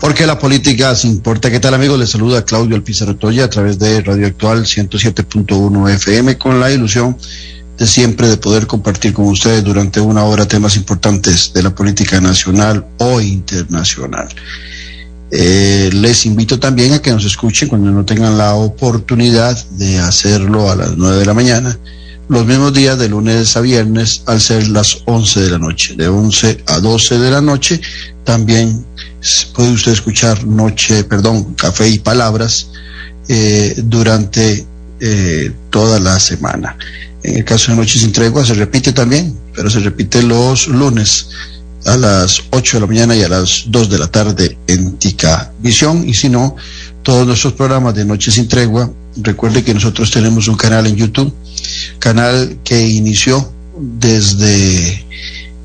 Porque 0.00 0.26
la 0.26 0.38
política 0.38 0.94
se 0.94 1.08
importa. 1.08 1.50
¿Qué 1.50 1.58
tal 1.58 1.74
amigos? 1.74 1.98
Les 1.98 2.10
saluda 2.10 2.44
Claudio 2.44 2.76
Alpizar 2.76 3.08
Otoya 3.10 3.44
a 3.44 3.50
través 3.50 3.78
de 3.78 4.00
Radio 4.00 4.26
Actual 4.28 4.64
107.1 4.64 5.90
FM 5.90 6.38
con 6.38 6.60
la 6.60 6.70
ilusión 6.70 7.16
de 7.76 7.86
siempre 7.86 8.28
de 8.28 8.36
poder 8.36 8.66
compartir 8.66 9.12
con 9.12 9.26
ustedes 9.26 9.62
durante 9.64 10.00
una 10.00 10.24
hora 10.24 10.46
temas 10.46 10.76
importantes 10.76 11.52
de 11.52 11.62
la 11.62 11.74
política 11.74 12.20
nacional 12.20 12.86
o 12.98 13.20
internacional. 13.20 14.28
Eh, 15.30 15.90
les 15.92 16.26
invito 16.26 16.58
también 16.58 16.94
a 16.94 17.02
que 17.02 17.10
nos 17.10 17.24
escuchen 17.24 17.68
cuando 17.68 17.90
no 17.90 18.04
tengan 18.04 18.38
la 18.38 18.54
oportunidad 18.54 19.56
de 19.70 19.98
hacerlo 19.98 20.70
a 20.70 20.76
las 20.76 20.96
9 20.96 21.18
de 21.18 21.26
la 21.26 21.34
mañana, 21.34 21.78
los 22.28 22.44
mismos 22.46 22.72
días 22.72 22.98
de 22.98 23.08
lunes 23.08 23.56
a 23.56 23.60
viernes 23.60 24.22
al 24.26 24.40
ser 24.40 24.68
las 24.68 25.02
11 25.06 25.40
de 25.40 25.50
la 25.50 25.58
noche, 25.58 25.94
de 25.96 26.08
11 26.08 26.64
a 26.66 26.78
12 26.78 27.18
de 27.18 27.30
la 27.30 27.40
noche, 27.40 27.80
también 28.24 28.84
puede 29.54 29.72
usted 29.72 29.92
escuchar 29.92 30.44
noche, 30.44 31.04
perdón, 31.04 31.54
café 31.54 31.88
y 31.88 31.98
palabras 31.98 32.70
eh, 33.28 33.74
durante 33.84 34.66
eh, 35.00 35.52
toda 35.70 35.98
la 35.98 36.20
semana. 36.20 36.76
En 37.22 37.36
el 37.38 37.44
caso 37.44 37.72
de 37.72 37.78
Noches 37.78 38.02
sin 38.02 38.12
Tregua 38.12 38.44
se 38.44 38.54
repite 38.54 38.92
también, 38.92 39.36
pero 39.54 39.70
se 39.70 39.80
repite 39.80 40.22
los 40.22 40.68
lunes 40.68 41.28
a 41.86 41.96
las 41.96 42.42
8 42.50 42.76
de 42.76 42.80
la 42.80 42.86
mañana 42.86 43.16
y 43.16 43.22
a 43.22 43.28
las 43.28 43.64
2 43.68 43.90
de 43.90 43.98
la 43.98 44.06
tarde 44.08 44.58
en 44.66 44.98
Tica 44.98 45.52
Visión. 45.60 46.08
Y 46.08 46.14
si 46.14 46.28
no, 46.28 46.56
todos 47.02 47.26
nuestros 47.26 47.54
programas 47.54 47.94
de 47.94 48.04
Noches 48.04 48.34
sin 48.34 48.48
Tregua, 48.48 48.90
recuerde 49.22 49.64
que 49.64 49.74
nosotros 49.74 50.10
tenemos 50.10 50.48
un 50.48 50.56
canal 50.56 50.86
en 50.86 50.96
YouTube, 50.96 51.32
canal 51.98 52.58
que 52.64 52.88
inició 52.88 53.52
desde 53.78 55.04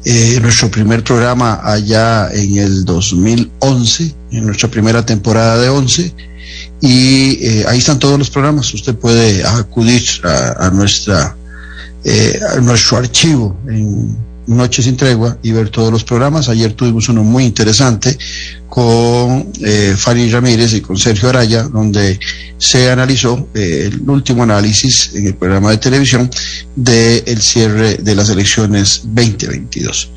eh, 0.06 0.40
nuestro 0.42 0.70
primer 0.70 1.04
programa 1.04 1.62
allá 1.64 2.30
en 2.34 2.58
el 2.58 2.86
2011, 2.86 4.16
en 4.32 4.46
nuestra 4.46 4.70
primera 4.70 5.06
temporada 5.06 5.58
de 5.58 5.70
11. 5.70 6.14
Y 6.82 7.46
eh, 7.46 7.66
ahí 7.68 7.80
están 7.80 8.00
todos 8.00 8.20
los 8.20 8.30
programas. 8.30 8.74
Usted 8.74 8.96
puede 8.96 9.46
acudir 9.48 10.04
a, 10.24 10.70
nuestra 10.72 11.36
eh, 12.04 12.40
a 12.56 12.60
nuestro 12.60 12.98
archivo 12.98 13.58
en 13.68 14.18
Noche 14.48 14.84
sin 14.84 14.98
Tregua 14.98 15.38
y 15.42 15.52
ver 15.52 15.70
todos 15.70 15.92
los 15.92 16.04
programas. 16.04 16.50
Ayer 16.50 16.74
tuvimos 16.74 17.10
uno 17.10 17.24
muy 17.24 17.46
interesante 17.46 18.18
con 18.68 19.52
eh, 19.62 19.94
Fanny 19.98 20.30
Ramírez 20.30 20.74
y 20.74 20.82
con 20.82 20.98
Sergio 20.98 21.30
Araya, 21.30 21.64
donde 21.64 22.20
se 22.58 22.90
analizó 22.90 23.50
eh, 23.54 23.90
el 23.92 24.10
último 24.10 24.44
análisis 24.44 25.12
en 25.14 25.28
el 25.28 25.36
programa 25.36 25.72
de 25.72 25.78
televisión 25.78 26.30
del 26.76 27.24
el 27.26 27.42
cierre 27.42 27.96
de 27.98 28.16
las 28.16 28.30
elecciones 28.30 29.02
2022. 29.06 30.12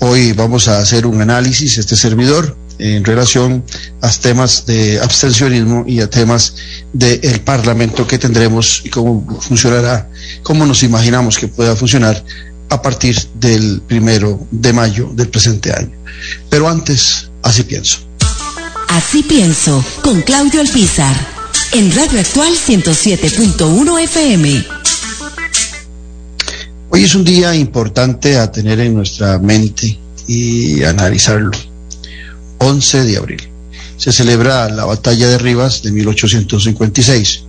Hoy 0.00 0.32
vamos 0.32 0.68
a 0.68 0.78
hacer 0.78 1.06
un 1.06 1.20
análisis, 1.20 1.78
este 1.78 1.96
servidor, 1.96 2.56
en 2.78 3.04
relación 3.04 3.64
a 4.00 4.10
temas 4.10 4.66
de 4.66 5.00
abstencionismo 5.00 5.84
y 5.86 6.00
a 6.00 6.10
temas 6.10 6.56
del 6.92 7.40
Parlamento 7.40 8.06
que 8.06 8.18
tendremos 8.18 8.82
y 8.84 8.90
cómo 8.90 9.40
funcionará, 9.40 10.08
cómo 10.42 10.66
nos 10.66 10.82
imaginamos 10.82 11.38
que 11.38 11.48
pueda 11.48 11.76
funcionar 11.76 12.24
a 12.74 12.82
partir 12.82 13.16
del 13.34 13.80
primero 13.80 14.46
de 14.50 14.72
mayo 14.72 15.10
del 15.14 15.28
presente 15.28 15.72
año. 15.72 15.96
Pero 16.50 16.68
antes, 16.68 17.30
así 17.42 17.62
pienso. 17.62 17.98
Así 18.88 19.22
pienso, 19.22 19.84
con 20.02 20.22
Claudio 20.22 20.60
Alpizar, 20.60 21.16
en 21.72 21.94
Radio 21.94 22.20
Actual 22.20 22.52
107.1 22.54 24.02
FM. 24.02 24.66
Hoy 26.90 27.04
es 27.04 27.14
un 27.14 27.24
día 27.24 27.54
importante 27.54 28.38
a 28.38 28.52
tener 28.52 28.78
en 28.80 28.94
nuestra 28.94 29.38
mente 29.38 29.98
y 30.26 30.82
analizarlo. 30.84 31.50
11 32.58 33.04
de 33.04 33.16
abril. 33.16 33.48
Se 33.96 34.12
celebra 34.12 34.68
la 34.68 34.84
batalla 34.84 35.28
de 35.28 35.38
Rivas 35.38 35.82
de 35.82 35.92
1856, 35.92 37.44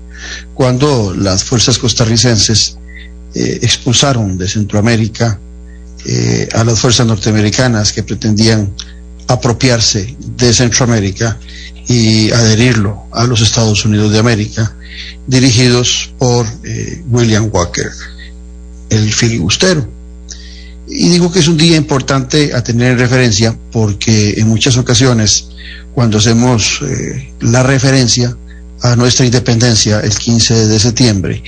cuando 0.54 1.14
las 1.16 1.44
fuerzas 1.44 1.78
costarricenses 1.78 2.78
eh, 3.36 3.60
expulsaron 3.62 4.38
de 4.38 4.48
Centroamérica 4.48 5.40
eh, 6.06 6.48
a 6.54 6.64
las 6.64 6.80
fuerzas 6.80 7.06
norteamericanas 7.06 7.92
que 7.92 8.04
pretendían 8.04 8.72
apropiarse 9.28 10.16
de 10.38 10.54
Centroamérica 10.54 11.38
y 11.88 12.32
adherirlo 12.32 13.06
a 13.12 13.26
los 13.26 13.42
Estados 13.42 13.86
Unidos 13.86 14.12
de 14.12 14.20
América, 14.20 14.76
dirigidos 15.28 16.14
por 16.18 16.46
eh, 16.64 17.04
William 17.10 17.50
Walker, 17.52 17.90
el 18.90 19.12
filibustero. 19.12 19.88
Y 20.88 21.10
digo 21.10 21.32
que 21.32 21.40
es 21.40 21.48
un 21.48 21.58
día 21.58 21.78
importante 21.78 22.54
a 22.54 22.64
tener 22.64 22.92
en 22.94 23.00
referencia 23.00 23.58
porque 23.72 24.36
en 24.38 24.48
muchas 24.48 24.78
ocasiones 24.78 25.48
cuando 25.94 26.20
hacemos 26.20 26.82
eh, 26.84 27.34
la 27.42 27.64
referencia 27.64 28.38
a 28.86 28.96
nuestra 28.96 29.26
independencia 29.26 30.00
el 30.00 30.14
15 30.14 30.68
de 30.68 30.80
septiembre. 30.80 31.42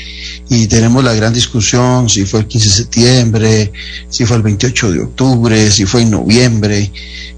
Y 0.50 0.66
tenemos 0.66 1.04
la 1.04 1.14
gran 1.14 1.34
discusión 1.34 2.10
si 2.10 2.26
fue 2.26 2.40
el 2.40 2.48
15 2.48 2.70
de 2.70 2.76
septiembre, 2.76 3.72
si 4.10 4.26
fue 4.26 4.38
el 4.38 4.44
28 4.44 4.92
de 4.92 5.02
octubre, 5.02 5.72
si 5.72 5.86
fue 5.86 6.02
en 6.02 6.12
noviembre, 6.12 6.92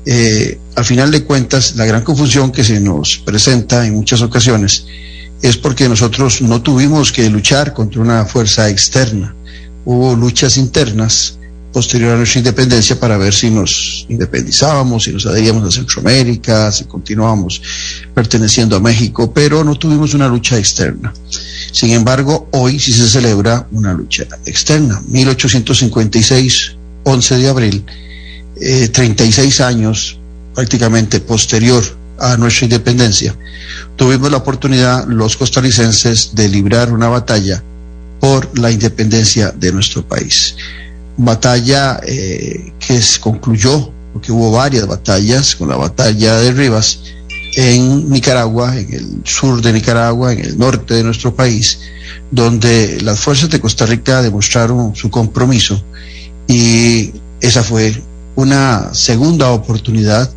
eh, 0.06 0.58
al 0.76 0.86
final 0.86 1.12
de 1.12 1.24
cuentas 1.24 1.76
la 1.76 1.86
gran 1.86 2.04
confusión 2.04 2.52
que 2.52 2.64
se 2.64 2.80
nos 2.80 3.18
presenta 3.18 3.86
en 3.86 3.96
muchas 3.96 4.22
ocasiones 4.22 4.86
es 5.42 5.58
porque 5.58 5.90
nosotros 5.90 6.42
no 6.42 6.62
tuvimos 6.62 7.12
que 7.12 7.30
luchar 7.30 7.74
contra 7.74 8.02
una 8.02 8.26
fuerza 8.26 8.70
externa, 8.70 9.36
hubo 9.86 10.16
luchas 10.16 10.58
internas 10.58 11.39
posterior 11.72 12.14
a 12.14 12.18
nuestra 12.18 12.40
independencia 12.40 13.00
para 13.00 13.18
ver 13.18 13.34
si 13.34 13.50
nos 13.50 14.06
independizábamos, 14.10 15.04
si 15.04 15.12
nos 15.12 15.26
adheríamos 15.26 15.68
a 15.68 15.72
Centroamérica, 15.72 16.72
si 16.72 16.86
continuábamos 16.86 17.62
perteneciendo 18.14 18.76
a 18.76 18.80
México, 18.80 19.32
pero 19.34 19.64
no 19.64 19.76
tuvimos 19.76 20.14
una 20.14 20.28
lucha 20.28 20.58
externa. 20.58 21.14
Sin 21.72 21.92
embargo, 21.92 22.50
hoy 22.52 22.80
sí 22.80 22.92
se 22.92 23.08
celebra 23.08 23.68
una 23.72 23.94
lucha 23.94 24.26
externa. 24.46 25.02
1856, 25.08 26.76
11 27.04 27.38
de 27.38 27.50
abril, 27.50 27.86
eh, 28.60 28.90
36 28.90 29.62
años 29.62 30.20
prácticamente 30.56 31.20
posterior 31.20 31.84
a 32.18 32.36
nuestra 32.36 32.66
independencia, 32.66 33.36
tuvimos 33.96 34.30
la 34.30 34.38
oportunidad 34.38 35.08
los 35.08 35.38
costarricenses 35.38 36.32
de 36.34 36.50
librar 36.50 36.92
una 36.92 37.08
batalla 37.08 37.64
por 38.20 38.58
la 38.60 38.72
independencia 38.72 39.52
de 39.52 39.72
nuestro 39.72 40.06
país 40.06 40.56
batalla 41.20 42.00
eh, 42.06 42.74
que 42.80 43.02
se 43.02 43.20
concluyó, 43.20 43.92
porque 44.14 44.32
hubo 44.32 44.52
varias 44.52 44.88
batallas, 44.88 45.56
con 45.56 45.70
la 45.70 45.76
batalla 45.76 46.38
de 46.38 46.52
Rivas 46.52 47.00
en 47.56 48.10
Nicaragua, 48.10 48.78
en 48.78 48.94
el 48.94 49.22
sur 49.26 49.62
de 49.62 49.74
Nicaragua, 49.74 50.34
en 50.34 50.40
el 50.40 50.58
norte 50.58 50.94
de 50.94 51.04
nuestro 51.04 51.36
país, 51.36 51.80
donde 52.32 53.00
las 53.02 53.20
fuerzas 53.20 53.50
de 53.50 53.60
Costa 53.60 53.86
Rica 53.86 54.22
demostraron 54.22 54.96
su 54.96 55.10
compromiso 55.10 55.84
y 56.48 57.12
esa 57.42 57.64
fue 57.64 58.02
una 58.36 58.94
segunda 58.94 59.52
oportunidad 59.52 60.32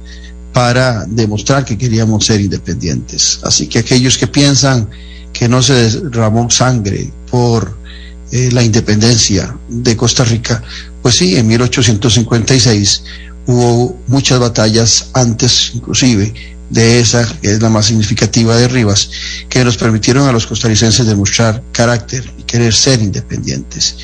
para 0.52 1.04
demostrar 1.06 1.64
que 1.64 1.78
queríamos 1.78 2.26
ser 2.26 2.40
independientes. 2.40 3.40
Así 3.42 3.68
que 3.68 3.78
aquellos 3.78 4.18
que 4.18 4.26
piensan 4.26 4.88
que 5.32 5.48
no 5.48 5.62
se 5.62 5.90
derramó 6.00 6.50
sangre 6.50 7.10
por 7.30 7.81
eh, 8.32 8.48
la 8.50 8.62
independencia 8.62 9.54
de 9.68 9.94
Costa 9.94 10.24
Rica, 10.24 10.62
pues 11.02 11.16
sí, 11.16 11.36
en 11.36 11.46
1856 11.46 13.04
hubo 13.46 14.00
muchas 14.06 14.38
batallas 14.38 15.10
antes, 15.12 15.72
inclusive, 15.74 16.32
de 16.70 17.00
esa, 17.00 17.28
que 17.42 17.52
es 17.52 17.60
la 17.60 17.68
más 17.68 17.86
significativa 17.86 18.56
de 18.56 18.68
Rivas, 18.68 19.10
que 19.50 19.62
nos 19.62 19.76
permitieron 19.76 20.26
a 20.26 20.32
los 20.32 20.46
costarricenses 20.46 21.06
demostrar 21.06 21.62
carácter 21.72 22.24
y 22.38 22.44
querer 22.44 22.72
ser 22.72 23.02
independientes. 23.02 23.96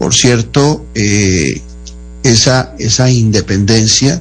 Por 0.00 0.12
cierto, 0.14 0.86
eh, 0.96 1.62
esa, 2.24 2.74
esa 2.76 3.08
independencia 3.08 4.20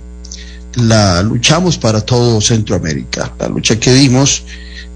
la 0.75 1.24
luchamos 1.24 1.80
para 1.80 2.02
todo 2.02 2.40
Centroamérica. 2.40 3.34
La 3.40 3.48
lucha 3.48 3.80
que 3.80 3.94
dimos 3.94 4.44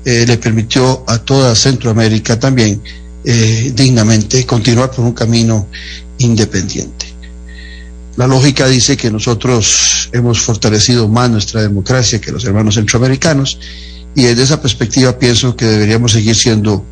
eh, 0.05 0.25
le 0.27 0.37
permitió 0.37 1.03
a 1.07 1.17
toda 1.17 1.55
Centroamérica 1.55 2.39
también 2.39 2.79
eh, 3.23 3.71
dignamente, 3.75 4.45
continuar 4.45 4.91
por 4.91 5.05
un 5.05 5.13
camino 5.13 5.67
independiente. 6.19 7.07
La 8.15 8.27
lógica 8.27 8.67
dice 8.67 8.95
que 8.95 9.09
nosotros 9.09 10.09
hemos 10.11 10.39
fortalecido 10.39 11.07
más 11.07 11.31
nuestra 11.31 11.61
democracia 11.61 12.21
que 12.21 12.31
los 12.31 12.45
hermanos 12.45 12.75
centroamericanos 12.75 13.57
Y 14.15 14.23
desde 14.23 14.43
esa 14.43 14.61
perspectiva 14.61 15.17
pienso 15.17 15.55
que 15.55 15.65
deberíamos 15.65 16.11
seguir 16.11 16.35
siendo 16.35 16.85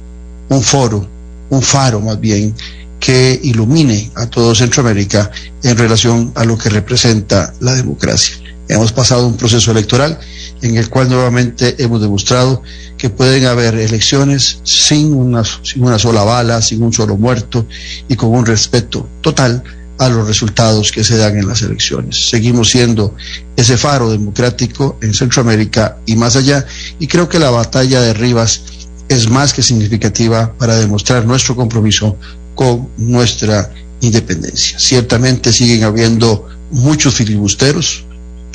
un 0.49 0.61
foro, 0.61 1.07
un 1.49 1.61
faro 1.61 2.01
más 2.01 2.19
bien, 2.19 2.55
que 2.99 3.39
ilumine 3.43 4.11
a 4.15 4.27
todo 4.27 4.55
Centroamérica 4.55 5.31
en 5.63 5.77
relación 5.77 6.31
a 6.35 6.45
lo 6.45 6.57
que 6.57 6.69
representa 6.69 7.53
la 7.59 7.73
democracia. 7.75 8.35
Hemos 8.67 8.91
pasado 8.91 9.27
un 9.27 9.37
proceso 9.37 9.71
electoral 9.71 10.19
en 10.61 10.77
el 10.77 10.89
cual 10.89 11.09
nuevamente 11.09 11.75
hemos 11.83 12.01
demostrado 12.01 12.61
que 12.97 13.09
pueden 13.09 13.45
haber 13.45 13.75
elecciones 13.75 14.59
sin 14.63 15.13
una, 15.13 15.43
sola 15.43 16.23
bala, 16.23 16.61
sin 16.61 16.83
un 16.83 16.93
solo 16.93 17.17
muerto 17.17 17.65
y 18.07 18.15
con 18.15 18.29
un 18.29 18.45
respeto 18.45 19.07
total 19.21 19.63
a 19.97 20.09
los 20.09 20.27
resultados 20.27 20.91
que 20.91 21.03
se 21.03 21.17
dan 21.17 21.37
en 21.37 21.47
las 21.47 21.61
elecciones. 21.61 22.29
Seguimos 22.29 22.69
siendo 22.69 23.15
ese 23.55 23.77
faro 23.77 24.09
democrático 24.09 24.97
en 25.01 25.13
Centroamérica 25.13 25.97
y 26.05 26.15
más 26.15 26.35
allá, 26.35 26.65
y 26.99 27.07
creo 27.07 27.29
que 27.29 27.39
la 27.39 27.51
batalla 27.51 28.01
de 28.01 28.13
Rivas 28.13 28.61
es 29.09 29.29
más 29.29 29.53
que 29.53 29.61
significativa 29.61 30.53
para 30.57 30.77
demostrar 30.77 31.25
nuestro 31.25 31.55
compromiso 31.55 32.17
con 32.55 32.89
nuestra 32.97 33.71
independencia. 34.01 34.79
Ciertamente 34.79 35.51
siguen 35.51 35.83
habiendo 35.83 36.47
muchos 36.71 37.15
filibusteros, 37.15 38.05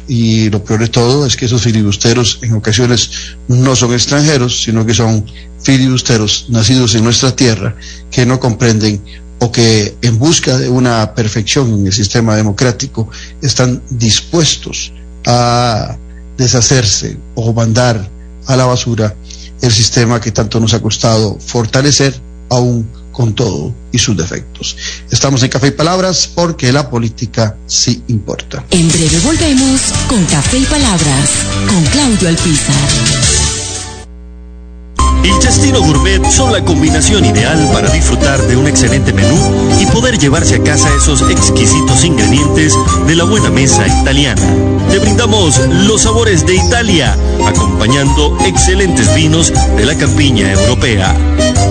y 0.08 0.50
lo 0.50 0.62
peor 0.64 0.80
de 0.80 0.88
todo 0.88 1.26
es 1.26 1.36
que 1.36 1.46
esos 1.46 1.62
filibusteros 1.62 2.38
en 2.42 2.54
ocasiones 2.54 3.10
no 3.48 3.74
son 3.74 3.92
extranjeros, 3.92 4.62
sino 4.62 4.86
que 4.86 4.94
son 4.94 5.24
filibusteros 5.62 6.46
nacidos 6.48 6.94
en 6.94 7.04
nuestra 7.04 7.34
tierra 7.34 7.76
que 8.10 8.24
no 8.24 8.38
comprenden 8.38 9.02
o 9.38 9.52
que 9.52 9.96
en 10.02 10.18
busca 10.18 10.56
de 10.58 10.68
una 10.68 11.14
perfección 11.14 11.72
en 11.72 11.86
el 11.86 11.92
sistema 11.92 12.36
democrático 12.36 13.08
están 13.42 13.82
dispuestos 13.90 14.92
a 15.26 15.96
deshacerse 16.36 17.16
o 17.34 17.52
mandar 17.52 18.08
a 18.46 18.56
la 18.56 18.66
basura 18.66 19.14
el 19.60 19.72
sistema 19.72 20.20
que 20.20 20.32
tanto 20.32 20.60
nos 20.60 20.74
ha 20.74 20.80
costado 20.80 21.38
fortalecer 21.40 22.14
aún 22.48 22.88
con 23.16 23.34
todo 23.34 23.72
y 23.92 23.98
sus 23.98 24.14
defectos. 24.14 24.76
Estamos 25.10 25.42
en 25.42 25.48
Café 25.48 25.68
y 25.68 25.70
Palabras 25.70 26.30
porque 26.34 26.70
la 26.70 26.90
política 26.90 27.56
sí 27.66 28.02
importa. 28.08 28.62
En 28.70 28.86
breve 28.88 29.18
volvemos 29.20 29.80
con 30.06 30.22
Café 30.26 30.58
y 30.58 30.64
Palabras 30.66 31.30
con 31.66 31.82
Claudio 31.84 32.28
Alpizar. 32.28 32.74
El 35.24 35.38
Chastino 35.38 35.80
Gourmet 35.80 36.22
son 36.30 36.52
la 36.52 36.62
combinación 36.62 37.24
ideal 37.24 37.58
para 37.72 37.90
disfrutar 37.90 38.40
de 38.42 38.56
un 38.56 38.68
excelente 38.68 39.14
menú 39.14 39.36
y 39.80 39.86
poder 39.86 40.18
llevarse 40.18 40.56
a 40.56 40.62
casa 40.62 40.94
esos 40.94 41.22
exquisitos 41.30 42.04
ingredientes 42.04 42.74
de 43.06 43.16
la 43.16 43.24
buena 43.24 43.48
mesa 43.48 43.86
italiana. 43.86 44.42
Te 44.90 44.98
brindamos 44.98 45.58
los 45.86 46.02
sabores 46.02 46.46
de 46.46 46.56
Italia, 46.56 47.16
acompañando 47.46 48.36
excelentes 48.44 49.12
vinos 49.14 49.52
de 49.76 49.86
la 49.86 49.96
campiña 49.96 50.52
europea. 50.52 51.16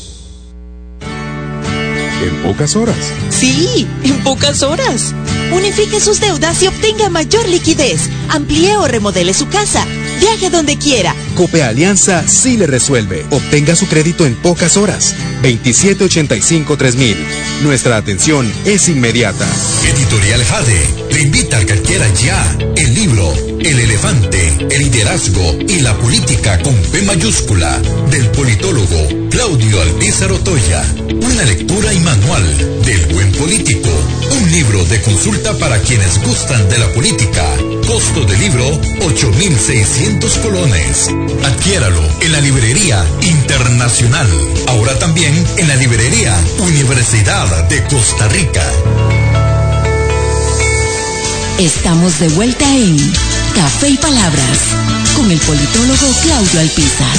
en 2.23 2.41
pocas 2.43 2.75
horas. 2.75 2.97
Sí, 3.29 3.87
en 4.03 4.23
pocas 4.23 4.63
horas. 4.63 5.13
Unifique 5.51 5.99
sus 5.99 6.19
deudas 6.19 6.61
y 6.63 6.67
obtenga 6.67 7.09
mayor 7.09 7.47
liquidez. 7.47 8.09
Amplíe 8.29 8.75
o 8.77 8.87
remodele 8.87 9.33
su 9.33 9.47
casa. 9.49 9.85
Viaje 10.19 10.49
donde 10.49 10.77
quiera. 10.77 11.15
Cope 11.35 11.63
Alianza 11.63 12.27
sí 12.27 12.57
le 12.57 12.67
resuelve. 12.67 13.25
Obtenga 13.31 13.75
su 13.75 13.87
crédito 13.87 14.25
en 14.25 14.35
pocas 14.35 14.77
horas. 14.77 15.15
2785-3000. 15.43 17.15
Nuestra 17.61 17.97
atención 17.97 18.51
es 18.65 18.87
inmediata. 18.87 19.45
Editorial 19.85 20.43
Jade 20.45 20.87
le 21.11 21.21
invita 21.21 21.57
a 21.57 21.65
que 21.65 21.73
adquiera 21.73 22.07
ya 22.13 22.57
el 22.75 22.93
libro 22.93 23.52
El 23.63 23.79
elefante, 23.79 24.57
el 24.71 24.83
liderazgo 24.83 25.57
y 25.67 25.79
la 25.79 25.97
política 25.97 26.59
con 26.59 26.75
P 26.75 27.01
mayúscula 27.03 27.79
del 28.11 28.29
politólogo 28.31 29.29
Claudio 29.29 29.81
Alpizar 29.81 30.31
Otoya. 30.33 30.83
Una 31.21 31.43
lectura 31.45 31.93
y 31.93 31.99
manual 32.01 32.81
del 32.83 33.05
buen 33.13 33.31
político. 33.31 33.89
Un 34.31 34.51
libro 34.51 34.83
de 34.85 35.01
consulta 35.01 35.57
para 35.59 35.79
quienes 35.79 36.21
gustan 36.23 36.67
de 36.69 36.77
la 36.77 36.87
política. 36.93 37.45
Costo 37.87 38.25
de 38.25 38.37
libro 38.37 38.69
8.600 38.99 40.41
colones. 40.41 41.09
Adquiéralo 41.45 42.01
en 42.19 42.31
la 42.33 42.41
librería 42.41 43.05
internacional. 43.21 44.27
Ahora 44.67 44.99
también 44.99 45.33
en 45.57 45.69
la 45.69 45.77
librería 45.77 46.37
Universidad 46.59 47.69
de 47.69 47.81
Costa 47.85 48.27
Rica. 48.27 48.63
Estamos 51.59 52.19
de 52.19 52.27
vuelta 52.29 52.65
en 52.75 52.97
Café 53.55 53.89
y 53.89 53.97
Palabras 53.97 54.59
con 55.15 55.29
el 55.29 55.39
politólogo 55.39 56.07
Claudio 56.23 56.59
Alpizar. 56.59 57.17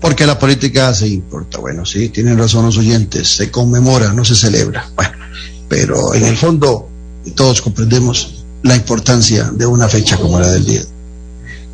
Porque 0.00 0.26
la 0.26 0.38
política 0.38 0.94
se 0.94 1.08
importa. 1.08 1.58
Bueno, 1.58 1.84
sí, 1.84 2.10
tienen 2.10 2.38
razón 2.38 2.66
los 2.66 2.78
oyentes. 2.78 3.28
Se 3.28 3.50
conmemora, 3.50 4.12
no 4.12 4.24
se 4.24 4.36
celebra. 4.36 4.88
Bueno, 4.94 5.12
pero 5.68 6.14
en 6.14 6.24
el 6.24 6.36
fondo 6.36 6.88
todos 7.34 7.60
comprendemos 7.60 8.44
la 8.62 8.76
importancia 8.76 9.50
de 9.52 9.66
una 9.66 9.88
fecha 9.88 10.16
como 10.16 10.38
la 10.38 10.50
del 10.52 10.64
día. 10.64 10.82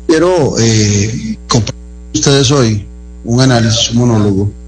Quiero 0.07 0.57
eh, 0.59 1.37
compartir 1.47 1.75
con 1.75 2.19
ustedes 2.19 2.51
hoy 2.51 2.87
un 3.25 3.41
análisis, 3.41 3.91
un 3.91 3.97
monólogo 3.97 4.62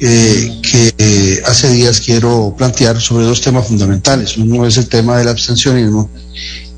eh, 0.00 0.60
que 0.60 0.94
eh, 0.98 1.42
hace 1.46 1.70
días 1.70 2.00
quiero 2.00 2.54
plantear 2.56 3.00
sobre 3.00 3.24
dos 3.24 3.40
temas 3.40 3.66
fundamentales. 3.68 4.36
Uno 4.36 4.66
es 4.66 4.76
el 4.76 4.88
tema 4.88 5.18
del 5.18 5.28
abstencionismo 5.28 6.10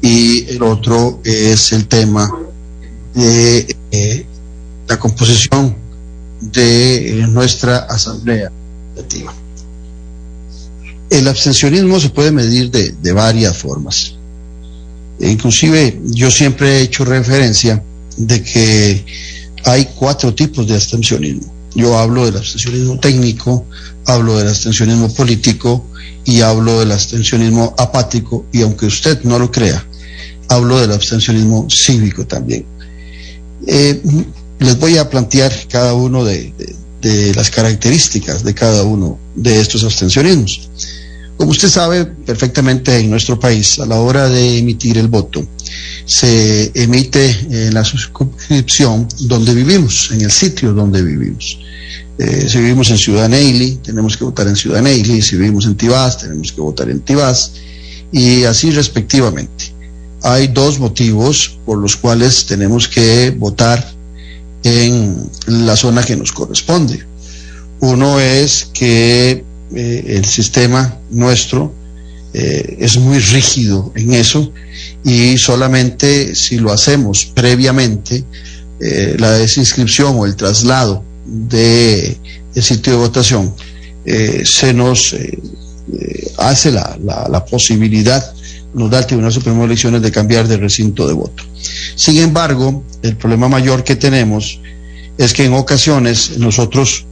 y 0.02 0.44
el 0.50 0.62
otro 0.62 1.20
es 1.24 1.72
el 1.72 1.88
tema 1.88 2.30
de 3.14 3.74
eh, 3.90 4.26
la 4.86 4.98
composición 4.98 5.74
de 6.40 7.24
nuestra 7.28 7.78
asamblea 7.78 8.52
legislativa. 8.94 9.34
El 11.08 11.28
abstencionismo 11.28 11.98
se 11.98 12.10
puede 12.10 12.32
medir 12.32 12.70
de, 12.70 12.92
de 12.92 13.12
varias 13.12 13.56
formas. 13.56 14.14
E 15.18 15.30
inclusive 15.30 15.98
yo 16.04 16.30
siempre 16.30 16.78
he 16.78 16.82
hecho 16.82 17.04
referencia 17.04 17.82
de 18.18 18.42
que 18.42 19.04
hay 19.64 19.88
cuatro 19.98 20.34
tipos 20.34 20.66
de 20.66 20.74
abstencionismo. 20.74 21.55
Yo 21.76 21.98
hablo 21.98 22.24
del 22.24 22.38
abstencionismo 22.38 22.98
técnico, 22.98 23.66
hablo 24.06 24.38
del 24.38 24.48
abstencionismo 24.48 25.12
político 25.12 25.86
y 26.24 26.40
hablo 26.40 26.80
del 26.80 26.90
abstencionismo 26.90 27.74
apático 27.76 28.46
y 28.50 28.62
aunque 28.62 28.86
usted 28.86 29.22
no 29.24 29.38
lo 29.38 29.52
crea, 29.52 29.86
hablo 30.48 30.80
del 30.80 30.92
abstencionismo 30.92 31.68
cívico 31.70 32.26
también. 32.26 32.64
Eh, 33.66 34.00
les 34.58 34.78
voy 34.78 34.96
a 34.96 35.10
plantear 35.10 35.52
cada 35.68 35.92
uno 35.92 36.24
de, 36.24 36.52
las 37.34 37.50
características 37.50 38.42
de 38.42 38.52
cada 38.52 38.82
uno 38.82 39.18
de 39.36 39.60
estos 39.60 39.84
abstencionismos. 39.84 40.70
Como 41.36 41.50
usted 41.50 41.68
sabe 41.68 42.06
perfectamente 42.06 42.96
en 42.98 43.10
nuestro 43.10 43.38
país, 43.38 43.78
a 43.78 43.86
la 43.86 44.00
hora 44.00 44.28
de 44.28 44.58
emitir 44.58 44.96
el 44.96 45.08
voto, 45.08 45.46
se 46.06 46.70
emite 46.74 47.30
en 47.50 47.74
la 47.74 47.84
suscripción 47.84 49.06
donde 49.20 49.54
vivimos, 49.54 50.10
en 50.12 50.22
el 50.22 50.30
sitio 50.30 50.72
donde 50.72 51.02
vivimos. 51.02 51.58
Eh, 52.18 52.46
si 52.48 52.58
vivimos 52.58 52.90
en 52.90 52.96
Ciudad 52.96 53.28
Neily, 53.28 53.80
tenemos 53.82 54.16
que 54.16 54.24
votar 54.24 54.46
en 54.48 54.56
Ciudad 54.56 54.80
Neily, 54.80 55.20
si 55.20 55.36
vivimos 55.36 55.66
en 55.66 55.76
Tibás, 55.76 56.18
tenemos 56.18 56.52
que 56.52 56.60
votar 56.62 56.88
en 56.88 57.00
Tibás, 57.00 57.52
y 58.10 58.44
así 58.44 58.70
respectivamente. 58.70 59.74
Hay 60.22 60.48
dos 60.48 60.78
motivos 60.78 61.58
por 61.66 61.78
los 61.78 61.96
cuales 61.96 62.46
tenemos 62.46 62.88
que 62.88 63.30
votar 63.36 63.86
en 64.62 65.30
la 65.46 65.76
zona 65.76 66.02
que 66.02 66.16
nos 66.16 66.32
corresponde. 66.32 67.04
Uno 67.80 68.18
es 68.18 68.70
que 68.72 69.44
eh, 69.74 70.04
el 70.08 70.24
sistema 70.24 70.98
nuestro 71.10 71.74
eh, 72.32 72.76
es 72.80 72.98
muy 72.98 73.18
rígido 73.18 73.92
en 73.96 74.12
eso 74.12 74.52
y 75.04 75.36
solamente 75.38 76.34
si 76.34 76.58
lo 76.58 76.72
hacemos 76.72 77.26
previamente, 77.34 78.24
eh, 78.80 79.16
la 79.18 79.32
desinscripción 79.32 80.16
o 80.18 80.26
el 80.26 80.36
traslado 80.36 81.02
de 81.24 82.16
el 82.54 82.62
sitio 82.62 82.92
de 82.92 82.98
votación 82.98 83.54
se 84.44 84.72
nos 84.72 85.16
hace 86.38 86.70
la, 86.70 86.96
la, 87.02 87.26
la, 87.28 87.44
posibilidad, 87.44 88.24
nos 88.72 88.88
da 88.88 89.00
el 89.00 89.06
Tribunal 89.06 89.32
Supremo 89.32 89.60
de 89.62 89.66
Elecciones 89.66 90.00
de 90.00 90.12
cambiar 90.12 90.46
de 90.46 90.56
recinto 90.56 91.08
de 91.08 91.14
voto. 91.14 91.42
Sin 91.96 92.18
embargo, 92.18 92.84
el 93.02 93.16
problema 93.16 93.48
mayor 93.48 93.82
que 93.82 93.96
tenemos 93.96 94.60
es 95.18 95.32
que 95.32 95.44
en 95.44 95.54
ocasiones 95.54 96.38
nosotros 96.38 97.05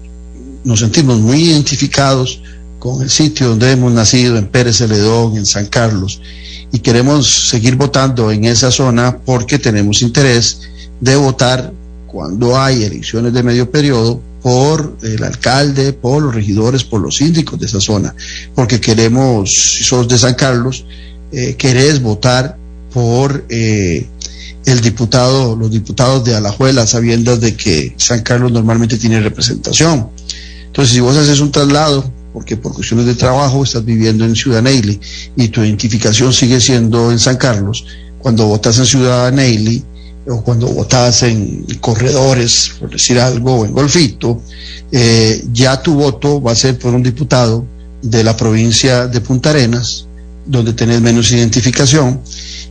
nos 0.64 0.80
sentimos 0.80 1.21
muy 1.21 1.44
identificados 1.44 2.40
con 2.78 3.02
el 3.02 3.11
sitio 3.11 3.49
donde 3.49 3.71
hemos 3.71 3.92
nacido, 3.92 4.37
en 4.37 4.47
Pérez 4.47 4.78
Celedón, 4.78 5.37
en 5.37 5.47
San 5.47 5.66
Carlos, 5.66 6.21
y 6.73 6.80
queremos 6.80 7.49
seguir 7.49 7.76
votando 7.76 8.30
en 8.30 8.44
esa 8.44 8.71
zona 8.71 9.18
porque 9.18 9.59
tenemos 9.59 10.02
interés 10.02 10.61
de 11.00 11.16
votar 11.16 11.73
cuando 12.06 12.59
hay 12.59 12.83
elecciones 12.85 13.33
de 13.33 13.42
medio 13.42 13.71
periodo 13.71 14.21
por 14.42 14.99
el 15.02 15.25
alcalde, 15.25 15.94
por 15.94 16.23
los 16.23 16.35
regidores, 16.35 16.85
por 16.85 17.00
los 17.00 17.16
síndicos 17.16 17.59
de 17.59 17.66
esa 17.66 17.80
zona, 17.80 18.14
porque 18.54 18.80
queremos, 18.80 19.50
si 19.50 19.85
sos 19.85 20.06
de 20.06 20.18
San 20.18 20.35
Carlos, 20.35 20.85
eh, 21.33 21.54
querés 21.56 22.02
votar 22.02 22.56
por 22.92 23.47
eh, 23.49 24.06
el 24.66 24.80
diputado, 24.80 25.56
los 25.56 25.71
diputados 25.71 26.25
de 26.25 26.35
Alajuela, 26.35 26.87
sabiendo 26.87 27.37
de 27.37 27.56
que 27.56 27.94
San 27.97 28.23
Carlos 28.23 28.52
normalmente 28.52 28.99
tiene 28.99 29.21
representación. 29.21 30.11
Entonces, 30.75 30.95
si 30.95 31.00
vos 31.00 31.16
haces 31.16 31.38
un 31.38 31.52
traslado 31.52 32.02
porque 32.33 32.57
por 32.57 32.75
cuestiones 32.75 33.07
de 33.07 33.14
trabajo 33.14 33.62
estás 33.62 33.85
viviendo 33.85 34.25
en 34.25 34.35
Ciudad 34.35 34.61
Neily 34.61 35.00
y 35.37 35.47
tu 35.47 35.62
identificación 35.62 36.33
sigue 36.33 36.61
siendo 36.61 37.12
en 37.12 37.21
San 37.21 37.37
Carlos, 37.37 37.87
cuando 38.19 38.47
votas 38.47 38.81
en 38.81 38.87
Ciudad 38.87 39.31
Neily 39.31 39.85
o 40.26 40.43
cuando 40.43 40.66
votas 40.66 41.23
en 41.23 41.64
corredores, 41.81 42.73
por 42.81 42.90
decir 42.90 43.21
algo, 43.21 43.54
o 43.61 43.64
en 43.64 43.73
Golfito, 43.73 44.43
eh, 44.90 45.45
ya 45.52 45.81
tu 45.81 45.95
voto 45.95 46.43
va 46.43 46.50
a 46.50 46.57
ser 46.57 46.76
por 46.76 46.93
un 46.93 47.04
diputado 47.04 47.64
de 48.02 48.25
la 48.25 48.37
provincia 48.37 49.07
de 49.07 49.21
Punta 49.21 49.50
Arenas, 49.50 50.09
donde 50.45 50.73
tenés 50.73 51.00
menos 51.00 51.31
identificación, 51.31 52.21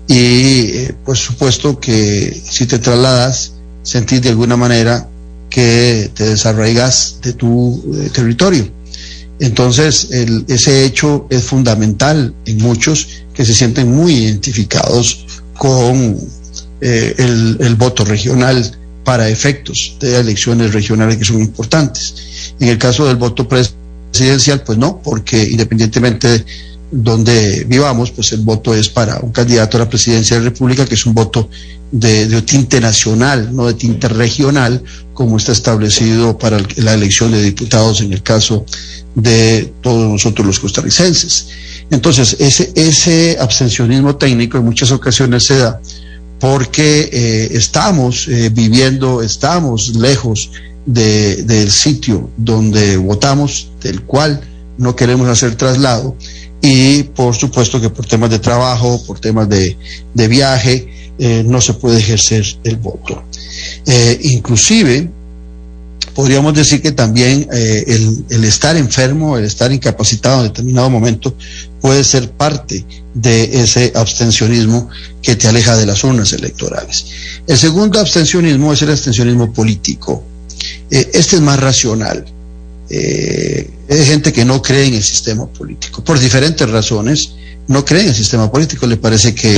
y 0.10 0.18
eh, 0.18 0.96
por 1.06 1.16
supuesto 1.16 1.80
que 1.80 2.38
si 2.44 2.66
te 2.66 2.80
trasladas, 2.80 3.54
sentís 3.82 4.22
de 4.22 4.28
alguna 4.28 4.58
manera 4.58 5.08
que 5.54 6.10
te 6.16 6.30
desarraigas 6.30 7.20
de 7.22 7.34
tu 7.34 7.80
eh, 7.94 8.10
territorio. 8.12 8.68
Entonces, 9.40 10.08
ese 10.48 10.84
hecho 10.84 11.28
es 11.30 11.44
fundamental 11.44 12.34
en 12.46 12.58
muchos 12.58 13.08
que 13.36 13.46
se 13.46 13.54
sienten 13.54 13.92
muy 13.92 14.16
identificados 14.16 15.26
con 15.56 16.18
eh, 16.82 17.14
el, 17.20 17.76
voto 17.76 18.04
regional 18.04 18.64
para 19.04 19.30
efectos 19.30 19.98
de 20.00 20.18
elecciones 20.20 20.74
regionales 20.74 21.18
que 21.18 21.26
son 21.26 21.40
importantes. 21.40 22.56
En 22.60 22.70
el 22.70 22.80
caso 22.80 23.06
del 23.06 23.18
voto 23.18 23.48
presidencial, 23.48 24.64
pues 24.64 24.80
no, 24.80 25.02
porque 25.04 25.44
independientemente 25.44 26.28
de 26.30 26.46
donde 26.94 27.66
vivamos, 27.68 28.12
pues 28.12 28.32
el 28.34 28.42
voto 28.42 28.74
es 28.76 28.88
para 28.88 29.20
un 29.20 29.32
candidato 29.32 29.78
a 29.78 29.82
la 29.82 29.90
presidencia 29.90 30.38
de 30.38 30.44
la 30.44 30.50
República, 30.50 30.86
que 30.86 30.94
es 30.94 31.06
un 31.08 31.16
voto 31.16 31.50
de, 31.92 32.42
tinte 32.44 32.80
nacional, 32.80 33.50
no 33.54 33.66
de 33.66 33.74
tinte 33.74 34.08
regional, 34.08 34.84
como 35.14 35.38
está 35.38 35.52
establecido 35.52 36.38
para 36.38 36.60
la 36.78 36.94
elección 36.94 37.32
de 37.32 37.42
diputados 37.42 38.02
en 38.02 38.14
el 38.14 38.22
caso 38.22 38.66
de 39.16 39.74
todos 39.82 40.08
nosotros 40.08 40.46
los 40.46 40.60
costarricenses. 40.60 41.48
Entonces, 41.90 42.38
ese, 42.40 42.72
ese 42.76 43.38
abstencionismo 43.40 44.16
técnico 44.16 44.58
en 44.58 44.66
muchas 44.66 44.92
ocasiones 44.92 45.46
se 45.46 45.58
da 45.58 45.80
porque 46.40 47.10
eh, 47.12 47.50
estamos 47.54 48.28
eh, 48.28 48.50
viviendo, 48.50 49.22
estamos 49.22 49.96
lejos 49.96 50.52
de, 50.86 51.38
del 51.44 51.72
sitio 51.72 52.30
donde 52.38 52.98
votamos, 52.98 53.72
del 53.82 54.04
cual 54.04 54.42
no 54.78 54.96
queremos 54.96 55.28
hacer 55.28 55.56
traslado, 55.56 56.18
y 56.64 57.04
por 57.04 57.36
supuesto 57.36 57.80
que 57.80 57.92
por 57.92 58.08
temas 58.08 58.32
de 58.32 58.40
trabajo, 58.40 59.04
por 59.06 59.20
temas 59.20 59.48
de, 59.48 59.78
de 60.14 60.28
viaje, 60.28 61.14
eh, 61.20 61.44
no 61.46 61.62
se 61.62 61.76
puede 61.76 62.00
ejercer 62.00 62.44
el 62.64 62.78
voto. 62.78 63.24
inclusive, 64.22 65.10
podríamos 66.14 66.54
decir 66.54 66.82
que 66.82 66.92
también 66.92 67.48
eh, 67.52 67.98
el, 68.30 68.44
estar 68.44 68.78
enfermo, 68.78 69.38
el 69.38 69.46
estar 69.46 69.72
incapacitado 69.72 70.42
en 70.42 70.48
determinado 70.50 70.90
momento 70.90 71.36
puede 71.82 72.04
ser 72.04 72.32
parte 72.32 72.86
de 73.14 73.62
ese 73.62 73.92
abstencionismo 73.96 74.90
que 75.22 75.36
te 75.36 75.48
aleja 75.48 75.76
de 75.76 75.86
las 75.86 76.04
urnas 76.04 76.34
electorales. 76.34 77.06
El 77.48 77.58
segundo 77.58 78.00
abstencionismo 78.00 78.74
es 78.74 78.82
el 78.82 78.92
abstencionismo 78.92 79.52
político. 79.52 80.24
Eh, 80.90 81.10
este 81.14 81.38
es 81.38 81.42
más 81.42 81.60
racional. 81.60 82.26
Eh, 82.90 83.70
hay 84.00 84.06
gente 84.06 84.34
que 84.34 84.46
no 84.46 84.62
cree 84.62 84.88
en 84.88 84.96
el 84.96 85.04
sistema 85.04 85.46
político 85.48 86.04
por 86.04 86.20
diferentes 86.20 86.70
razones. 86.70 87.36
No 87.68 87.86
cree 87.86 88.02
en 88.02 88.10
el 88.10 88.16
sistema 88.16 88.52
político, 88.52 88.88
le 88.88 88.98
parece 88.98 89.34
que 89.34 89.58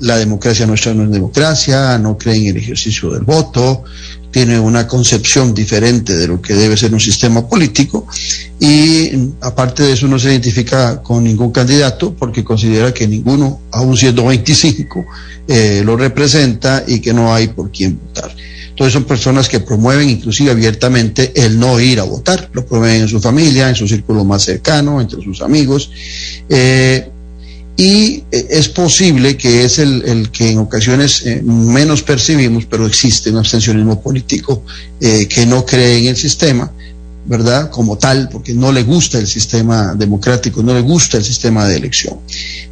la 0.00 0.16
democracia 0.16 0.66
nuestra 0.66 0.94
no 0.94 1.04
es 1.04 1.10
democracia, 1.10 1.98
no 1.98 2.16
cree 2.16 2.36
en 2.36 2.46
el 2.46 2.56
ejercicio 2.56 3.10
del 3.10 3.22
voto, 3.22 3.84
tiene 4.30 4.58
una 4.58 4.88
concepción 4.88 5.54
diferente 5.54 6.16
de 6.16 6.26
lo 6.26 6.40
que 6.40 6.54
debe 6.54 6.76
ser 6.76 6.92
un 6.94 7.00
sistema 7.00 7.46
político 7.46 8.06
y 8.58 9.10
aparte 9.40 9.82
de 9.82 9.92
eso 9.92 10.08
no 10.08 10.18
se 10.18 10.30
identifica 10.30 11.02
con 11.02 11.24
ningún 11.24 11.52
candidato 11.52 12.14
porque 12.14 12.42
considera 12.42 12.94
que 12.94 13.06
ninguno, 13.06 13.60
aun 13.70 13.96
siendo 13.96 14.24
25, 14.26 15.04
eh, 15.48 15.82
lo 15.84 15.96
representa 15.96 16.82
y 16.86 17.00
que 17.00 17.12
no 17.12 17.34
hay 17.34 17.48
por 17.48 17.70
quién 17.70 17.98
votar. 17.98 18.34
Entonces 18.70 18.94
son 18.94 19.04
personas 19.04 19.50
que 19.50 19.60
promueven 19.60 20.08
inclusive 20.08 20.50
abiertamente 20.50 21.32
el 21.34 21.60
no 21.60 21.78
ir 21.78 22.00
a 22.00 22.04
votar, 22.04 22.48
lo 22.54 22.64
promueven 22.64 23.02
en 23.02 23.08
su 23.08 23.20
familia, 23.20 23.68
en 23.68 23.74
su 23.74 23.86
círculo 23.86 24.24
más 24.24 24.44
cercano, 24.44 24.98
entre 24.98 25.22
sus 25.22 25.42
amigos. 25.42 25.90
Eh, 26.48 27.10
y 27.76 28.24
eh, 28.30 28.46
es 28.50 28.68
posible 28.68 29.36
que 29.36 29.64
es 29.64 29.78
el, 29.78 30.30
que 30.30 30.50
en 30.50 30.58
ocasiones 30.58 31.24
eh, 31.24 31.42
menos 31.42 32.02
percibimos, 32.02 32.66
pero 32.66 32.86
existe 32.86 33.30
un 33.30 33.38
abstencionismo 33.38 34.00
político 34.00 34.62
eh, 35.00 35.26
que 35.26 35.46
no 35.46 35.64
cree 35.64 35.98
en 35.98 36.06
el 36.08 36.16
sistema, 36.16 36.70
¿verdad? 37.24 37.70
Como 37.70 37.96
tal, 37.96 38.28
porque 38.28 38.52
no 38.52 38.72
le 38.72 38.82
gusta 38.82 39.18
el 39.18 39.26
sistema 39.26 39.94
democrático, 39.94 40.62
no 40.62 40.74
le 40.74 40.82
gusta 40.82 41.16
el 41.16 41.24
sistema 41.24 41.66
de 41.66 41.76
elección. 41.76 42.18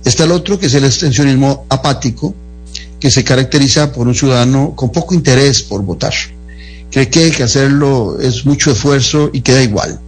Está 0.04 0.24
el 0.24 0.32
otro, 0.32 0.58
que 0.58 0.66
es 0.66 0.74
el 0.74 0.84
abstencionismo 0.84 1.66
apático, 1.68 2.34
que 2.98 3.10
se 3.10 3.24
caracteriza 3.24 3.92
por 3.92 4.06
un 4.06 4.14
ciudadano 4.14 4.74
con 4.76 4.92
poco 4.92 5.14
interés 5.14 5.62
por 5.62 5.82
votar. 5.82 6.12
Cree 6.90 7.08
que 7.08 7.24
hay 7.24 7.30
que 7.30 7.44
hacerlo 7.44 8.18
es 8.20 8.44
mucho 8.44 8.72
esfuerzo 8.72 9.30
y 9.32 9.40
queda 9.40 9.62
igual, 9.62 9.98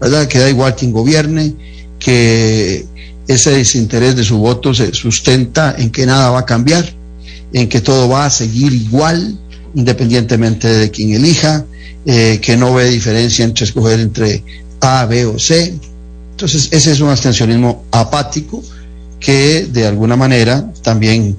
¿verdad? 0.00 0.26
Queda 0.26 0.48
igual 0.48 0.74
quien 0.74 0.92
gobierne, 0.92 1.54
que 1.98 2.86
ese 3.28 3.50
desinterés 3.50 4.16
de 4.16 4.24
su 4.24 4.38
voto 4.38 4.74
se 4.74 4.92
sustenta 4.94 5.74
en 5.78 5.90
que 5.90 6.06
nada 6.06 6.30
va 6.30 6.40
a 6.40 6.46
cambiar, 6.46 6.92
en 7.52 7.68
que 7.68 7.80
todo 7.80 8.08
va 8.08 8.26
a 8.26 8.30
seguir 8.30 8.72
igual, 8.72 9.38
independientemente 9.74 10.68
de 10.68 10.90
quién 10.90 11.14
elija, 11.14 11.64
eh, 12.04 12.40
que 12.42 12.56
no 12.56 12.74
ve 12.74 12.90
diferencia 12.90 13.44
entre 13.44 13.64
escoger 13.64 14.00
entre 14.00 14.42
A, 14.80 15.06
B 15.06 15.26
o 15.26 15.38
C. 15.38 15.74
Entonces, 16.32 16.68
ese 16.72 16.92
es 16.92 17.00
un 17.00 17.10
abstencionismo 17.10 17.84
apático 17.92 18.62
que 19.20 19.66
de 19.70 19.86
alguna 19.86 20.16
manera 20.16 20.72
también 20.82 21.36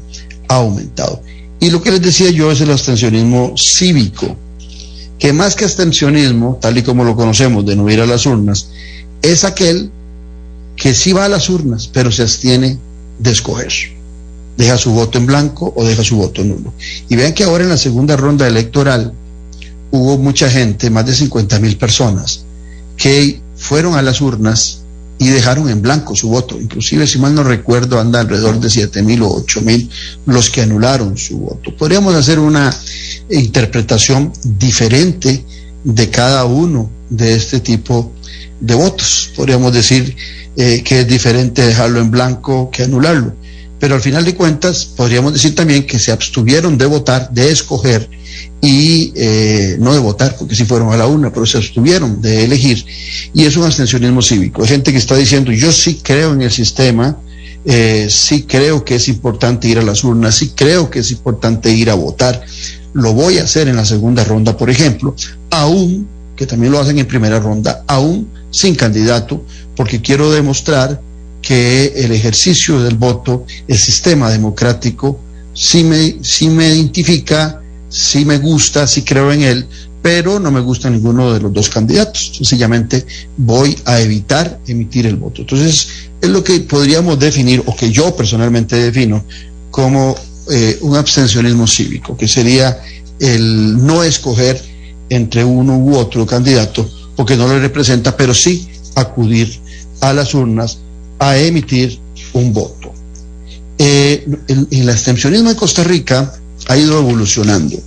ha 0.48 0.56
aumentado. 0.56 1.22
Y 1.60 1.70
lo 1.70 1.82
que 1.82 1.92
les 1.92 2.02
decía 2.02 2.30
yo 2.30 2.52
es 2.52 2.62
el 2.62 2.72
abstencionismo 2.72 3.56
cívico, 3.58 4.38
que 5.20 5.34
más 5.34 5.56
que 5.56 5.66
abstencionismo, 5.66 6.58
tal 6.62 6.78
y 6.78 6.84
como 6.84 7.04
lo 7.04 7.16
conocemos 7.16 7.66
de 7.66 7.76
no 7.76 7.90
ir 7.90 8.02
a 8.02 8.06
las 8.06 8.26
urnas, 8.26 8.70
es 9.22 9.44
aquel 9.44 9.92
que 10.84 10.94
sí 10.94 11.14
va 11.14 11.24
a 11.24 11.30
las 11.30 11.50
urnas, 11.50 11.88
pero 11.88 12.12
se 12.12 12.24
abstiene 12.24 12.78
de 13.18 13.32
escoger. 13.32 13.72
Deja 14.58 14.78
su 14.78 14.92
voto 14.92 15.18
en 15.18 15.26
blanco 15.26 15.74
o 15.78 15.86
deja 15.86 16.04
su 16.04 16.18
voto 16.18 16.44
nulo. 16.44 16.74
Y 17.08 17.16
vean 17.16 17.32
que 17.32 17.46
ahora 17.46 17.64
en 17.64 17.70
la 17.70 17.78
segunda 17.78 18.18
ronda 18.18 18.46
electoral 18.46 19.14
hubo 19.92 20.18
mucha 20.18 20.50
gente, 20.50 20.90
más 20.90 21.06
de 21.06 21.16
50 21.16 21.58
mil 21.62 21.78
personas, 21.78 22.44
que 22.98 23.40
fueron 23.56 23.96
a 23.96 24.02
las 24.02 24.20
urnas 24.20 24.82
y 25.20 25.30
dejaron 25.30 25.70
en 25.70 25.82
blanco 25.82 26.18
su 26.18 26.28
voto. 26.28 26.60
Inclusive, 26.60 27.08
si 27.08 27.18
mal 27.18 27.34
no 27.34 27.46
recuerdo, 27.46 27.98
anda 27.98 28.20
alrededor 28.20 28.60
de 28.60 28.70
7 28.70 29.04
mil 29.04 29.22
o 29.22 29.32
8 29.32 29.62
mil 29.62 29.90
los 30.26 30.50
que 30.50 30.64
anularon 30.64 31.18
su 31.18 31.38
voto. 31.38 31.74
Podríamos 31.78 32.14
hacer 32.14 32.40
una 32.40 32.76
interpretación 33.30 34.34
diferente 34.44 35.46
de 35.86 36.10
cada 36.10 36.44
uno 36.44 36.90
de 37.18 37.36
este 37.36 37.60
tipo 37.60 38.12
de 38.60 38.76
votos. 38.76 39.32
Podríamos 39.36 39.74
decir 39.74 40.16
eh, 40.58 40.84
que 40.84 41.02
es 41.02 41.08
diferente 41.08 41.66
dejarlo 41.66 42.00
en 42.00 42.12
blanco 42.12 42.70
que 42.72 42.84
anularlo. 42.84 43.36
Pero 43.80 43.96
al 43.96 44.02
final 44.02 44.24
de 44.24 44.36
cuentas, 44.36 44.86
podríamos 44.86 45.34
decir 45.34 45.56
también 45.56 45.86
que 45.86 46.00
se 46.00 46.12
abstuvieron 46.12 46.78
de 46.78 46.86
votar, 46.86 47.30
de 47.32 47.52
escoger 47.52 48.10
y 48.62 49.12
eh, 49.16 49.76
no 49.80 49.94
de 49.94 50.00
votar, 50.00 50.38
porque 50.38 50.56
si 50.56 50.64
fueron 50.64 50.94
a 50.94 50.98
la 50.98 51.06
una, 51.06 51.34
pero 51.34 51.46
se 51.46 51.58
abstuvieron 51.58 52.22
de 52.22 52.46
elegir. 52.46 52.86
Y 53.34 53.44
es 53.44 53.58
un 53.58 53.66
abstencionismo 53.66 54.22
cívico. 54.22 54.62
Hay 54.62 54.70
gente 54.70 54.92
que 54.92 54.98
está 54.98 55.18
diciendo, 55.18 55.52
yo 55.52 55.72
sí 55.74 56.00
creo 56.02 56.32
en 56.32 56.42
el 56.42 56.52
sistema, 56.52 57.18
eh, 57.66 58.08
sí 58.10 58.44
creo 58.44 58.86
que 58.86 58.96
es 58.96 59.10
importante 59.10 59.68
ir 59.68 59.80
a 59.80 59.84
las 59.84 60.04
urnas, 60.04 60.36
sí 60.36 60.54
creo 60.56 60.90
que 60.90 61.00
es 61.00 61.12
importante 61.12 61.72
ir 61.72 61.90
a 61.90 61.96
votar. 61.96 62.42
Lo 62.94 63.12
voy 63.14 63.40
a 63.40 63.44
hacer 63.44 63.68
en 63.68 63.76
la 63.76 63.86
segunda 63.86 64.24
ronda, 64.24 64.56
por 64.56 64.70
ejemplo, 64.70 65.14
aún, 65.50 66.08
que 66.36 66.46
también 66.46 66.72
lo 66.72 66.80
hacen 66.80 67.00
en 67.00 67.08
primera 67.08 67.40
ronda, 67.40 67.84
aún 67.88 68.30
sin 68.50 68.76
candidato, 68.76 69.44
porque 69.76 70.02
quiero 70.02 70.32
demostrar 70.32 71.02
que 71.42 71.94
el 71.96 72.12
ejercicio 72.12 72.82
del 72.82 72.96
voto, 72.96 73.46
el 73.68 73.78
sistema 73.78 74.30
democrático, 74.30 75.20
sí 75.54 75.84
me, 75.84 76.18
sí 76.22 76.50
me 76.50 76.70
identifica, 76.70 77.62
sí 77.90 78.26
me 78.26 78.38
gusta, 78.38 78.88
sí 78.88 79.04
creo 79.04 79.32
en 79.32 79.42
él, 79.42 79.68
pero 80.02 80.40
no 80.40 80.52
me 80.52 80.62
gusta 80.62 80.90
ninguno 80.90 81.34
de 81.34 81.40
los 81.40 81.54
dos 81.54 81.70
candidatos. 81.70 82.34
Sencillamente 82.36 83.06
voy 83.38 83.78
a 83.86 84.00
evitar 84.00 84.60
emitir 84.68 85.06
el 85.06 85.16
voto. 85.16 85.42
Entonces, 85.42 85.88
es 86.22 86.30
lo 86.30 86.44
que 86.44 86.60
podríamos 86.62 87.20
definir, 87.20 87.62
o 87.66 87.76
que 87.76 87.92
yo 87.92 88.16
personalmente 88.16 88.76
defino, 88.76 89.24
como 89.70 90.16
eh, 90.52 90.78
un 90.82 90.96
abstencionismo 90.96 91.68
cívico, 91.68 92.18
que 92.18 92.28
sería 92.28 92.80
el 93.20 93.86
no 93.86 94.04
escoger 94.04 94.62
entre 95.10 95.44
uno 95.44 95.78
u 95.78 95.96
otro 95.96 96.26
candidato, 96.26 96.90
porque 97.16 97.36
no 97.36 97.48
le 97.48 97.60
representa, 97.60 98.18
pero 98.18 98.34
sí 98.34 98.68
acudir 98.96 99.60
a 100.02 100.14
las 100.14 100.34
urnas 100.34 100.80
a 101.20 101.38
emitir 101.38 102.00
un 102.34 102.52
voto. 102.54 102.92
Eh, 103.78 104.26
el, 104.72 104.90
abstencionismo 104.90 105.50
en 105.50 105.56
Costa 105.56 105.84
Rica 105.84 106.34
ha 106.68 106.78
ido 106.78 107.00
evolucionando. 107.00 107.78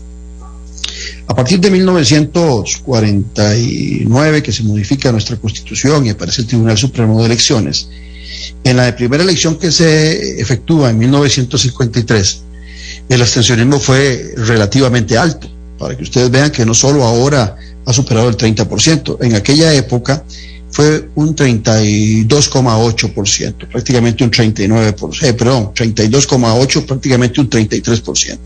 A 1.29 1.35
partir 1.35 1.59
de 1.61 1.71
1949, 1.71 4.43
que 4.43 4.53
se 4.53 4.63
modifica 4.63 5.13
nuestra 5.13 5.37
constitución 5.37 6.07
y 6.07 6.11
aparece 6.11 6.43
el 6.43 6.47
Tribunal 6.47 6.79
Supremo 6.79 7.19
de 7.21 7.27
Elecciones, 7.27 7.89
en 8.63 8.77
la 8.77 8.95
primera 8.95 9.23
elección 9.23 9.59
que 9.59 9.73
se 9.73 10.41
efectúa 10.41 10.91
en 10.91 10.99
1953, 10.99 12.43
el 13.09 13.23
abstencionismo 13.23 13.79
fue 13.79 14.35
relativamente 14.37 15.17
alto, 15.19 15.49
para 15.79 15.97
que 15.97 16.03
ustedes 16.03 16.31
vean 16.31 16.51
que 16.51 16.65
no 16.65 16.75
solo 16.75 17.05
ahora 17.05 17.57
ha 17.85 17.93
superado 17.93 18.29
el 18.29 18.37
30%, 18.37 19.19
en 19.21 19.35
aquella 19.35 19.73
época 19.75 20.25
fue 20.77 21.09
un 21.15 21.35
32,8%, 21.35 23.69
prácticamente 23.69 24.25
un 24.25 24.31
39%, 24.31 25.23
eh, 25.23 25.33
perdón, 25.33 25.73
32,8%, 25.73 26.85
prácticamente 26.85 27.41
un 27.41 27.49
33%. 27.49 28.39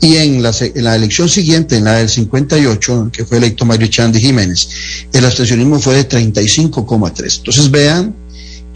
Y 0.00 0.14
en 0.16 0.40
la, 0.42 0.54
en 0.60 0.84
la, 0.84 0.94
elección 0.94 1.28
siguiente, 1.28 1.76
en 1.76 1.82
la 1.84 1.94
del 1.94 2.08
58, 2.08 3.10
que 3.12 3.24
fue 3.24 3.38
electo 3.38 3.64
Mario 3.64 3.88
Chandy 3.88 4.20
Jiménez, 4.20 4.68
el 5.12 5.24
abstencionismo 5.24 5.80
fue 5.80 5.96
de 5.96 6.08
35,3%. 6.08 7.38
Entonces 7.38 7.68
vean 7.70 8.14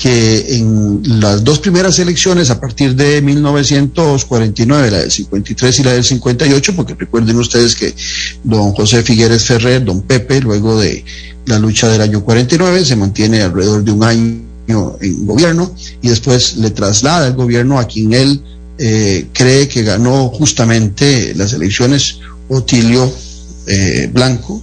que 0.01 0.57
en 0.57 1.03
las 1.21 1.45
dos 1.45 1.59
primeras 1.59 1.99
elecciones, 1.99 2.49
a 2.49 2.59
partir 2.59 2.97
de 2.97 3.21
1949, 3.21 4.91
la 4.91 4.99
del 5.01 5.11
53 5.11 5.79
y 5.79 5.83
la 5.85 5.93
del 5.93 6.05
58, 6.05 6.75
porque 6.75 6.95
recuerden 6.95 7.37
ustedes 7.37 7.75
que 7.75 7.95
don 8.43 8.73
José 8.73 9.03
Figueres 9.03 9.45
Ferrer, 9.45 9.85
don 9.85 10.01
Pepe, 10.01 10.41
luego 10.41 10.81
de 10.81 11.05
la 11.45 11.59
lucha 11.59 11.87
del 11.89 12.01
año 12.01 12.25
49, 12.25 12.83
se 12.87 12.97
mantiene 12.97 13.43
alrededor 13.43 13.85
de 13.85 13.93
un 13.93 14.03
año 14.03 14.97
en 15.03 15.27
gobierno 15.27 15.71
y 16.01 16.09
después 16.09 16.57
le 16.57 16.71
traslada 16.71 17.27
el 17.27 17.35
gobierno 17.35 17.79
a 17.79 17.87
quien 17.87 18.15
él 18.15 18.41
eh, 18.79 19.27
cree 19.35 19.69
que 19.69 19.83
ganó 19.83 20.29
justamente 20.29 21.35
las 21.35 21.53
elecciones 21.53 22.21
Otilio 22.49 23.13
eh, 23.67 24.09
Blanco, 24.11 24.63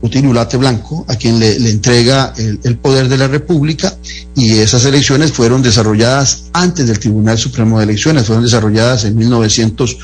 Otilio 0.00 0.32
Late 0.32 0.56
Blanco, 0.56 1.04
a 1.08 1.16
quien 1.16 1.38
le, 1.40 1.56
entrega 1.56 2.32
el, 2.36 2.60
el, 2.62 2.76
poder 2.76 3.08
de 3.08 3.18
la 3.18 3.26
República 3.26 3.96
y 4.36 4.58
esas 4.58 4.84
elecciones 4.84 5.32
fueron 5.32 5.62
desarrolladas 5.62 6.44
antes 6.52 6.86
del 6.86 6.98
Tribunal 6.98 7.36
Supremo 7.36 7.78
de 7.78 7.84
Elecciones, 7.84 8.26
fueron 8.26 8.44
desarrolladas 8.44 9.04
en 9.04 9.16
1900 9.16 9.96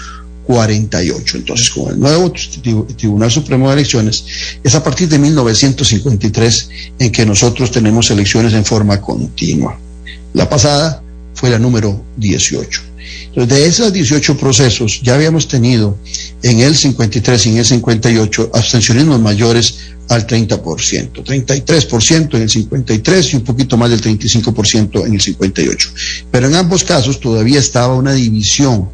48. 0.45 1.39
Entonces, 1.39 1.71
con 1.71 1.91
el 1.91 1.99
nuevo 1.99 2.33
Tribunal 2.97 3.31
Supremo 3.31 3.69
de 3.69 3.75
Elecciones, 3.75 4.25
es 4.63 4.75
a 4.75 4.83
partir 4.83 5.09
de 5.09 5.19
1953 5.19 6.69
en 6.99 7.13
que 7.13 7.27
nosotros 7.27 7.71
tenemos 7.71 8.11
elecciones 8.11 8.53
en 8.53 8.65
forma 8.65 9.01
continua. 9.01 9.79
La 10.35 10.49
pasada 10.49 11.03
fue 11.35 11.51
la 11.51 11.59
número 11.59 12.05
18. 12.17 12.83
Entonces, 13.29 13.59
de 13.59 13.67
esos 13.67 13.93
18 13.93 14.37
procesos, 14.37 15.01
ya 15.03 15.15
habíamos 15.15 15.49
tenido 15.49 15.99
en 16.45 16.61
el 16.61 16.77
53 16.77 17.47
y 17.47 17.49
en 17.49 17.57
el 17.57 17.65
58 17.65 18.51
abstencionismos 18.53 19.19
mayores 19.19 19.79
al 20.11 20.27
30%, 20.27 21.25
33% 21.25 22.35
en 22.35 22.43
el 22.43 22.51
53 22.51 23.33
y 23.33 23.37
un 23.37 23.45
poquito 23.45 23.79
más 23.79 23.89
del 23.89 24.03
35% 24.03 25.07
en 25.07 25.15
el 25.15 25.21
58. 25.23 25.91
Pero 26.31 26.47
en 26.47 26.55
ambos 26.55 26.85
casos 26.85 27.19
todavía 27.19 27.59
estaba 27.59 27.95
una 27.95 28.13
división 28.13 28.91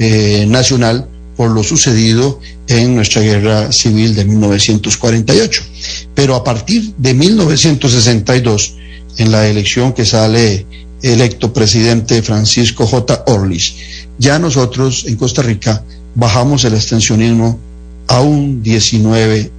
eh, 0.00 0.44
nacional 0.48 1.08
por 1.36 1.52
lo 1.52 1.62
sucedido 1.62 2.40
en 2.66 2.96
nuestra 2.96 3.22
guerra 3.22 3.70
civil 3.70 4.16
de 4.16 4.24
1948. 4.24 5.62
Pero 6.16 6.34
a 6.34 6.42
partir 6.42 6.94
de 6.98 7.14
1962, 7.14 8.74
en 9.18 9.30
la 9.30 9.46
elección 9.46 9.92
que 9.92 10.04
sale 10.04 10.66
electo 11.00 11.52
presidente 11.52 12.22
Francisco 12.22 12.88
J. 12.88 13.22
Orlis, 13.28 13.74
ya 14.18 14.40
nosotros 14.40 15.04
en 15.06 15.14
Costa 15.14 15.42
Rica 15.42 15.84
bajamos 16.18 16.64
el 16.64 16.74
abstencionismo 16.74 17.58
a 18.08 18.20
un 18.20 18.62
19%. 18.62 19.50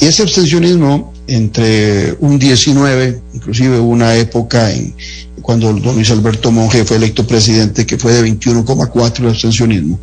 Y 0.00 0.04
ese 0.04 0.22
abstencionismo 0.22 1.12
entre 1.26 2.16
un 2.20 2.38
19, 2.38 3.20
inclusive 3.34 3.80
una 3.80 4.14
época 4.14 4.70
en, 4.70 4.94
cuando 5.42 5.72
don 5.72 5.96
Luis 5.96 6.10
Alberto 6.10 6.52
Monge 6.52 6.84
fue 6.84 6.98
electo 6.98 7.26
presidente, 7.26 7.84
que 7.84 7.98
fue 7.98 8.12
de 8.12 8.22
21,4 8.22 9.20
el 9.20 9.28
abstencionismo, 9.30 9.98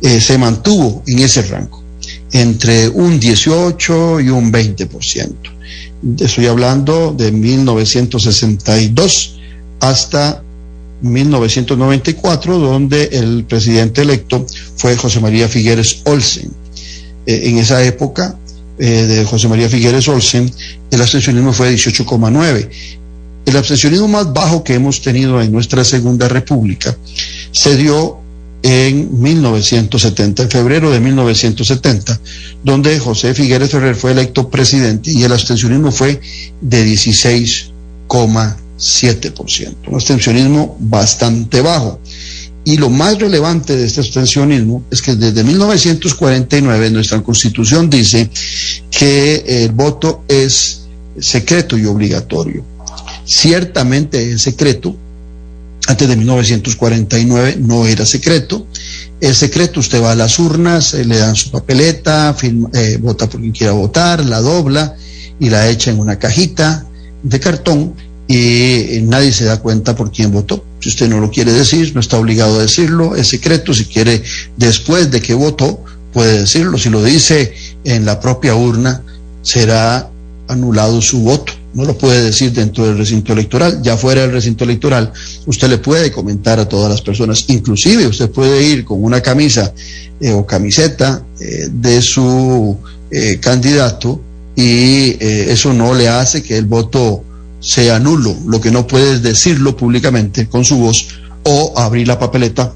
eh, 0.00 0.20
se 0.20 0.36
mantuvo 0.38 1.04
en 1.06 1.20
ese 1.20 1.42
rango, 1.42 1.80
entre 2.32 2.88
un 2.88 3.20
18 3.20 4.20
y 4.20 4.28
un 4.28 4.52
20%. 4.52 5.34
Estoy 6.18 6.46
hablando 6.46 7.14
de 7.16 7.30
1962 7.30 9.38
hasta 9.78 10.42
1994, 11.02 12.58
donde 12.58 13.04
el 13.12 13.44
presidente 13.44 14.02
electo 14.02 14.46
fue 14.76 14.96
José 14.96 15.20
María 15.20 15.48
Figueres 15.48 16.02
Olsen. 16.04 16.50
Eh, 17.26 17.42
en 17.44 17.58
esa 17.58 17.84
época 17.84 18.38
eh, 18.78 18.86
de 18.88 19.24
José 19.24 19.48
María 19.48 19.68
Figueres 19.68 20.08
Olsen, 20.08 20.50
el 20.90 21.00
abstencionismo 21.00 21.52
fue 21.52 21.70
de 21.70 21.76
18,9 21.76 22.68
el 23.44 23.56
abstencionismo 23.56 24.08
más 24.08 24.32
bajo 24.32 24.62
que 24.62 24.74
hemos 24.74 25.02
tenido 25.02 25.40
en 25.42 25.52
nuestra 25.52 25.84
Segunda 25.84 26.28
República 26.28 26.96
se 27.50 27.76
dio 27.76 28.18
en 28.62 29.20
1970, 29.20 30.44
en 30.44 30.50
febrero 30.50 30.90
de 30.92 31.00
1970, 31.00 32.20
donde 32.62 32.98
José 33.00 33.34
Figueres 33.34 33.70
Ferrer 33.70 33.96
fue 33.96 34.12
electo 34.12 34.48
presidente 34.48 35.10
y 35.10 35.24
el 35.24 35.32
abstencionismo 35.32 35.90
fue 35.90 36.20
de 36.60 36.84
16,7%, 38.82 39.88
un 39.88 39.94
abstencionismo 39.94 40.76
bastante 40.80 41.60
bajo. 41.60 42.00
Y 42.64 42.76
lo 42.76 42.90
más 42.90 43.18
relevante 43.18 43.76
de 43.76 43.86
este 43.86 44.00
abstencionismo 44.00 44.84
es 44.90 45.02
que 45.02 45.16
desde 45.16 45.42
1949 45.42 46.90
nuestra 46.90 47.20
constitución 47.22 47.90
dice 47.90 48.30
que 48.90 49.64
el 49.64 49.72
voto 49.72 50.24
es 50.28 50.82
secreto 51.18 51.76
y 51.76 51.86
obligatorio 51.86 52.64
ciertamente 53.24 54.32
es 54.32 54.42
secreto. 54.42 54.96
Antes 55.86 56.08
de 56.08 56.16
1949 56.16 57.56
no 57.58 57.86
era 57.86 58.06
secreto. 58.06 58.66
Es 59.20 59.38
secreto, 59.38 59.80
usted 59.80 60.02
va 60.02 60.12
a 60.12 60.16
las 60.16 60.38
urnas, 60.38 60.94
eh, 60.94 61.04
le 61.04 61.18
dan 61.18 61.36
su 61.36 61.50
papeleta, 61.50 62.36
eh, 62.74 62.98
vota 63.00 63.28
por 63.28 63.40
quien 63.40 63.52
quiera 63.52 63.72
votar, 63.72 64.24
la 64.24 64.40
dobla 64.40 64.96
y 65.38 65.50
la 65.50 65.68
echa 65.68 65.90
en 65.90 65.98
una 65.98 66.18
cajita 66.18 66.86
de 67.22 67.40
cartón 67.40 67.94
y 68.34 69.02
nadie 69.02 69.32
se 69.32 69.44
da 69.44 69.60
cuenta 69.60 69.94
por 69.94 70.10
quién 70.10 70.32
votó. 70.32 70.64
Si 70.80 70.88
usted 70.88 71.08
no 71.08 71.20
lo 71.20 71.30
quiere 71.30 71.52
decir, 71.52 71.92
no 71.94 72.00
está 72.00 72.18
obligado 72.18 72.58
a 72.58 72.62
decirlo, 72.62 73.14
es 73.16 73.28
secreto. 73.28 73.74
Si 73.74 73.84
quiere, 73.84 74.22
después 74.56 75.10
de 75.10 75.20
que 75.20 75.34
votó, 75.34 75.84
puede 76.12 76.40
decirlo. 76.40 76.78
Si 76.78 76.88
lo 76.88 77.02
dice 77.02 77.54
en 77.84 78.04
la 78.06 78.20
propia 78.20 78.54
urna, 78.54 79.02
será 79.42 80.10
anulado 80.48 81.00
su 81.02 81.20
voto 81.20 81.52
no 81.74 81.84
lo 81.84 81.96
puede 81.96 82.22
decir 82.22 82.52
dentro 82.52 82.84
del 82.84 82.98
recinto 82.98 83.32
electoral, 83.32 83.80
ya 83.82 83.96
fuera 83.96 84.22
del 84.22 84.32
recinto 84.32 84.64
electoral, 84.64 85.12
usted 85.46 85.68
le 85.68 85.78
puede 85.78 86.12
comentar 86.12 86.58
a 86.60 86.68
todas 86.68 86.90
las 86.90 87.00
personas, 87.00 87.44
inclusive 87.48 88.06
usted 88.06 88.30
puede 88.30 88.62
ir 88.62 88.84
con 88.84 89.02
una 89.02 89.20
camisa 89.20 89.72
eh, 90.20 90.32
o 90.32 90.46
camiseta 90.46 91.24
eh, 91.40 91.68
de 91.72 92.02
su 92.02 92.76
eh, 93.10 93.38
candidato 93.40 94.20
y 94.54 95.16
eso 95.18 95.72
no 95.72 95.94
le 95.94 96.08
hace 96.08 96.42
que 96.42 96.58
el 96.58 96.66
voto 96.66 97.24
sea 97.62 97.98
nulo, 97.98 98.36
lo 98.46 98.60
que 98.60 98.70
no 98.70 98.86
puede 98.86 99.20
decirlo 99.20 99.76
públicamente 99.76 100.48
con 100.48 100.64
su 100.64 100.76
voz 100.76 101.08
o 101.44 101.72
abrir 101.78 102.06
la 102.08 102.18
papeleta 102.18 102.74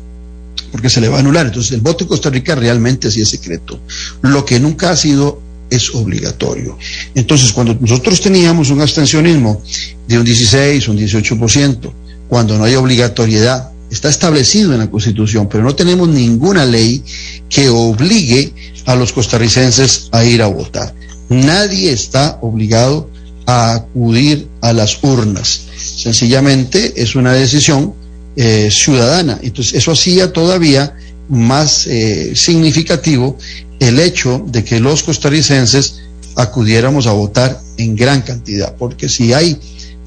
porque 0.73 0.89
se 0.89 1.01
le 1.01 1.09
va 1.09 1.17
a 1.17 1.21
anular. 1.21 1.47
Entonces 1.47 1.73
el 1.73 1.81
voto 1.81 2.05
en 2.05 2.09
Costa 2.09 2.31
Rica 2.31 2.55
realmente 2.55 3.11
sí 3.11 3.21
es 3.21 3.29
secreto. 3.29 3.79
Lo 4.23 4.45
que 4.45 4.61
nunca 4.61 4.91
ha 4.91 4.97
sido 4.97 5.41
es 5.71 5.95
obligatorio. 5.95 6.79
Entonces, 7.15 7.53
cuando 7.53 7.77
nosotros 7.81 8.21
teníamos 8.21 8.71
un 8.71 8.81
abstencionismo 8.81 9.63
de 10.07 10.19
un 10.19 10.25
16, 10.25 10.89
un 10.89 10.99
18%, 10.99 11.93
cuando 12.29 12.57
no 12.57 12.65
hay 12.65 12.75
obligatoriedad, 12.75 13.73
está 13.91 14.09
establecido 14.09 14.73
en 14.73 14.81
la 14.81 14.91
Constitución, 14.91 15.49
pero 15.49 15.65
no 15.65 15.75
tenemos 15.75 16.09
ninguna 16.09 16.65
ley 16.65 17.03
que 17.49 17.69
obligue 17.69 18.53
a 18.85 18.95
los 18.95 19.13
costarricenses 19.13 20.09
a 20.13 20.25
ir 20.25 20.43
a 20.43 20.47
votar. 20.47 20.95
Nadie 21.29 21.91
está 21.91 22.39
obligado 22.43 23.11
a 23.47 23.75
acudir 23.75 24.49
a 24.61 24.73
las 24.73 25.03
urnas. 25.03 25.63
Sencillamente 25.77 26.93
es 26.97 27.15
una 27.15 27.33
decisión 27.33 27.95
eh, 28.37 28.69
ciudadana. 28.71 29.39
Entonces, 29.43 29.75
eso 29.75 29.93
hacía 29.93 30.33
todavía 30.33 30.95
más 31.29 31.87
eh, 31.87 32.33
significativo 32.35 33.39
el 33.81 33.99
hecho 33.99 34.45
de 34.47 34.65
que 34.65 34.81
los 34.81 35.03
costarricenses 35.03 36.01
acudiéramos 36.35 37.07
a 37.07 37.13
votar 37.13 37.59
en 37.79 37.97
gran 37.97 38.23
cantidad, 38.23 38.75
porque 38.77 39.09
si 39.09 39.33
hay 39.33 39.59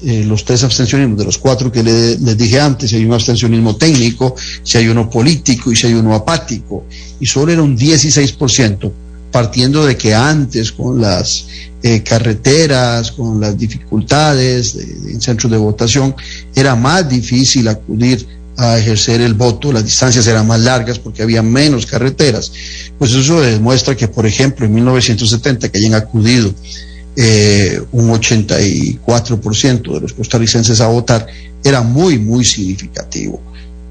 eh, 0.02 0.24
los 0.24 0.44
tres 0.44 0.64
abstencionismos 0.64 1.18
de 1.18 1.24
los 1.24 1.38
cuatro 1.38 1.70
que 1.70 1.82
les 1.82 2.38
dije 2.38 2.60
antes, 2.60 2.90
si 2.90 2.96
hay 2.96 3.04
un 3.04 3.12
abstencionismo 3.12 3.76
técnico, 3.76 4.34
si 4.62 4.78
hay 4.78 4.88
uno 4.88 5.10
político 5.10 5.72
y 5.72 5.76
si 5.76 5.88
hay 5.88 5.94
uno 5.94 6.14
apático, 6.14 6.86
y 7.18 7.26
solo 7.26 7.52
era 7.52 7.62
un 7.62 7.76
16%, 7.76 8.92
partiendo 9.30 9.84
de 9.86 9.96
que 9.96 10.14
antes 10.14 10.72
con 10.72 11.00
las 11.00 11.46
eh, 11.82 12.02
carreteras, 12.02 13.12
con 13.12 13.40
las 13.40 13.56
dificultades 13.56 14.74
en 14.74 15.20
centros 15.20 15.50
de 15.50 15.58
votación, 15.58 16.14
era 16.54 16.74
más 16.76 17.08
difícil 17.08 17.68
acudir 17.68 18.26
a 18.56 18.78
ejercer 18.78 19.22
el 19.22 19.34
voto, 19.34 19.72
las 19.72 19.84
distancias 19.84 20.26
eran 20.26 20.46
más 20.46 20.60
largas 20.60 20.98
porque 20.98 21.22
había 21.22 21.42
menos 21.42 21.86
carreteras. 21.86 22.52
Pues 22.98 23.12
eso 23.12 23.40
demuestra 23.40 23.96
que, 23.96 24.08
por 24.08 24.26
ejemplo, 24.26 24.66
en 24.66 24.74
1970 24.74 25.70
que 25.70 25.78
hayan 25.78 25.94
acudido 25.94 26.52
eh, 27.16 27.80
un 27.92 28.10
84% 28.10 29.94
de 29.94 30.00
los 30.00 30.12
costarricenses 30.12 30.80
a 30.80 30.88
votar, 30.88 31.26
era 31.64 31.80
muy, 31.82 32.18
muy 32.18 32.44
significativo, 32.44 33.40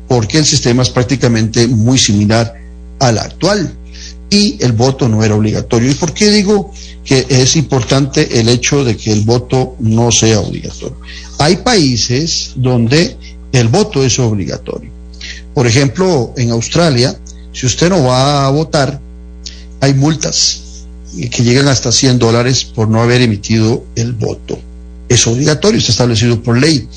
porque 0.07 0.37
el 0.37 0.45
sistema 0.45 0.83
es 0.83 0.89
prácticamente 0.89 1.67
muy 1.67 1.97
similar 1.97 2.53
al 2.99 3.17
actual 3.17 3.75
y 4.29 4.57
el 4.63 4.73
voto 4.73 5.07
no 5.07 5.23
era 5.23 5.35
obligatorio. 5.35 5.91
¿Y 5.91 5.95
por 5.95 6.13
qué 6.13 6.29
digo 6.29 6.71
que 7.03 7.25
es 7.29 7.55
importante 7.55 8.39
el 8.39 8.49
hecho 8.49 8.83
de 8.83 8.95
que 8.95 9.11
el 9.11 9.21
voto 9.21 9.75
no 9.79 10.11
sea 10.11 10.39
obligatorio? 10.39 10.97
Hay 11.39 11.57
países 11.57 12.53
donde 12.55 13.17
el 13.51 13.67
voto 13.67 14.03
es 14.03 14.19
obligatorio. 14.19 14.91
Por 15.53 15.65
ejemplo, 15.67 16.33
en 16.37 16.51
Australia, 16.51 17.17
si 17.51 17.65
usted 17.65 17.89
no 17.89 18.03
va 18.03 18.45
a 18.45 18.49
votar, 18.51 18.99
hay 19.81 19.93
multas 19.93 20.61
que 21.31 21.43
llegan 21.43 21.67
hasta 21.67 21.91
100 21.91 22.19
dólares 22.19 22.63
por 22.63 22.87
no 22.87 23.01
haber 23.01 23.21
emitido 23.21 23.83
el 23.95 24.13
voto. 24.13 24.59
Es 25.07 25.25
obligatorio, 25.25 25.79
está 25.79 25.91
establecido 25.91 26.41
por 26.43 26.57
ley. 26.57 26.87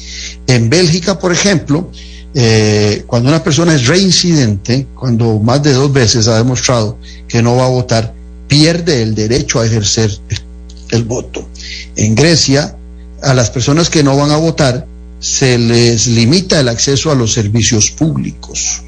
En 0.46 0.68
Bélgica, 0.68 1.18
por 1.18 1.32
ejemplo, 1.32 1.90
eh, 2.34 3.04
cuando 3.06 3.28
una 3.28 3.42
persona 3.42 3.74
es 3.74 3.86
reincidente, 3.86 4.86
cuando 4.94 5.38
más 5.38 5.62
de 5.62 5.72
dos 5.72 5.92
veces 5.92 6.28
ha 6.28 6.38
demostrado 6.38 6.98
que 7.28 7.42
no 7.42 7.56
va 7.56 7.66
a 7.66 7.70
votar, 7.70 8.14
pierde 8.48 9.02
el 9.02 9.14
derecho 9.14 9.60
a 9.60 9.66
ejercer 9.66 10.10
el 10.90 11.04
voto. 11.04 11.48
En 11.96 12.14
Grecia, 12.14 12.76
a 13.22 13.34
las 13.34 13.50
personas 13.50 13.90
que 13.90 14.02
no 14.02 14.16
van 14.16 14.30
a 14.30 14.36
votar, 14.36 14.86
se 15.18 15.56
les 15.56 16.08
limita 16.08 16.58
el 16.58 16.68
acceso 16.68 17.10
a 17.10 17.14
los 17.14 17.32
servicios 17.32 17.90
públicos. 17.90 18.82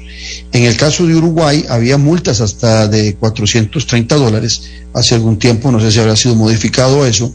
En 0.51 0.63
el 0.63 0.75
caso 0.75 1.05
de 1.05 1.15
Uruguay 1.15 1.65
había 1.69 1.97
multas 1.97 2.41
hasta 2.41 2.87
de 2.87 3.15
430 3.15 4.15
dólares 4.15 4.63
hace 4.93 5.15
algún 5.15 5.37
tiempo, 5.37 5.71
no 5.71 5.79
sé 5.79 5.91
si 5.91 5.99
habrá 5.99 6.15
sido 6.15 6.35
modificado 6.35 7.05
eso, 7.05 7.33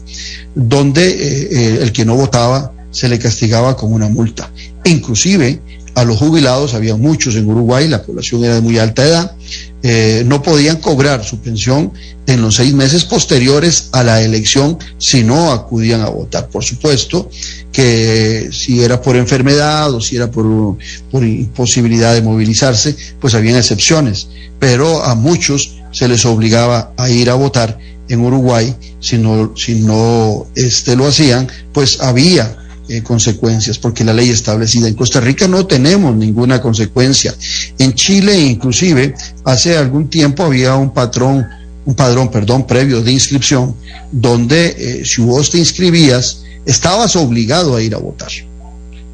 donde 0.55 1.07
eh, 1.07 1.49
eh, 1.51 1.79
el 1.81 1.91
que 1.91 2.05
no 2.05 2.15
votaba 2.15 2.73
se 2.91 3.07
le 3.07 3.17
castigaba 3.19 3.75
con 3.75 3.93
una 3.93 4.07
multa. 4.07 4.51
Inclusive 4.83 5.61
a 5.95 6.03
los 6.03 6.17
jubilados, 6.17 6.73
había 6.73 6.95
muchos 6.95 7.35
en 7.35 7.49
Uruguay, 7.49 7.87
la 7.87 8.01
población 8.01 8.43
era 8.43 8.55
de 8.55 8.61
muy 8.61 8.77
alta 8.77 9.05
edad, 9.05 9.35
eh, 9.83 10.23
no 10.25 10.43
podían 10.43 10.77
cobrar 10.77 11.25
su 11.25 11.39
pensión 11.39 11.91
en 12.27 12.41
los 12.41 12.55
seis 12.55 12.73
meses 12.73 13.03
posteriores 13.03 13.89
a 13.93 14.03
la 14.03 14.21
elección 14.21 14.77
si 14.97 15.23
no 15.23 15.51
acudían 15.51 16.01
a 16.01 16.09
votar. 16.09 16.49
Por 16.49 16.63
supuesto 16.63 17.29
que 17.71 18.49
si 18.51 18.83
era 18.83 19.01
por 19.01 19.15
enfermedad 19.15 19.91
o 19.93 19.99
si 19.99 20.17
era 20.17 20.29
por, 20.29 20.77
por 21.09 21.23
imposibilidad 21.23 22.13
de 22.13 22.21
movilizarse, 22.21 22.95
pues 23.19 23.33
habían 23.33 23.57
excepciones, 23.57 24.27
pero 24.59 25.03
a 25.03 25.15
muchos 25.15 25.77
se 25.91 26.07
les 26.07 26.25
obligaba 26.25 26.93
a 26.95 27.09
ir 27.09 27.29
a 27.29 27.33
votar 27.33 27.77
en 28.07 28.19
Uruguay, 28.19 28.75
si 28.99 29.17
no, 29.17 29.53
si 29.55 29.75
no 29.75 30.45
este, 30.55 30.95
lo 30.95 31.07
hacían, 31.07 31.47
pues 31.73 32.01
había 32.01 32.57
eh, 32.91 33.03
consecuencias, 33.03 33.77
porque 33.77 34.03
la 34.03 34.13
ley 34.13 34.29
establecida 34.29 34.87
en 34.87 34.95
Costa 34.95 35.21
Rica 35.21 35.47
no 35.47 35.65
tenemos 35.65 36.13
ninguna 36.15 36.61
consecuencia. 36.61 37.33
En 37.77 37.93
Chile, 37.93 38.37
inclusive, 38.37 39.15
hace 39.45 39.77
algún 39.77 40.09
tiempo 40.09 40.43
había 40.43 40.75
un 40.75 40.93
patrón, 40.93 41.47
un 41.85 41.95
padrón, 41.95 42.29
perdón, 42.29 42.67
previo 42.67 43.01
de 43.01 43.13
inscripción, 43.13 43.75
donde 44.11 44.75
eh, 44.77 45.05
si 45.05 45.21
vos 45.21 45.49
te 45.51 45.57
inscribías, 45.57 46.43
estabas 46.65 47.15
obligado 47.15 47.75
a 47.75 47.81
ir 47.81 47.95
a 47.95 47.97
votar. 47.97 48.31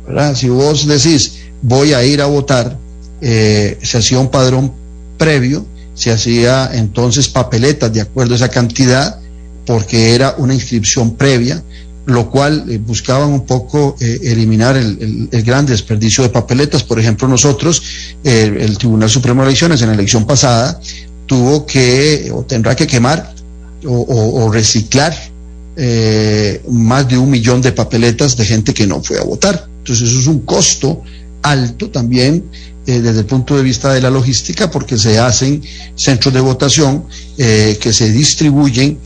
¿verdad? 0.08 0.36
Si 0.36 0.50
vos 0.50 0.88
decís, 0.88 1.34
voy 1.62 1.94
a 1.94 2.04
ir 2.04 2.22
a 2.22 2.26
votar, 2.26 2.78
eh, 3.22 3.78
se 3.84 4.00
hacía 4.00 4.20
un 4.20 4.30
padrón 4.30 4.72
previo, 5.18 5.66
se 5.94 6.12
hacía 6.12 6.72
entonces 6.74 7.28
papeletas 7.28 7.94
de 7.94 8.02
acuerdo 8.02 8.34
a 8.34 8.38
esa 8.38 8.50
cantidad, 8.50 9.20
porque 9.66 10.16
era 10.16 10.36
una 10.38 10.54
inscripción 10.54 11.16
previa, 11.16 11.62
lo 12.08 12.30
cual 12.30 12.64
eh, 12.70 12.78
buscaban 12.78 13.30
un 13.30 13.46
poco 13.46 13.98
eh, 14.00 14.20
eliminar 14.24 14.78
el, 14.78 15.28
gran 15.44 15.66
desperdicio 15.66 16.24
de 16.24 16.30
papeletas. 16.30 16.84
Por 16.84 17.00
ejemplo, 17.00 17.28
nosotros, 17.28 17.84
el 18.24 18.78
Tribunal 18.78 19.10
Supremo 19.10 19.42
de 19.42 19.50
Elecciones 19.50 19.82
en 19.82 19.90
la 19.90 19.94
elección 19.94 20.26
pasada 20.26 20.80
tuvo 21.26 21.66
que 21.66 22.32
o 22.34 22.44
tendrá 22.44 22.76
que 22.78 22.88
quemar 22.88 23.34
o, 23.86 24.50
reciclar 24.52 25.14
eh, 25.76 26.62
más 26.70 27.08
de 27.10 27.18
un 27.18 27.30
millón 27.30 27.62
de 27.62 27.74
papeletas 27.74 28.38
de 28.38 28.46
gente 28.46 28.74
que 28.74 28.88
no 28.88 29.04
fue 29.04 29.20
a 29.20 29.24
votar. 29.24 29.68
Entonces 29.80 30.10
eso 30.10 30.20
es 30.20 30.28
un 30.28 30.40
costo 30.40 31.02
alto 31.42 31.90
también 31.90 32.46
desde 32.86 33.20
el 33.20 33.26
punto 33.26 33.58
de 33.58 33.64
vista 33.64 33.94
de 33.94 34.00
la 34.00 34.10
logística 34.10 34.72
porque 34.72 34.98
se 34.98 35.20
hacen 35.20 35.62
centros 35.96 36.34
de 36.34 36.40
votación 36.40 37.04
que 37.36 37.92
se 37.92 38.10
distribuyen 38.12 38.98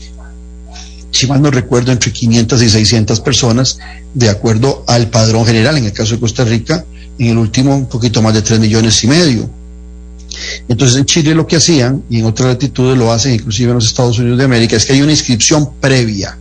si 1.12 1.26
mal 1.26 1.40
no 1.40 1.50
recuerdo, 1.50 1.92
entre 1.92 2.10
500 2.10 2.62
y 2.62 2.68
600 2.68 3.20
personas, 3.20 3.78
de 4.14 4.28
acuerdo 4.28 4.84
al 4.88 5.08
padrón 5.08 5.46
general, 5.46 5.78
en 5.78 5.84
el 5.84 5.92
caso 5.92 6.14
de 6.14 6.20
Costa 6.20 6.44
Rica, 6.44 6.84
en 7.18 7.28
el 7.28 7.38
último 7.38 7.76
un 7.76 7.86
poquito 7.86 8.22
más 8.22 8.34
de 8.34 8.42
3 8.42 8.58
millones 8.58 9.04
y 9.04 9.06
medio. 9.06 9.48
Entonces 10.68 10.96
en 10.96 11.04
Chile 11.04 11.34
lo 11.34 11.46
que 11.46 11.56
hacían, 11.56 12.02
y 12.08 12.20
en 12.20 12.24
otras 12.24 12.48
latitudes 12.48 12.96
lo 12.96 13.12
hacen, 13.12 13.34
inclusive 13.34 13.70
en 13.70 13.74
los 13.76 13.86
Estados 13.86 14.18
Unidos 14.18 14.38
de 14.38 14.44
América, 14.44 14.76
es 14.76 14.86
que 14.86 14.94
hay 14.94 15.02
una 15.02 15.12
inscripción 15.12 15.74
previa. 15.80 16.38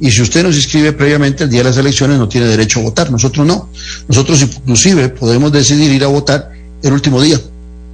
Y 0.00 0.10
si 0.10 0.22
usted 0.22 0.42
no 0.42 0.52
se 0.52 0.58
inscribe 0.58 0.92
previamente 0.92 1.44
el 1.44 1.50
día 1.50 1.60
de 1.60 1.70
las 1.70 1.76
elecciones, 1.76 2.18
no 2.18 2.28
tiene 2.28 2.46
derecho 2.46 2.80
a 2.80 2.84
votar. 2.84 3.10
Nosotros 3.10 3.44
no. 3.46 3.68
Nosotros 4.06 4.40
inclusive 4.42 5.08
podemos 5.08 5.50
decidir 5.50 5.90
ir 5.90 6.04
a 6.04 6.06
votar 6.06 6.52
el 6.82 6.92
último 6.92 7.20
día, 7.20 7.40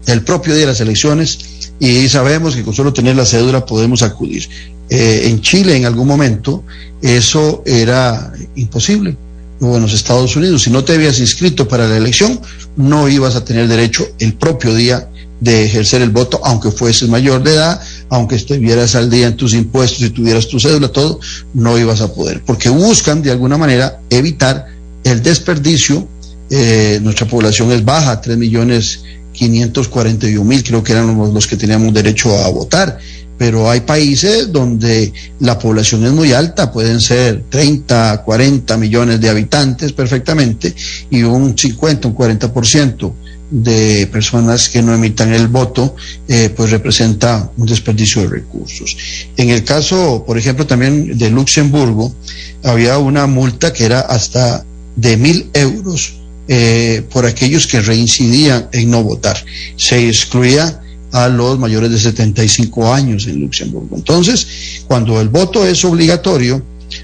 el 0.07 0.23
propio 0.23 0.53
día 0.53 0.63
de 0.63 0.73
las 0.73 0.81
elecciones, 0.81 1.39
y 1.79 2.09
sabemos 2.09 2.55
que 2.55 2.63
con 2.63 2.75
solo 2.75 2.93
tener 2.93 3.17
la 3.17 3.27
cédula 3.27 3.67
podemos 3.67 4.03
acudir. 4.03 4.49
Eh, 4.89 5.23
en 5.27 5.41
Chile 5.41 5.77
en 5.77 5.87
algún 5.87 6.07
momento 6.07 6.63
eso 7.03 7.63
era 7.67 8.33
imposible. 8.55 9.17
O 9.61 9.77
en 9.77 9.83
los 9.83 9.93
Estados 9.93 10.35
Unidos, 10.37 10.63
si 10.63 10.71
no 10.71 10.85
te 10.85 10.95
habías 10.95 11.21
inscrito 11.21 11.67
para 11.69 11.89
la 11.89 11.97
elección, 11.97 12.41
no 12.77 13.09
ibas 13.09 13.37
a 13.37 13.45
tener 13.45 13.69
derecho 13.69 14.07
el 14.19 14.35
propio 14.35 14.75
día 14.75 15.09
de 15.41 15.65
ejercer 15.65 16.03
el 16.03 16.11
voto, 16.11 16.41
aunque 16.45 16.71
fueses 16.71 17.09
mayor 17.09 17.43
de 17.43 17.55
edad, 17.55 17.81
aunque 18.09 18.37
estuvieras 18.37 18.95
al 18.95 19.11
día 19.11 19.27
en 19.27 19.37
tus 19.37 19.55
impuestos 19.55 20.03
y 20.03 20.11
tuvieras 20.11 20.49
tu 20.49 20.59
cédula, 20.59 20.89
todo, 20.89 21.21
no 21.53 21.79
ibas 21.79 22.01
a 22.01 22.13
poder, 22.13 22.43
porque 22.45 22.69
buscan 22.69 23.23
de 23.23 23.31
alguna 23.31 23.59
manera 23.59 24.01
evitar 24.11 24.67
el 25.05 25.23
desperdicio. 25.23 26.09
Eh, 26.51 27.01
nuestra 27.03 27.27
población 27.27 27.73
es 27.73 27.85
baja, 27.85 28.21
3 28.21 28.37
millones 28.37 29.03
541 29.35 30.45
mil, 30.45 30.65
creo 30.65 30.83
que 30.83 30.93
eran 30.93 31.17
los, 31.35 31.47
que 31.47 31.57
teníamos 31.57 31.93
derecho 31.93 32.39
a 32.39 32.49
votar 32.49 32.99
pero 33.37 33.69
hay 33.69 33.81
países 33.81 34.53
donde 34.53 35.13
la 35.41 35.59
población 35.59 36.05
es 36.07 36.13
muy 36.13 36.33
alta, 36.33 36.71
pueden 36.71 37.01
ser 37.01 37.45
30, 37.49 38.23
40 38.25 38.77
millones 38.77 39.21
de 39.21 39.29
habitantes 39.29 39.93
perfectamente, 39.93 40.75
y 41.11 41.23
un 41.23 41.59
50, 41.59 42.09
un 42.09 42.15
40% 42.15 43.13
de 43.51 44.09
personas 44.11 44.69
que 44.69 44.83
no 44.83 44.95
emitan 44.95 45.33
el 45.33 45.49
voto, 45.49 45.97
eh, 46.29 46.51
pues 46.55 46.71
representa 46.71 47.51
un 47.57 47.67
desperdicio 47.67 48.23
de 48.23 48.29
recursos. 48.29 48.97
En 49.37 49.51
el 49.51 49.65
caso, 49.65 50.25
por 50.27 50.39
ejemplo, 50.39 50.67
también 50.67 51.19
de 51.19 51.31
Luxemburgo, 51.31 52.15
había 52.63 52.99
una 52.99 53.27
multa 53.27 53.73
que 53.73 53.85
era 53.85 54.01
hasta 54.01 54.65
de 54.97 55.17
mil 55.17 55.51
euros 55.53 56.24
eh, 56.49 57.03
por 57.13 57.27
aquellos 57.27 57.67
que 57.67 57.81
reincidían 57.81 58.69
en 58.73 58.91
no 58.91 59.03
votar. 59.03 59.37
Se 59.77 60.09
excluía 60.09 60.81
a 61.13 61.29
los 61.29 61.59
mayores 61.59 61.91
de 61.91 61.99
75 61.99 62.93
años 62.93 63.27
en 63.27 63.41
Luxemburgo. 63.41 63.97
Entonces, 63.97 64.47
cuando 64.87 65.21
el 65.21 65.29
voto 65.29 65.67
es 65.67 65.85
obligatorio, 65.85 66.63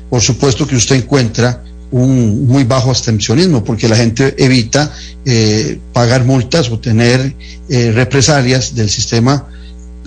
por 0.08 0.20
supuesto 0.20 0.66
que 0.66 0.76
usted 0.76 0.96
encuentra 0.96 1.62
un 1.92 2.46
muy 2.46 2.64
bajo 2.64 2.90
abstencionismo, 2.90 3.64
porque 3.64 3.88
la 3.88 3.96
gente 3.96 4.34
evita 4.38 4.92
eh, 5.24 5.78
pagar 5.92 6.24
multas 6.24 6.70
o 6.70 6.78
tener 6.78 7.34
eh, 7.68 7.92
represalias 7.92 8.74
del 8.74 8.88
sistema 8.88 9.48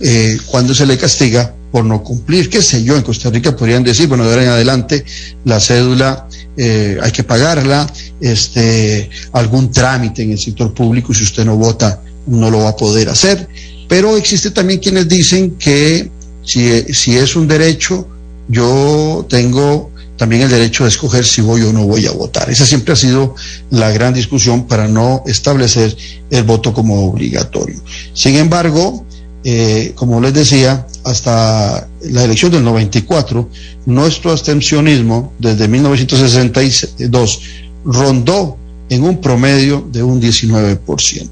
eh, 0.01 0.37
cuando 0.47 0.73
se 0.73 0.85
le 0.85 0.97
castiga 0.97 1.53
por 1.71 1.83
no 1.85 2.03
cumplir. 2.03 2.49
Qué 2.49 2.61
sé 2.61 2.83
yo, 2.83 2.95
en 2.95 3.03
Costa 3.03 3.29
Rica 3.29 3.55
podrían 3.55 3.83
decir, 3.83 4.07
bueno, 4.07 4.23
de 4.23 4.31
ahora 4.31 4.43
en 4.43 4.49
adelante 4.49 5.03
la 5.43 5.59
cédula 5.59 6.27
hay 6.57 7.11
que 7.11 7.23
pagarla, 7.23 7.91
este, 8.21 9.09
algún 9.31 9.71
trámite 9.71 10.23
en 10.23 10.31
el 10.31 10.39
sector 10.39 10.73
público, 10.73 11.13
si 11.13 11.23
usted 11.23 11.45
no 11.45 11.55
vota, 11.57 12.01
no 12.27 12.49
lo 12.49 12.59
va 12.59 12.69
a 12.69 12.75
poder 12.75 13.09
hacer. 13.09 13.47
Pero 13.87 14.17
existe 14.17 14.51
también 14.51 14.79
quienes 14.79 15.07
dicen 15.07 15.55
que 15.57 16.09
Si, 16.45 16.93
si 16.93 17.15
es 17.15 17.37
un 17.37 17.47
derecho, 17.47 18.05
yo 18.49 19.25
tengo 19.29 19.91
también 20.17 20.41
el 20.43 20.49
derecho 20.49 20.83
de 20.83 20.89
escoger 20.89 21.25
si 21.25 21.41
voy 21.41 21.61
o 21.61 21.73
no 21.73 21.85
voy 21.85 22.05
a 22.05 22.11
votar. 22.11 22.49
Esa 22.49 22.65
siempre 22.65 22.93
ha 22.93 22.97
sido 22.97 23.35
la 23.71 23.91
gran 23.91 24.13
discusión 24.13 24.67
para 24.67 24.87
no 24.87 25.23
establecer 25.25 25.95
el 26.29 26.43
voto 26.43 26.73
como 26.73 27.07
obligatorio. 27.07 27.81
Sin 28.13 28.35
embargo, 28.35 29.05
eh, 29.43 29.91
como 29.95 30.21
les 30.21 30.33
decía, 30.33 30.87
hasta 31.03 31.87
la 32.01 32.23
elección 32.23 32.51
del 32.51 32.63
94, 32.63 33.49
nuestro 33.85 34.31
abstencionismo 34.31 35.33
desde 35.39 35.67
1962 35.67 37.41
rondó 37.85 38.57
en 38.89 39.03
un 39.03 39.19
promedio 39.19 39.87
de 39.91 40.03
un 40.03 40.21
19%, 40.21 41.29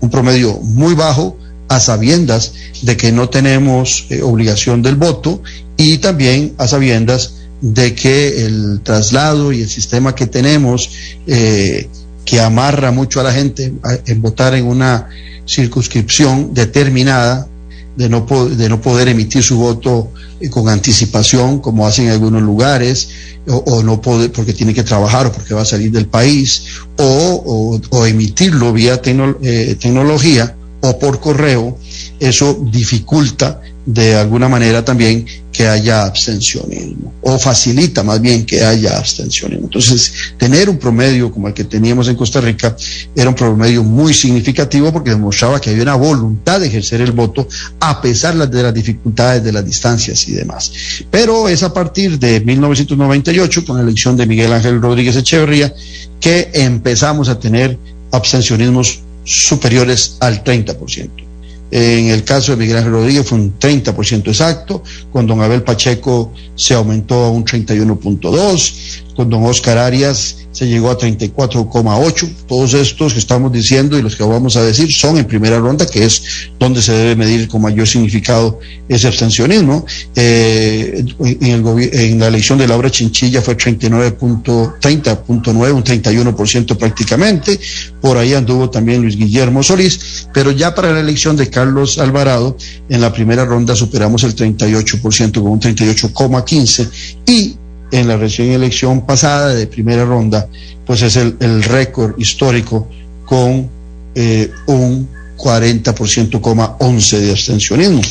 un 0.00 0.10
promedio 0.10 0.54
muy 0.60 0.94
bajo 0.94 1.36
a 1.68 1.80
sabiendas 1.80 2.54
de 2.82 2.96
que 2.96 3.12
no 3.12 3.28
tenemos 3.28 4.06
eh, 4.10 4.22
obligación 4.22 4.82
del 4.82 4.96
voto 4.96 5.42
y 5.76 5.98
también 5.98 6.54
a 6.58 6.66
sabiendas 6.66 7.34
de 7.60 7.94
que 7.94 8.46
el 8.46 8.80
traslado 8.82 9.52
y 9.52 9.62
el 9.62 9.68
sistema 9.68 10.14
que 10.14 10.26
tenemos 10.26 10.90
eh, 11.26 11.88
que 12.28 12.42
amarra 12.42 12.90
mucho 12.90 13.20
a 13.20 13.22
la 13.22 13.32
gente 13.32 13.72
en 14.04 14.20
votar 14.20 14.54
en 14.54 14.66
una 14.66 15.08
circunscripción 15.46 16.52
determinada 16.52 17.48
de 17.96 18.10
no, 18.10 18.26
de 18.50 18.68
no 18.68 18.82
poder 18.82 19.08
emitir 19.08 19.42
su 19.42 19.56
voto 19.56 20.12
eh, 20.38 20.50
con 20.50 20.68
anticipación, 20.68 21.60
como 21.60 21.86
hacen 21.86 22.04
en 22.04 22.10
algunos 22.10 22.42
lugares, 22.42 23.08
o, 23.46 23.82
no 23.82 24.02
poder, 24.02 24.30
porque 24.30 24.52
tiene 24.52 24.74
que 24.74 24.82
trabajar 24.82 25.28
o 25.28 25.32
porque 25.32 25.54
va 25.54 25.62
a 25.62 25.64
salir 25.64 25.90
del 25.90 26.04
país, 26.04 26.64
o, 26.98 27.80
o, 27.90 28.04
emitirlo 28.04 28.74
vía 28.74 29.00
eh, 29.02 29.76
tecnología 29.80 30.54
o 30.82 30.98
por 30.98 31.20
correo, 31.20 31.78
eso 32.20 32.62
dificulta 32.70 33.62
de 33.86 34.16
alguna 34.16 34.50
manera 34.50 34.84
también 34.84 35.24
que 35.58 35.66
haya 35.66 36.04
abstencionismo 36.04 37.14
o 37.20 37.36
facilita 37.36 38.04
más 38.04 38.20
bien 38.20 38.46
que 38.46 38.62
haya 38.62 38.96
abstencionismo. 38.96 39.64
Entonces, 39.64 40.12
tener 40.38 40.70
un 40.70 40.78
promedio 40.78 41.32
como 41.32 41.48
el 41.48 41.52
que 41.52 41.64
teníamos 41.64 42.06
en 42.06 42.14
Costa 42.14 42.40
Rica 42.40 42.76
era 43.16 43.28
un 43.28 43.34
promedio 43.34 43.82
muy 43.82 44.14
significativo 44.14 44.92
porque 44.92 45.10
demostraba 45.10 45.60
que 45.60 45.70
había 45.70 45.82
una 45.82 45.96
voluntad 45.96 46.60
de 46.60 46.68
ejercer 46.68 47.00
el 47.00 47.10
voto 47.10 47.48
a 47.80 48.00
pesar 48.00 48.36
de 48.36 48.62
las 48.62 48.72
dificultades 48.72 49.42
de 49.42 49.50
las 49.50 49.66
distancias 49.66 50.28
y 50.28 50.34
demás. 50.34 50.70
Pero 51.10 51.48
es 51.48 51.64
a 51.64 51.74
partir 51.74 52.20
de 52.20 52.38
1998, 52.38 53.64
con 53.64 53.78
la 53.78 53.82
elección 53.82 54.16
de 54.16 54.26
Miguel 54.26 54.52
Ángel 54.52 54.80
Rodríguez 54.80 55.16
Echeverría, 55.16 55.74
que 56.20 56.52
empezamos 56.54 57.28
a 57.28 57.40
tener 57.40 57.76
abstencionismos 58.12 59.00
superiores 59.24 60.18
al 60.20 60.44
30%. 60.44 61.27
En 61.70 62.06
el 62.08 62.24
caso 62.24 62.52
de 62.52 62.58
Miguel 62.58 62.78
Ángel 62.78 62.92
Rodríguez 62.92 63.26
fue 63.26 63.38
un 63.38 63.58
30% 63.58 64.28
exacto, 64.28 64.82
con 65.12 65.26
don 65.26 65.40
Abel 65.42 65.62
Pacheco 65.62 66.32
se 66.54 66.74
aumentó 66.74 67.24
a 67.24 67.30
un 67.30 67.44
31.2, 67.44 69.02
con 69.14 69.28
don 69.28 69.44
Oscar 69.44 69.76
Arias 69.76 70.47
se 70.58 70.66
llegó 70.66 70.90
a 70.90 70.98
34,8. 70.98 72.28
Todos 72.48 72.74
estos 72.74 73.12
que 73.12 73.20
estamos 73.20 73.52
diciendo 73.52 73.96
y 73.96 74.02
los 74.02 74.16
que 74.16 74.24
vamos 74.24 74.56
a 74.56 74.64
decir 74.64 74.92
son 74.92 75.16
en 75.16 75.24
primera 75.24 75.60
ronda, 75.60 75.86
que 75.86 76.04
es 76.04 76.50
donde 76.58 76.82
se 76.82 76.92
debe 76.92 77.14
medir 77.14 77.46
con 77.46 77.62
mayor 77.62 77.86
significado 77.86 78.58
ese 78.88 79.06
abstencionismo. 79.06 79.86
Eh, 80.16 81.04
en, 81.20 82.18
la 82.18 82.26
elección 82.26 82.58
de 82.58 82.66
Laura 82.66 82.90
Chinchilla 82.90 83.40
fue 83.40 83.56
39.30.9, 83.56 85.72
un 85.72 85.84
31% 85.84 86.76
prácticamente. 86.76 87.60
Por 88.00 88.16
ahí 88.16 88.34
anduvo 88.34 88.68
también 88.68 89.02
Luis 89.02 89.16
Guillermo 89.16 89.62
Solís, 89.62 90.26
pero 90.34 90.50
ya 90.50 90.74
para 90.74 90.92
la 90.92 90.98
elección 90.98 91.36
de 91.36 91.48
Carlos 91.48 91.98
Alvarado, 91.98 92.56
en 92.88 93.00
la 93.00 93.12
primera 93.12 93.44
ronda 93.44 93.76
superamos 93.76 94.24
el 94.24 94.34
38% 94.34 95.34
con 95.34 95.52
un 95.52 95.60
38,15 95.60 96.88
y 97.26 97.54
en 97.90 98.08
la 98.08 98.16
recién 98.16 98.52
elección 98.52 99.06
pasada 99.06 99.54
de 99.54 99.66
primera 99.66 100.04
ronda, 100.04 100.48
pues 100.86 101.02
es 101.02 101.16
el, 101.16 101.62
récord 101.62 102.18
histórico 102.18 102.88
con 103.24 103.68
eh, 104.14 104.50
un 104.66 105.08
40,11 105.36 107.18
de 107.18 107.30
abstencionismo, 107.30 108.02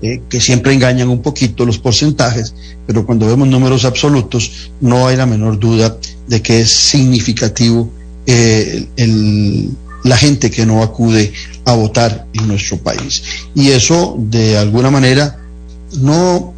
eh, 0.03 0.23
que 0.29 0.41
siempre 0.41 0.73
engañan 0.73 1.09
un 1.09 1.23
poquito 1.23 1.65
los 1.65 1.79
porcentajes, 1.79 2.55
pero 2.87 3.05
cuando 3.05 3.27
vemos 3.27 3.49
números 3.49 3.85
absolutos 3.85 4.71
no 4.81 5.07
hay 5.07 5.17
la 5.17 5.27
menor 5.27 5.59
duda 5.59 5.97
de 6.27 6.41
que 6.41 6.61
es 6.61 6.71
significativo 6.71 7.91
eh, 8.27 8.87
la 10.05 10.17
gente 10.17 10.51
que 10.51 10.65
no 10.65 10.83
acude 10.83 11.33
a 11.65 11.75
votar 11.75 12.27
en 12.33 12.49
nuestro 12.49 12.79
país. 12.79 13.23
Y 13.55 13.71
eso 13.71 14.17
de 14.19 14.57
alguna 14.57 14.91
manera 14.91 15.39
no, 15.99 16.55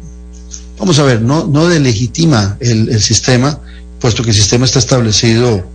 vamos 0.79 0.99
a 0.99 1.03
ver, 1.03 1.21
no, 1.21 1.45
no 1.45 1.67
delegitima 1.67 2.57
el, 2.59 2.89
el 2.89 3.01
sistema, 3.01 3.59
puesto 3.99 4.23
que 4.23 4.29
el 4.29 4.35
sistema 4.35 4.65
está 4.65 4.79
establecido 4.79 5.65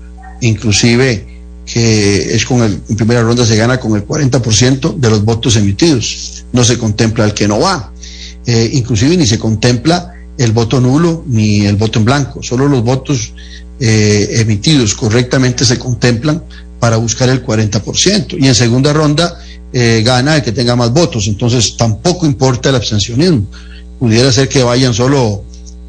inclusive 0.40 1.26
que 1.66 2.35
es 2.35 2.44
con 2.46 2.62
el, 2.62 2.81
en 2.88 2.96
primera 2.96 3.22
ronda 3.22 3.44
se 3.44 3.57
gana 3.57 3.78
con 3.78 3.94
el 3.94 4.07
40% 4.07 4.96
de 4.96 5.11
los 5.11 5.24
votos 5.24 5.57
emitidos. 5.57 6.38
No 6.53 6.65
se 6.65 6.79
contempla 6.79 7.25
el 7.25 7.35
que 7.35 7.49
no 7.49 7.61
va. 7.61 7.93
Eh, 8.47 8.71
inclusive 8.73 9.17
ni 9.17 9.27
se 9.27 9.39
contempla 9.39 10.15
el 10.39 10.53
voto 10.53 10.81
nulo 10.81 11.25
ni 11.27 11.67
el 11.67 11.77
voto 11.77 11.99
en 11.99 12.05
blanco. 12.05 12.43
Solo 12.43 12.69
los 12.69 12.83
votos 12.83 13.35
eh, 13.81 14.29
emitidos 14.41 14.95
correctamente 14.95 15.65
se 15.65 15.79
contemplan 15.79 16.43
para 16.81 16.97
buscar 16.97 17.29
el 17.29 17.45
40%. 17.45 18.37
Y 18.39 18.47
en 18.47 18.55
segunda 18.55 18.93
ronda 18.93 19.39
eh, 19.73 20.03
gana 20.05 20.37
el 20.37 20.43
que 20.43 20.53
tenga 20.53 20.77
más 20.77 20.93
votos. 20.93 21.27
Entonces 21.27 21.77
tampoco 21.77 22.27
importa 22.27 22.71
el 22.71 22.77
abstencionismo. 22.77 23.47
Pudiera 23.99 24.33
ser 24.33 24.49
que 24.49 24.63
vayan 24.63 24.95
solo 24.95 25.45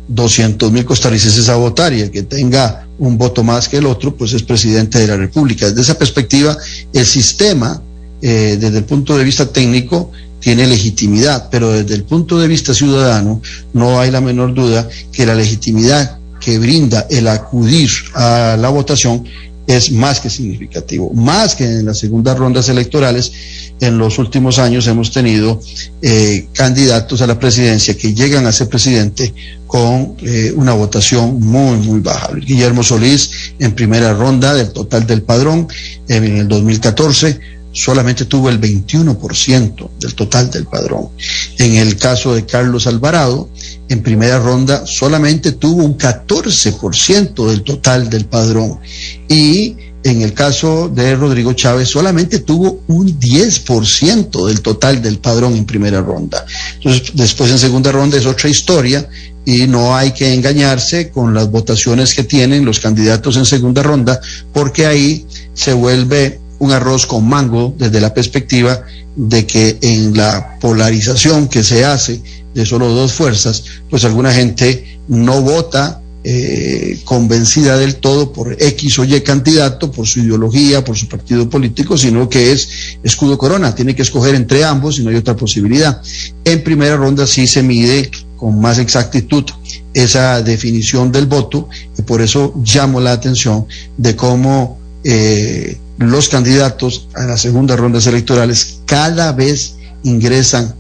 200 0.09 0.71
mil 0.71 0.83
costarricenses 0.85 1.47
a 1.49 1.55
votar 1.55 1.93
y 1.93 2.01
el 2.01 2.11
que 2.11 2.23
tenga 2.23 2.87
un 2.97 3.17
voto 3.17 3.43
más 3.43 3.69
que 3.69 3.77
el 3.77 3.85
otro, 3.85 4.15
pues 4.15 4.33
es 4.33 4.43
presidente 4.43 4.99
de 4.99 5.07
la 5.07 5.15
República. 5.15 5.67
Desde 5.67 5.81
esa 5.81 5.97
perspectiva, 5.97 6.57
el 6.91 7.05
sistema, 7.05 7.81
eh, 8.21 8.57
desde 8.59 8.79
el 8.79 8.83
punto 8.83 9.17
de 9.17 9.23
vista 9.23 9.45
técnico, 9.45 10.11
tiene 10.39 10.67
legitimidad, 10.67 11.49
pero 11.51 11.71
desde 11.71 11.95
el 11.95 12.03
punto 12.03 12.39
de 12.39 12.47
vista 12.47 12.73
ciudadano, 12.73 13.41
no 13.73 13.99
hay 13.99 14.11
la 14.11 14.21
menor 14.21 14.53
duda 14.53 14.87
que 15.11 15.25
la 15.25 15.35
legitimidad 15.35 16.19
que 16.39 16.57
brinda 16.57 17.05
el 17.09 17.27
acudir 17.27 17.89
a 18.13 18.57
la 18.57 18.69
votación 18.69 19.25
es 19.69 19.91
más 19.91 20.19
que 20.19 20.31
significativo, 20.31 21.13
más 21.13 21.53
que 21.53 21.63
en 21.63 21.85
las 21.85 21.99
segundas 21.99 22.35
rondas 22.39 22.69
electorales. 22.69 23.31
En 23.79 23.99
los 23.99 24.17
últimos 24.17 24.57
años 24.57 24.87
hemos 24.87 25.11
tenido 25.11 25.61
eh, 26.01 26.47
candidatos 26.53 27.21
a 27.21 27.27
la 27.27 27.37
presidencia 27.37 27.95
que 27.95 28.15
llegan 28.15 28.47
a 28.47 28.51
ser 28.51 28.67
presidente 28.67 29.31
con 29.67 30.15
eh, 30.23 30.51
una 30.55 30.73
votación 30.73 31.39
muy, 31.39 31.77
muy 31.77 31.99
baja. 31.99 32.31
Guillermo 32.33 32.81
Solís 32.81 33.53
en 33.59 33.73
primera 33.73 34.11
ronda 34.13 34.55
del 34.55 34.73
total 34.73 35.05
del 35.05 35.21
padrón 35.21 35.67
en 36.07 36.23
el 36.23 36.47
2014 36.47 37.58
solamente 37.71 38.25
tuvo 38.25 38.49
el 38.49 38.59
21% 38.59 39.89
del 39.99 40.15
total 40.15 40.49
del 40.49 40.65
padrón. 40.65 41.09
En 41.57 41.75
el 41.75 41.97
caso 41.97 42.33
de 42.33 42.45
Carlos 42.45 42.87
Alvarado, 42.87 43.49
en 43.89 44.01
primera 44.01 44.39
ronda 44.39 44.85
solamente 44.85 45.53
tuvo 45.53 45.83
un 45.83 45.97
14% 45.97 47.47
del 47.47 47.63
total 47.63 48.09
del 48.09 48.25
padrón. 48.25 48.79
Y 49.27 49.75
en 50.03 50.21
el 50.21 50.33
caso 50.33 50.89
de 50.89 51.15
Rodrigo 51.15 51.53
Chávez 51.53 51.89
solamente 51.89 52.39
tuvo 52.39 52.81
un 52.87 53.19
10% 53.19 54.47
del 54.47 54.61
total 54.61 55.01
del 55.01 55.19
padrón 55.19 55.55
en 55.55 55.65
primera 55.65 56.01
ronda. 56.01 56.45
Entonces, 56.75 57.11
después 57.13 57.51
en 57.51 57.59
segunda 57.59 57.91
ronda 57.91 58.17
es 58.17 58.25
otra 58.25 58.49
historia 58.49 59.07
y 59.45 59.67
no 59.67 59.95
hay 59.95 60.11
que 60.11 60.33
engañarse 60.33 61.09
con 61.09 61.33
las 61.33 61.49
votaciones 61.51 62.13
que 62.13 62.23
tienen 62.23 62.65
los 62.65 62.79
candidatos 62.79 63.35
en 63.35 63.45
segunda 63.45 63.83
ronda, 63.83 64.19
porque 64.53 64.85
ahí 64.85 65.25
se 65.53 65.73
vuelve 65.73 66.39
un 66.59 66.71
arroz 66.71 67.05
con 67.05 67.27
mango 67.27 67.73
desde 67.77 68.01
la 68.01 68.13
perspectiva 68.13 68.83
de 69.15 69.45
que 69.45 69.77
en 69.81 70.15
la 70.15 70.59
polarización 70.59 71.47
que 71.47 71.63
se 71.63 71.85
hace 71.85 72.21
de 72.53 72.65
solo 72.65 72.89
dos 72.89 73.13
fuerzas, 73.13 73.63
pues 73.89 74.03
alguna 74.05 74.31
gente 74.31 74.99
no 75.07 75.41
vota 75.41 76.01
eh, 76.21 76.99
convencida 77.05 77.77
del 77.77 77.95
todo 77.95 78.33
por 78.33 78.61
X 78.61 78.99
o 78.99 79.05
Y 79.05 79.21
candidato, 79.21 79.89
por 79.89 80.05
su 80.05 80.19
ideología, 80.19 80.83
por 80.83 80.97
su 80.97 81.07
partido 81.07 81.49
político, 81.49 81.97
sino 81.97 82.27
que 82.27 82.51
es 82.51 82.97
escudo 83.03 83.37
corona. 83.37 83.73
Tiene 83.73 83.95
que 83.95 84.01
escoger 84.01 84.35
entre 84.35 84.63
ambos 84.65 84.99
y 84.99 85.03
no 85.03 85.11
hay 85.11 85.15
otra 85.15 85.35
posibilidad. 85.35 86.01
En 86.43 86.63
primera 86.63 86.97
ronda 86.97 87.25
sí 87.25 87.47
se 87.47 87.63
mide 87.63 88.11
con 88.35 88.59
más 88.59 88.79
exactitud 88.79 89.45
esa 89.93 90.41
definición 90.41 91.11
del 91.11 91.25
voto 91.25 91.69
y 91.97 92.01
por 92.01 92.21
eso 92.21 92.53
llamo 92.63 92.99
la 92.99 93.13
atención 93.13 93.65
de 93.97 94.15
cómo 94.15 94.77
eh, 95.03 95.77
los 95.99 96.29
candidatos 96.29 97.07
a 97.13 97.25
las 97.25 97.41
segundas 97.41 97.77
rondas 97.77 98.07
electorales 98.07 98.79
cada 98.85 99.33
vez 99.33 99.75
ingresan, 100.03 100.73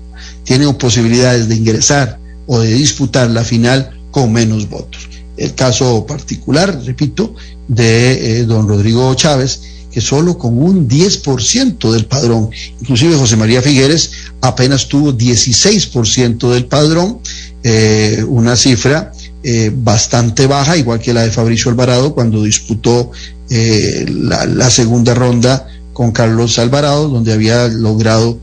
tienen 0.43 0.73
posibilidades 0.75 1.49
de 1.49 1.55
ingresar 1.55 2.19
o 2.47 2.59
de 2.59 2.73
disputar 2.73 3.29
la 3.29 3.43
final 3.43 3.91
con 4.11 4.31
menos 4.31 4.69
votos. 4.69 5.09
El 5.35 5.53
caso 5.55 6.05
particular, 6.05 6.81
repito, 6.85 7.35
de 7.67 8.39
eh, 8.39 8.45
don 8.45 8.67
Rodrigo 8.67 9.13
Chávez, 9.13 9.61
que 9.91 10.01
solo 10.01 10.37
con 10.37 10.57
un 10.57 10.87
10% 10.87 11.91
del 11.91 12.05
padrón, 12.05 12.49
inclusive 12.79 13.15
José 13.15 13.35
María 13.35 13.61
Figueres 13.61 14.11
apenas 14.41 14.87
tuvo 14.87 15.13
16% 15.13 16.49
del 16.51 16.65
padrón, 16.65 17.19
eh, 17.63 18.23
una 18.27 18.55
cifra 18.55 19.11
eh, 19.43 19.71
bastante 19.73 20.47
baja, 20.47 20.77
igual 20.77 20.99
que 20.99 21.13
la 21.13 21.23
de 21.23 21.31
Fabricio 21.31 21.71
Alvarado 21.71 22.13
cuando 22.13 22.43
disputó 22.43 23.11
la, 23.49 24.45
la, 24.45 24.69
segunda 24.69 25.13
ronda 25.13 25.67
con 25.93 26.11
Carlos 26.11 26.59
Alvarado, 26.59 27.09
donde 27.09 27.33
había 27.33 27.67
logrado 27.67 28.39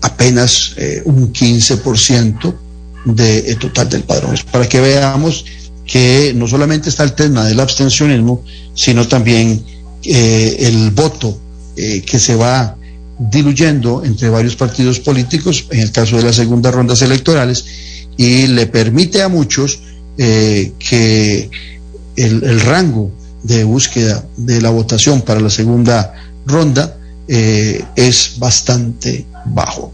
apenas 0.00 0.76
un 1.04 1.32
15% 1.32 2.54
de 3.04 3.50
eh, 3.50 3.56
total 3.56 3.88
del 3.88 4.02
padrón. 4.04 4.36
Para 4.50 4.68
que 4.68 4.80
veamos 4.80 5.44
que 5.86 6.32
no 6.34 6.46
solamente 6.46 6.88
está 6.88 7.04
el 7.04 7.12
tema 7.12 7.44
del 7.44 7.60
abstencionismo, 7.60 8.44
sino 8.74 9.06
también 9.06 9.64
eh, 10.04 10.56
el 10.60 10.90
voto 10.90 11.38
eh, 11.76 12.02
que 12.02 12.18
se 12.18 12.34
va 12.34 12.76
diluyendo 13.18 14.04
entre 14.04 14.28
varios 14.28 14.56
partidos 14.56 15.00
políticos, 15.00 15.66
en 15.70 15.80
el 15.80 15.92
caso 15.92 16.16
de 16.16 16.22
las 16.22 16.36
segundas 16.36 16.74
rondas 16.74 17.02
electorales, 17.02 17.64
y 18.16 18.46
le 18.46 18.66
permite 18.66 19.22
a 19.22 19.28
muchos 19.28 19.80
que 20.16 21.50
el, 22.16 22.60
rango 22.60 23.10
de 23.42 23.64
búsqueda 23.64 24.24
de 24.36 24.60
la 24.60 24.70
votación 24.70 25.22
para 25.22 25.40
la 25.40 25.50
segunda 25.50 26.14
ronda 26.46 26.96
es 27.28 28.34
bastante 28.38 29.26
bajo. 29.46 29.92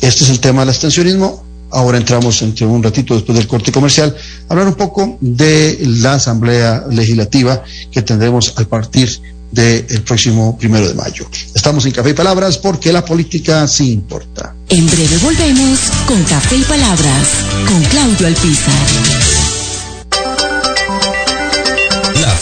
Este 0.00 0.24
es 0.24 0.30
el 0.30 0.40
tema 0.40 0.60
del 0.62 0.70
abstencionismo. 0.70 1.44
Ahora 1.70 1.98
entramos 1.98 2.40
entre 2.42 2.64
un 2.64 2.82
ratito 2.82 3.14
después 3.14 3.36
del 3.36 3.48
corte 3.48 3.72
comercial 3.72 4.14
a 4.48 4.52
hablar 4.52 4.68
un 4.68 4.74
poco 4.74 5.18
de 5.20 5.78
la 6.00 6.14
Asamblea 6.14 6.84
Legislativa 6.90 7.62
que 7.90 8.02
tendremos 8.02 8.54
a 8.56 8.64
partir 8.64 9.10
del 9.50 10.02
próximo 10.02 10.56
primero 10.56 10.86
de 10.86 10.94
mayo. 10.94 11.26
Estamos 11.54 11.84
en 11.86 11.92
Café 11.92 12.10
y 12.10 12.14
Palabras 12.14 12.58
porque 12.58 12.92
la 12.92 13.04
política 13.04 13.66
sí 13.66 13.90
importa. 13.92 14.54
En 14.68 14.86
breve 14.86 15.18
volvemos 15.18 15.80
con 16.06 16.22
Café 16.24 16.56
y 16.56 16.62
Palabras 16.62 17.28
con 17.66 17.82
Claudio 17.84 18.26
Alpizar. 18.26 19.25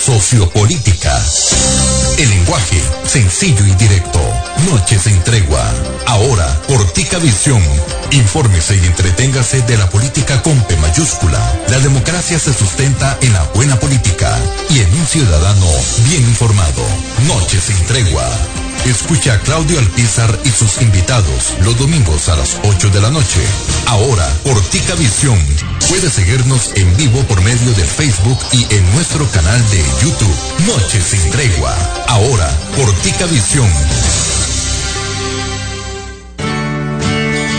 Sociopolítica. 0.05 1.19
El 2.19 2.29
lenguaje 2.29 2.79
sencillo 3.05 3.65
y 3.65 3.75
directo. 3.77 4.21
Noches 4.71 5.07
en 5.07 5.23
tregua. 5.25 5.65
Ahora, 6.07 6.47
Portica 6.69 7.19
Visión 7.19 7.63
Infórmese 8.11 8.77
y 8.77 8.87
entreténgase 8.87 9.63
de 9.63 9.79
la 9.79 9.89
política 9.89 10.43
con 10.43 10.61
P 10.65 10.77
mayúscula. 10.77 11.41
La 11.69 11.79
democracia 11.79 12.39
se 12.39 12.53
sustenta 12.53 13.19
en 13.23 13.33
la 13.33 13.43
buena 13.55 13.81
política 13.81 14.39
y 14.71 14.81
en 14.81 14.93
un 14.95 15.07
ciudadano 15.07 15.67
bien 16.09 16.23
informado. 16.23 16.83
Noche 17.27 17.59
sin 17.61 17.77
tregua. 17.87 18.29
Escucha 18.85 19.35
a 19.35 19.41
Claudio 19.41 19.79
Alpizar 19.79 20.39
y 20.45 20.51
sus 20.51 20.83
invitados 20.83 21.55
los 21.65 21.77
domingos 21.79 22.29
a 22.29 22.37
las 22.37 22.59
8 22.65 22.91
de 22.91 23.01
la 23.01 23.11
noche. 23.11 23.41
Ahora, 23.87 24.29
por 24.45 24.61
Tica 24.61 24.95
Visión. 24.95 25.39
Puede 25.89 26.11
seguirnos 26.11 26.73
en 26.77 26.95
vivo 26.97 27.21
por 27.23 27.41
medio 27.43 27.73
de 27.73 27.85
Facebook 27.85 28.39
y 28.53 28.67
en 28.75 28.95
nuestro 28.95 29.27
canal 29.31 29.61
de 29.71 29.83
YouTube. 30.03 30.35
Noche 30.67 31.01
sin 31.01 31.31
tregua. 31.31 31.75
Ahora, 32.09 32.51
por 32.77 32.93
Tica 32.97 33.27
Visión. 33.27 33.69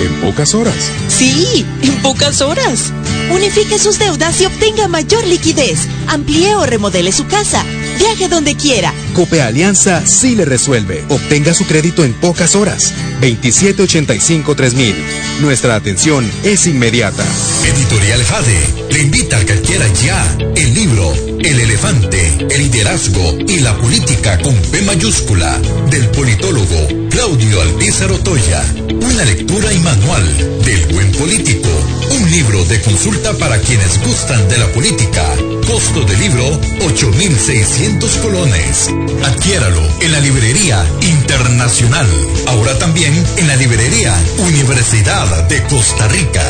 en 0.05 0.21
pocas 0.21 0.53
horas. 0.53 0.91
Sí, 1.07 1.65
en 1.81 2.01
pocas 2.01 2.41
horas. 2.41 2.91
Unifique 3.31 3.79
sus 3.79 3.97
deudas 3.97 4.39
y 4.41 4.45
obtenga 4.45 4.87
mayor 4.87 5.25
liquidez. 5.25 5.87
Amplíe 6.07 6.55
o 6.55 6.65
remodele 6.65 7.11
su 7.11 7.25
casa. 7.27 7.63
Viaje 7.97 8.27
donde 8.27 8.55
quiera. 8.55 8.93
Cope 9.13 9.41
Alianza 9.41 10.05
sí 10.05 10.35
le 10.35 10.45
resuelve. 10.45 11.03
Obtenga 11.09 11.53
su 11.53 11.65
crédito 11.65 12.03
en 12.03 12.13
pocas 12.13 12.55
horas. 12.55 12.93
2785-3000. 13.21 14.93
Nuestra 15.41 15.75
atención 15.75 16.29
es 16.43 16.67
inmediata. 16.67 17.25
Editorial 17.65 18.23
Jade 18.23 18.59
le 18.91 19.01
invita 19.01 19.37
a 19.37 19.45
que 19.45 19.53
adquiera 19.53 19.87
ya 20.03 20.37
el 20.55 20.73
libro 20.73 21.13
El 21.39 21.59
elefante, 21.59 22.37
el 22.49 22.63
liderazgo 22.63 23.37
y 23.47 23.59
la 23.59 23.75
política 23.77 24.39
con 24.39 24.55
P 24.55 24.81
mayúscula 24.83 25.57
del 25.89 26.07
politólogo 26.09 26.87
Claudio 27.09 27.61
Alpizar 27.61 28.11
Otoya. 28.11 28.63
Una 28.89 29.25
lectura 29.25 29.71
y 29.71 29.79
manual 29.79 30.61
del 30.63 30.85
buen 30.93 31.11
político. 31.13 31.69
Un 32.11 32.31
libro 32.31 32.63
de 32.65 32.81
consulta 32.81 33.33
para 33.33 33.59
quienes 33.59 34.01
gustan 34.05 34.47
de 34.49 34.57
la 34.57 34.67
política. 34.73 35.23
Costo 35.65 36.03
del 36.05 36.19
libro 36.19 36.59
8,600 36.85 38.17
colones. 38.17 38.89
Adquiéralo 39.23 39.81
en 40.01 40.11
la 40.11 40.19
librería 40.19 40.85
internacional. 41.01 42.07
Ahora 42.47 42.77
también 42.77 43.13
en 43.37 43.47
la 43.47 43.55
librería 43.55 44.15
Universidad 44.37 45.47
de 45.47 45.63
Costa 45.63 46.07
Rica. 46.07 46.43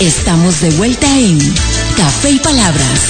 Estamos 0.00 0.60
de 0.60 0.70
vuelta 0.70 1.18
en 1.18 1.38
Café 1.96 2.30
y 2.30 2.38
Palabras 2.38 3.00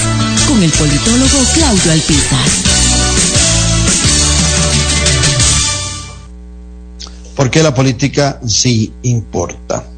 con 0.49 0.63
el 0.63 0.71
politólogo 0.71 1.39
Claudio 1.55 1.93
Alpizar. 1.93 2.81
porque 7.41 7.63
la 7.63 7.73
política 7.73 8.39
sí 8.47 8.93
importa. 9.01 9.90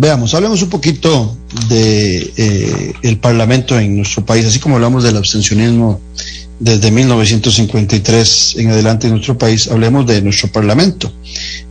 Veamos, 0.00 0.32
hablemos 0.32 0.62
un 0.62 0.68
poquito 0.68 1.36
de 1.68 2.32
eh, 2.36 2.92
el 3.02 3.18
Parlamento 3.18 3.76
en 3.76 3.96
nuestro 3.96 4.24
país, 4.24 4.46
así 4.46 4.60
como 4.60 4.76
hablamos 4.76 5.02
del 5.02 5.16
abstencionismo 5.16 6.00
desde 6.60 6.92
1953 6.92 8.54
en 8.58 8.70
adelante 8.70 9.08
en 9.08 9.14
nuestro 9.14 9.36
país, 9.36 9.66
hablemos 9.66 10.06
de 10.06 10.22
nuestro 10.22 10.52
Parlamento 10.52 11.12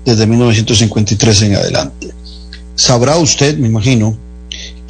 desde 0.03 0.27
1953 0.27 1.41
en 1.43 1.55
adelante. 1.55 2.09
Sabrá 2.75 3.15
usted, 3.15 3.57
me 3.59 3.69
imagino, 3.69 4.17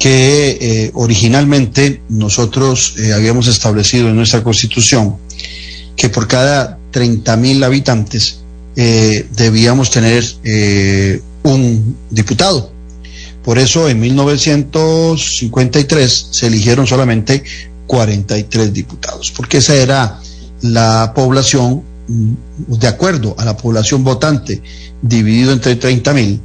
que 0.00 0.58
eh, 0.60 0.90
originalmente 0.94 2.02
nosotros 2.08 2.94
eh, 2.98 3.12
habíamos 3.12 3.46
establecido 3.46 4.08
en 4.08 4.16
nuestra 4.16 4.42
Constitución 4.42 5.14
que 5.94 6.08
por 6.08 6.26
cada 6.26 6.76
30 6.90 7.36
mil 7.36 7.62
habitantes 7.62 8.40
debíamos 8.74 9.90
tener 9.90 10.24
un 11.42 11.96
diputado. 12.10 12.77
Por 13.48 13.58
eso 13.58 13.88
en 13.88 13.98
1953 13.98 16.28
se 16.32 16.48
eligieron 16.48 16.86
solamente 16.86 17.42
43 17.86 18.74
diputados, 18.74 19.32
porque 19.34 19.56
esa 19.56 19.74
era 19.74 20.20
la 20.60 21.14
población, 21.14 21.82
mm, 22.08 22.32
de 22.78 22.88
acuerdo 22.88 23.34
a 23.38 23.46
la 23.46 23.56
población 23.56 24.04
votante, 24.04 24.60
dividido 25.00 25.54
entre 25.54 25.76
30 25.76 26.12
mil, 26.12 26.38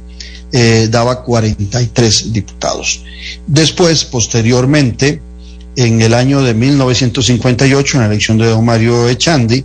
eh, 0.50 0.88
daba 0.90 1.22
43 1.22 2.32
diputados. 2.32 3.02
Después, 3.46 4.06
posteriormente, 4.06 5.20
en 5.76 6.00
el 6.00 6.14
año 6.14 6.40
de 6.40 6.54
1958, 6.54 7.98
en 7.98 8.00
la 8.00 8.06
elección 8.06 8.38
de 8.38 8.46
don 8.46 8.64
Mario 8.64 9.10
Echandi, 9.10 9.62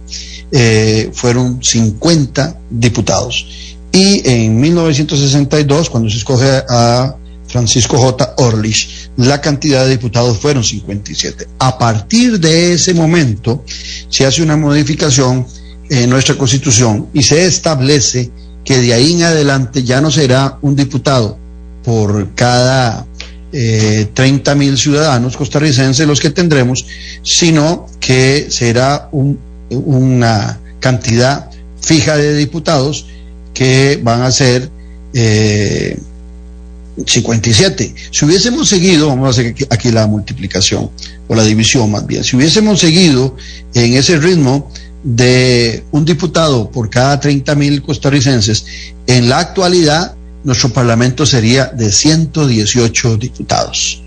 eh, 0.52 1.10
fueron 1.14 1.64
50 1.64 2.60
diputados. 2.70 3.46
Y 3.94 4.30
en 4.30 4.60
1962, 4.60 5.90
cuando 5.90 6.10
se 6.10 6.18
escoge 6.18 6.64
a 6.68 7.16
Francisco 7.50 7.98
J. 7.98 8.36
Orlich, 8.38 9.10
la 9.18 9.42
cantidad 9.42 9.84
de 9.84 9.92
diputados 9.92 10.38
fueron 10.38 10.64
57. 10.64 11.48
A 11.60 11.78
partir 11.78 12.40
de 12.40 12.74
ese 12.74 12.94
momento, 12.94 13.64
se 14.10 14.26
hace 14.26 14.42
una 14.42 14.56
modificación 14.56 15.46
en 15.90 16.10
nuestra 16.10 16.36
constitución 16.36 17.08
y 17.14 17.24
se 17.24 17.46
establece 17.46 18.32
que 18.64 18.78
de 18.78 18.94
ahí 18.94 19.14
en 19.14 19.24
adelante 19.24 19.84
ya 19.84 20.00
no 20.00 20.12
será 20.12 20.60
un 20.62 20.76
diputado 20.76 21.38
por 21.84 22.36
cada 22.36 23.08
eh, 23.52 24.08
30 24.14 24.54
mil 24.56 24.78
ciudadanos 24.78 25.36
costarricenses 25.36 26.08
los 26.08 26.20
que 26.20 26.30
tendremos, 26.30 26.86
sino 27.24 27.88
que 28.00 28.48
será 28.50 29.10
un 29.12 29.50
una 29.70 30.60
cantidad 30.80 31.50
fija 31.82 32.18
de 32.18 32.36
diputados 32.36 33.06
que 33.54 34.00
van 34.02 34.22
a 34.22 34.32
ser 34.32 34.70
eh, 35.14 35.98
57. 37.06 37.96
Si 38.12 38.26
hubiésemos 38.26 38.70
seguido, 38.70 39.08
vamos 39.08 39.28
a 39.28 39.30
hacer 39.32 39.56
aquí 39.70 39.92
la 39.92 40.08
multiplicación 40.08 40.90
o 41.28 41.36
la 41.36 41.44
división 41.44 41.92
más 41.92 42.06
bien, 42.06 42.24
si 42.24 42.36
hubiésemos 42.36 42.80
seguido 42.80 43.36
en 43.74 43.94
ese 43.94 44.18
ritmo 44.18 44.72
de 45.04 45.84
un 45.92 46.04
diputado 46.06 46.70
por 46.72 46.90
cada 46.90 47.20
30 47.20 47.56
mil 47.56 47.82
costarricenses, 47.82 48.66
en 49.08 49.30
la 49.30 49.40
actualidad 49.40 50.16
nuestro 50.44 50.70
parlamento 50.70 51.26
sería 51.26 51.66
de 51.66 51.92
118 51.92 53.18
diputados. 53.18 54.02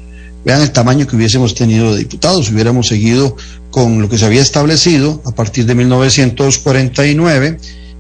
Vean 0.45 0.61
el 0.61 0.73
tamaño 0.73 1.07
que 1.07 1.17
hubiésemos 1.17 1.55
tenido 1.55 1.93
de 1.93 2.01
diputados, 2.01 2.51
hubiéramos 2.51 2.89
seguido 2.89 3.37
con 3.71 4.03
lo 4.03 4.09
que 4.09 4.19
se 4.19 4.27
había 4.27 4.43
establecido 4.43 5.23
a 5.25 5.33
partir 5.33 5.67
de 5.67 5.75
1949 5.75 7.59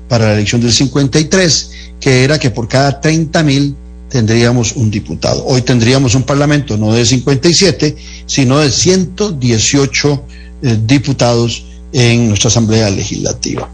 para 0.09 0.26
la 0.26 0.34
elección 0.34 0.61
del 0.61 0.72
53, 0.72 1.70
que 2.01 2.24
era 2.24 2.38
que 2.38 2.51
por 2.51 2.68
cada 2.68 3.01
30 3.01 3.43
mil 3.45 3.76
tendríamos 4.12 4.72
un 4.76 4.90
diputado. 4.90 5.42
Hoy 5.46 5.62
tendríamos 5.62 6.14
un 6.14 6.22
parlamento 6.24 6.76
no 6.76 6.92
de 6.92 7.06
57, 7.06 7.96
sino 8.26 8.58
de 8.58 8.70
118 8.70 10.24
eh, 10.62 10.78
diputados 10.84 11.64
en 11.94 12.28
nuestra 12.28 12.48
Asamblea 12.48 12.90
Legislativa. 12.90 13.70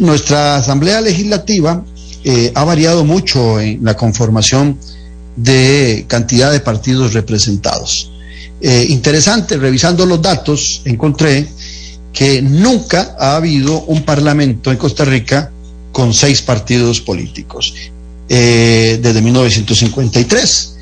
Nuestra 0.00 0.56
Asamblea 0.56 1.02
Legislativa 1.02 1.84
eh, 2.24 2.50
ha 2.54 2.64
variado 2.64 3.04
mucho 3.04 3.60
en 3.60 3.84
la 3.84 3.94
conformación 3.94 4.78
de 5.36 6.06
cantidad 6.08 6.50
de 6.50 6.60
partidos 6.60 7.12
representados. 7.12 8.10
Eh, 8.62 8.86
interesante, 8.88 9.58
revisando 9.58 10.06
los 10.06 10.22
datos, 10.22 10.80
encontré 10.86 11.46
que 12.10 12.40
nunca 12.40 13.16
ha 13.20 13.36
habido 13.36 13.82
un 13.82 14.02
parlamento 14.02 14.72
en 14.72 14.78
Costa 14.78 15.04
Rica 15.04 15.50
con 15.92 16.14
seis 16.14 16.40
partidos 16.40 17.02
políticos 17.02 17.74
eh, 18.28 18.98
desde 19.02 19.22
1953. 19.22 20.74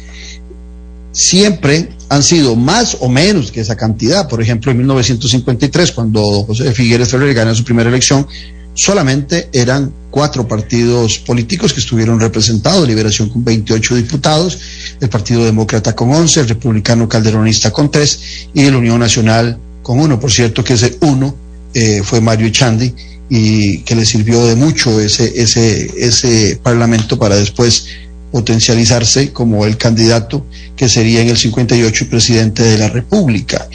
Siempre 1.13 1.89
han 2.09 2.23
sido 2.23 2.57
más 2.57 2.99
o 3.01 3.09
menos 3.09 3.51
que 3.51 3.61
esa 3.61 3.77
cantidad. 3.77 4.29
Por 4.29 4.43
ejemplo, 4.43 4.71
en 4.71 4.79
1953, 4.79 5.93
cuando 5.93 6.45
José 6.45 6.73
Figueres 6.73 7.09
Ferrer 7.09 7.35
gana 7.35 7.55
su 7.55 7.65
primera 7.65 7.89
elección, 7.89 8.27
solamente 8.75 9.49
eran 9.53 9.93
cuatro 10.11 10.47
partidos 10.47 11.19
políticos 11.19 11.73
que 11.73 11.81
estuvieron 11.81 12.21
representados, 12.21 12.87
Liberación 12.87 13.29
con 13.31 13.45
28 13.45 13.97
diputados, 13.97 14.59
el 15.01 15.09
Partido 15.09 15.45
Demócrata 15.45 15.95
con 15.95 16.13
11, 16.13 16.41
el 16.41 16.49
Republicano 16.49 17.09
Calderonista 17.09 17.71
con 17.71 17.91
3 17.91 18.21
y 18.55 18.71
la 18.71 18.77
Unión 18.77 18.99
Nacional 18.99 19.59
con 19.83 19.99
uno. 19.99 20.21
Por 20.21 20.31
cierto 20.31 20.63
que 20.63 20.75
ese 20.75 20.99
uno 21.01 21.35
eh, 21.73 22.03
fue 22.03 22.21
Mario 22.21 22.51
Chandi 22.51 22.95
y 23.29 23.79
que 23.79 23.95
le 23.97 24.05
sirvió 24.07 24.45
de 24.47 24.55
mucho 24.57 25.01
ese, 25.01 25.33
ese, 25.41 25.91
ese 25.97 26.59
parlamento 26.63 27.19
para 27.19 27.37
después 27.37 27.87
potencializarse 28.31 29.33
como 29.33 29.65
el 29.65 29.77
candidato 29.77 30.47
que 30.77 30.89
sería 30.89 31.23
en 31.23 31.29
el 31.29 31.39
58 31.39 32.09
presidente 32.11 32.63
de 32.63 32.79
la 32.79 32.89
República. 32.89 33.67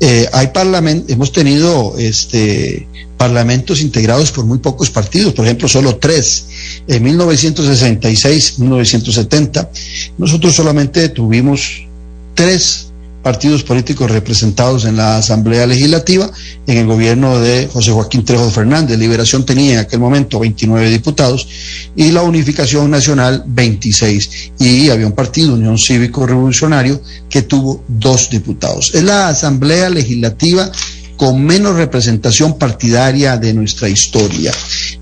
Eh, 0.00 0.28
hay 0.32 0.48
parlament 0.48 1.08
hemos 1.10 1.32
tenido 1.32 1.94
este, 1.98 2.86
parlamentos 3.16 3.80
integrados 3.80 4.32
por 4.32 4.44
muy 4.44 4.58
pocos 4.58 4.90
partidos, 4.90 5.34
por 5.34 5.44
ejemplo, 5.44 5.68
solo 5.68 5.96
tres. 5.96 6.46
En 6.86 7.02
1966, 7.02 8.58
1970, 8.58 9.70
nosotros 10.18 10.54
solamente 10.54 11.08
tuvimos 11.10 11.86
tres 12.34 12.87
partidos 13.28 13.62
políticos 13.62 14.10
representados 14.10 14.86
en 14.86 14.96
la 14.96 15.18
Asamblea 15.18 15.66
Legislativa, 15.66 16.30
en 16.66 16.78
el 16.78 16.86
gobierno 16.86 17.38
de 17.38 17.68
José 17.70 17.90
Joaquín 17.90 18.24
Trejo 18.24 18.50
Fernández. 18.50 18.98
Liberación 18.98 19.44
tenía 19.44 19.74
en 19.74 19.78
aquel 19.80 20.00
momento 20.00 20.38
29 20.38 20.88
diputados 20.88 21.46
y 21.94 22.10
la 22.10 22.22
Unificación 22.22 22.90
Nacional 22.90 23.44
26. 23.46 24.52
Y 24.60 24.88
había 24.88 25.06
un 25.06 25.12
partido, 25.12 25.52
Unión 25.52 25.76
Cívico 25.76 26.26
Revolucionario, 26.26 27.02
que 27.28 27.42
tuvo 27.42 27.84
dos 27.86 28.30
diputados. 28.30 28.94
Es 28.94 29.04
la 29.04 29.28
Asamblea 29.28 29.90
Legislativa 29.90 30.72
con 31.18 31.44
menos 31.44 31.76
representación 31.76 32.56
partidaria 32.56 33.36
de 33.36 33.52
nuestra 33.52 33.90
historia, 33.90 34.52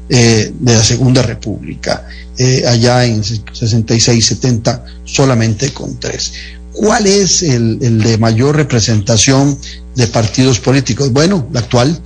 eh, 0.08 0.52
de 0.52 0.72
la 0.72 0.82
Segunda 0.82 1.22
República. 1.22 2.08
Eh, 2.38 2.64
allá 2.66 3.06
en 3.06 3.22
66-70 3.22 4.82
solamente 5.04 5.72
con 5.72 5.98
tres. 5.98 6.32
¿Cuál 6.76 7.06
es 7.06 7.42
el, 7.42 7.78
de 7.78 8.18
mayor 8.18 8.54
representación 8.54 9.58
de 9.94 10.06
partidos 10.08 10.60
políticos? 10.60 11.10
Bueno, 11.10 11.48
la 11.50 11.60
actual, 11.60 11.98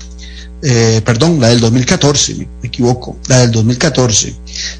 eh, 0.62 1.03
perdón, 1.05 1.41
la 1.41 1.49
del 1.49 1.59
2014, 1.59 2.37
me, 2.37 2.47
equivoco, 2.62 3.16
la 3.27 3.41
del 3.41 3.51
2014. 3.51 4.33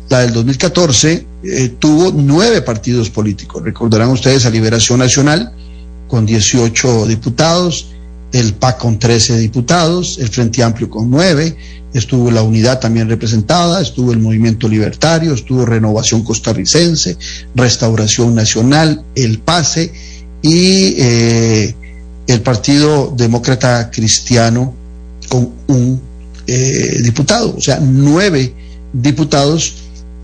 La 0.09 0.21
del 0.21 0.33
2014 0.33 1.27
eh, 1.43 1.75
tuvo 1.81 2.13
nueve 2.13 2.63
partidos 2.63 3.11
políticos. 3.11 3.65
Recordarán 3.65 4.11
ustedes 4.11 4.47
a 4.47 4.51
Liberación 4.51 5.01
Nacional 5.01 5.53
con 6.07 6.25
18 6.25 7.07
diputados, 7.07 7.89
el 8.33 8.55
PAC 8.55 8.79
con 8.79 8.99
13 8.99 9.39
diputados, 9.39 10.19
el 10.19 10.29
Frente 10.29 10.63
Amplio 10.63 10.89
con 10.89 11.11
nueve, 11.11 11.57
estuvo 11.93 12.31
la 12.31 12.43
unidad 12.43 12.79
también 12.79 13.09
representada, 13.09 13.81
estuvo 13.81 14.13
el 14.13 14.19
movimiento 14.19 14.69
libertario, 14.69 15.35
estuvo 15.35 15.67
Renovación 15.67 16.23
Costarricense, 16.23 17.17
Restauración 17.55 18.35
Nacional, 18.35 19.03
el 19.15 19.41
PASE 19.41 19.93
y 20.43 20.95
eh, 20.99 21.75
el 22.27 22.41
Partido 22.43 23.13
Demócrata 23.17 23.91
Cristiano 23.91 24.75
con 25.29 25.51
un 25.67 26.01
eh, 26.47 27.01
diputado, 27.03 27.55
o 27.57 27.61
sea, 27.61 27.81
nueve 27.81 28.53
diputados, 28.93 29.75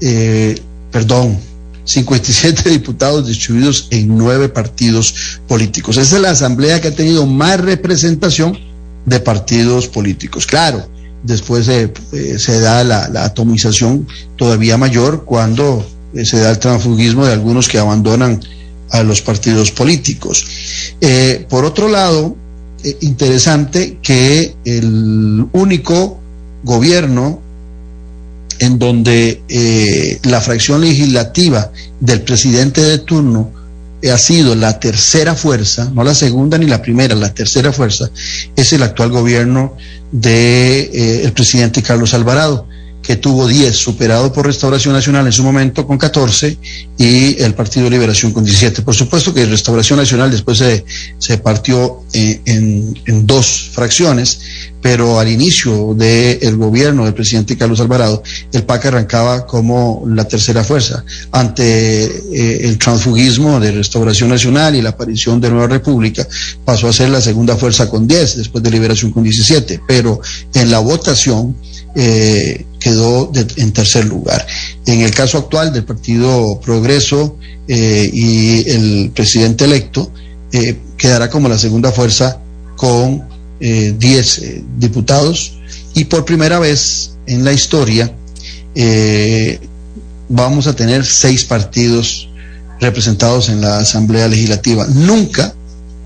eh, 0.01 0.61
perdón, 0.91 1.39
57 1.87 2.69
diputados 2.69 3.27
distribuidos 3.27 3.89
en 3.91 4.09
nueve 4.19 4.49
partidos 4.49 5.39
políticos. 5.49 5.97
Esa 5.97 6.17
es 6.17 6.23
la 6.23 6.31
asamblea 6.31 6.81
que 6.81 6.89
ha 6.89 6.95
tenido 6.95 7.27
más 7.27 7.61
representación 7.61 8.59
de 9.07 9.21
partidos 9.21 9.87
políticos. 9.87 10.47
Claro, 10.47 10.87
después 11.23 11.69
eh, 11.69 11.93
se 12.39 12.61
da 12.61 12.85
la, 12.85 13.25
atomización 13.25 14.07
todavía 14.37 14.77
mayor 14.77 15.25
cuando 15.25 15.87
eh, 16.13 16.25
se 16.25 16.39
da 16.39 16.51
el 16.51 16.59
transfugismo 16.59 17.25
de 17.25 17.33
algunos 17.33 17.69
que 17.69 17.79
abandonan 17.79 18.41
a 18.91 19.03
los 19.05 19.23
partidos 19.23 19.71
políticos. 19.71 20.45
Eh, 21.01 21.47
por 21.49 21.65
otro 21.65 21.89
lado, 21.89 22.37
interesante 23.01 23.99
que 24.03 24.55
el 24.65 25.47
único 25.53 26.21
gobierno 26.65 27.46
en 28.59 28.79
donde 28.79 30.19
la 30.25 30.41
fracción 30.41 30.81
legislativa 30.81 31.71
del 32.01 32.23
presidente 32.23 32.83
de 32.83 32.99
turno 32.99 33.53
ha 34.11 34.19
sido 34.19 34.55
la 34.55 34.79
tercera 34.79 35.35
fuerza, 35.35 35.91
no 35.93 36.05
la 36.05 36.15
segunda 36.15 36.59
ni 36.59 36.67
la 36.67 36.83
primera, 36.83 37.15
la 37.15 37.33
tercera 37.35 37.73
fuerza, 37.73 38.11
es 38.55 38.73
el 38.73 38.83
actual 38.83 39.11
gobierno 39.11 39.77
del 40.13 40.23
de, 40.23 41.25
eh, 41.25 41.33
presidente 41.35 41.83
Carlos 41.83 42.15
Alvarado 42.15 42.69
que 43.07 43.15
tuvo 43.15 43.47
10, 43.47 43.77
superado 43.77 44.33
por 44.33 44.47
Restauración 44.47 44.93
Nacional 44.93 45.27
en 45.27 45.33
su 45.33 45.45
momento 45.45 45.87
con 45.87 45.97
14 45.97 46.59
y 46.99 47.41
el 47.41 47.55
Partido 47.55 47.89
Liberación 47.89 48.33
con 48.33 48.43
17. 48.43 48.83
Por 48.83 48.97
supuesto 48.97 49.33
que 49.33 49.47
Restauración 49.47 50.01
Nacional 50.01 50.29
después 50.29 50.59
se, 50.59 50.85
se 51.17 51.39
partió 51.39 52.03
eh, 52.13 52.41
en, 52.47 52.99
en, 53.07 53.25
dos 53.25 53.71
fracciones, 53.73 54.41
pero 54.83 55.21
al 55.21 55.29
inicio 55.29 55.95
del 55.95 56.57
gobierno 56.57 57.05
del 57.05 57.15
presidente 57.15 57.57
Carlos 57.57 57.79
Alvarado, 57.79 58.25
el 58.51 58.65
PAC 58.65 58.87
arrancaba 58.87 59.47
como 59.47 60.03
la 60.09 60.27
tercera 60.27 60.65
fuerza. 60.65 61.05
Ante 61.31 62.05
eh, 62.05 62.67
el 62.67 62.77
transfugismo 62.77 63.61
de 63.61 63.71
Restauración 63.71 64.31
Nacional 64.31 64.75
y 64.75 64.83
la 64.83 64.91
aparición 64.91 65.41
de 65.41 65.51
Nueva 65.51 65.69
República, 65.69 66.27
pasó 66.65 66.89
a 66.89 66.93
ser 66.93 67.11
la 67.11 67.21
segunda 67.21 67.55
fuerza 67.57 67.89
con 67.89 68.09
10, 68.09 68.39
después 68.39 68.65
de 68.65 68.71
Liberación 68.73 69.13
con 69.13 69.23
17, 69.23 69.83
pero 69.87 70.21
en 70.55 70.73
la 70.73 70.81
votación, 70.81 71.57
eh, 71.99 72.67
quedó 72.79 73.33
en 73.57 73.73
tercer 73.73 74.05
lugar. 74.05 74.47
En 74.85 75.01
el 75.01 75.13
caso 75.13 75.39
actual 75.39 75.73
del 75.73 75.85
Partido 75.85 76.61
Progreso 76.61 77.39
eh, 77.67 78.11
y 78.13 78.69
el 78.69 79.13
presidente 79.15 79.65
electo, 79.65 80.13
eh, 80.53 80.77
quedará 80.99 81.31
como 81.31 81.49
la 81.49 81.59
segunda 81.59 81.91
fuerza 81.93 82.39
con 82.77 83.25
10 83.59 84.43
diputados 84.79 85.55
y 85.95 86.05
por 86.05 86.27
primera 86.27 86.59
vez 86.59 87.13
en 87.27 87.43
la 87.43 87.55
historia 87.55 88.13
vamos 90.29 90.67
a 90.67 90.77
tener 90.77 91.07
seis 91.07 91.45
partidos 91.45 92.29
representados 92.79 93.49
en 93.49 93.63
la 93.63 93.79
Asamblea 93.79 94.29
Legislativa. 94.29 94.87
Nunca 94.89 95.55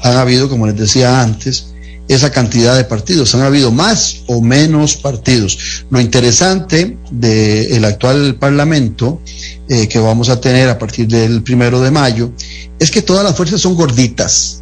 han 0.01 0.17
habido, 0.17 0.49
como 0.49 0.69
les 0.69 0.77
decía 0.77 1.21
antes, 1.21 1.70
esa 2.11 2.33
cantidad 2.33 2.77
de 2.77 2.83
partidos. 2.83 3.37
Han 3.37 3.43
habido 3.43 3.71
más 3.71 4.23
o 4.27 4.41
menos 4.41 4.97
partidos. 4.97 5.85
Lo 5.91 6.01
interesante 6.01 6.99
del 7.13 7.85
actual 7.85 8.35
Parlamento 8.35 9.23
eh, 9.69 9.87
que 9.87 10.01
vamos 10.01 10.29
a 10.29 10.41
tener 10.41 10.69
a 10.69 10.77
partir 10.77 11.07
del 11.07 11.45
primero 11.45 11.81
de 11.81 11.93
mayo 11.93 12.33
es 12.81 12.91
que 12.91 13.03
todas 13.03 13.23
las 13.23 13.37
fuerzas 13.37 13.61
son 13.61 13.77
gorditas. 13.77 14.61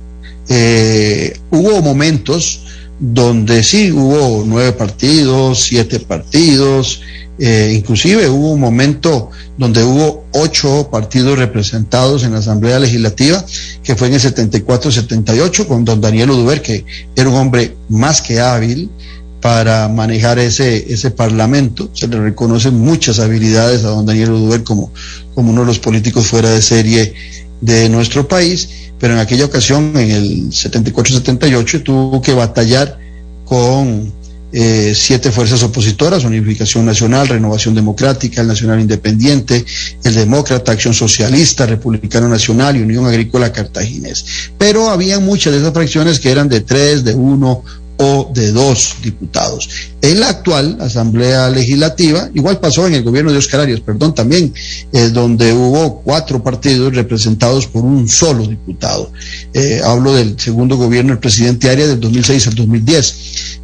Eh, 0.50 1.38
hubo 1.50 1.80
momentos 1.80 2.66
donde 2.98 3.62
sí 3.62 3.92
hubo 3.92 4.44
nueve 4.46 4.72
partidos, 4.72 5.60
siete 5.62 6.00
partidos, 6.00 7.00
eh, 7.38 7.72
inclusive 7.76 8.28
hubo 8.28 8.50
un 8.52 8.60
momento 8.60 9.30
donde 9.56 9.84
hubo 9.84 10.26
ocho 10.32 10.88
partidos 10.90 11.38
representados 11.38 12.24
en 12.24 12.32
la 12.32 12.38
Asamblea 12.38 12.80
Legislativa, 12.80 13.44
que 13.82 13.94
fue 13.94 14.08
en 14.08 14.14
el 14.14 14.20
74-78, 14.20 15.66
con 15.66 15.84
don 15.84 16.00
Daniel 16.00 16.30
Uduber, 16.30 16.60
que 16.60 16.84
era 17.14 17.28
un 17.28 17.36
hombre 17.36 17.76
más 17.88 18.20
que 18.20 18.40
hábil 18.40 18.90
para 19.40 19.88
manejar 19.88 20.40
ese, 20.40 20.92
ese 20.92 21.12
parlamento. 21.12 21.90
Se 21.92 22.08
le 22.08 22.20
reconocen 22.20 22.74
muchas 22.74 23.20
habilidades 23.20 23.84
a 23.84 23.88
don 23.88 24.06
Daniel 24.06 24.32
Uduber 24.32 24.64
como, 24.64 24.92
como 25.34 25.52
uno 25.52 25.60
de 25.60 25.68
los 25.68 25.78
políticos 25.78 26.26
fuera 26.26 26.50
de 26.50 26.60
serie 26.60 27.14
de 27.60 27.88
nuestro 27.88 28.26
país, 28.26 28.87
pero 28.98 29.14
en 29.14 29.20
aquella 29.20 29.44
ocasión, 29.44 29.92
en 29.96 30.10
el 30.10 30.50
74-78, 30.50 31.82
tuvo 31.82 32.20
que 32.20 32.34
batallar 32.34 32.98
con 33.44 34.12
eh, 34.50 34.94
siete 34.94 35.30
fuerzas 35.30 35.62
opositoras, 35.62 36.24
Unificación 36.24 36.86
Nacional, 36.86 37.28
Renovación 37.28 37.74
Democrática, 37.74 38.40
el 38.40 38.48
Nacional 38.48 38.80
Independiente, 38.80 39.64
el 40.04 40.14
Demócrata, 40.14 40.72
Acción 40.72 40.94
Socialista, 40.94 41.66
Republicano 41.66 42.28
Nacional 42.28 42.76
y 42.76 42.82
Unión 42.82 43.06
Agrícola 43.06 43.52
Cartaginés. 43.52 44.24
Pero 44.56 44.88
había 44.88 45.20
muchas 45.20 45.52
de 45.52 45.58
esas 45.60 45.74
fracciones 45.74 46.18
que 46.18 46.30
eran 46.30 46.48
de 46.48 46.62
tres, 46.62 47.04
de 47.04 47.14
uno 47.14 47.62
o 47.98 48.30
de 48.32 48.52
dos 48.52 48.96
diputados. 49.02 49.68
En 50.00 50.20
la 50.20 50.28
actual 50.28 50.78
Asamblea 50.80 51.50
Legislativa, 51.50 52.30
igual 52.32 52.60
pasó 52.60 52.86
en 52.86 52.94
el 52.94 53.02
gobierno 53.02 53.32
de 53.32 53.38
Oscar 53.38 53.60
Arias, 53.60 53.80
perdón, 53.80 54.14
también, 54.14 54.54
eh, 54.92 55.08
donde 55.08 55.52
hubo 55.52 56.00
cuatro 56.02 56.42
partidos 56.42 56.94
representados 56.94 57.66
por 57.66 57.84
un 57.84 58.08
solo 58.08 58.46
diputado. 58.46 59.12
Eh, 59.52 59.80
hablo 59.84 60.14
del 60.14 60.38
segundo 60.38 60.76
gobierno 60.76 61.10
del 61.10 61.18
presidente 61.18 61.68
Arias 61.68 61.88
del 61.88 62.00
2006 62.00 62.46
al 62.46 62.54
2010. 62.54 63.14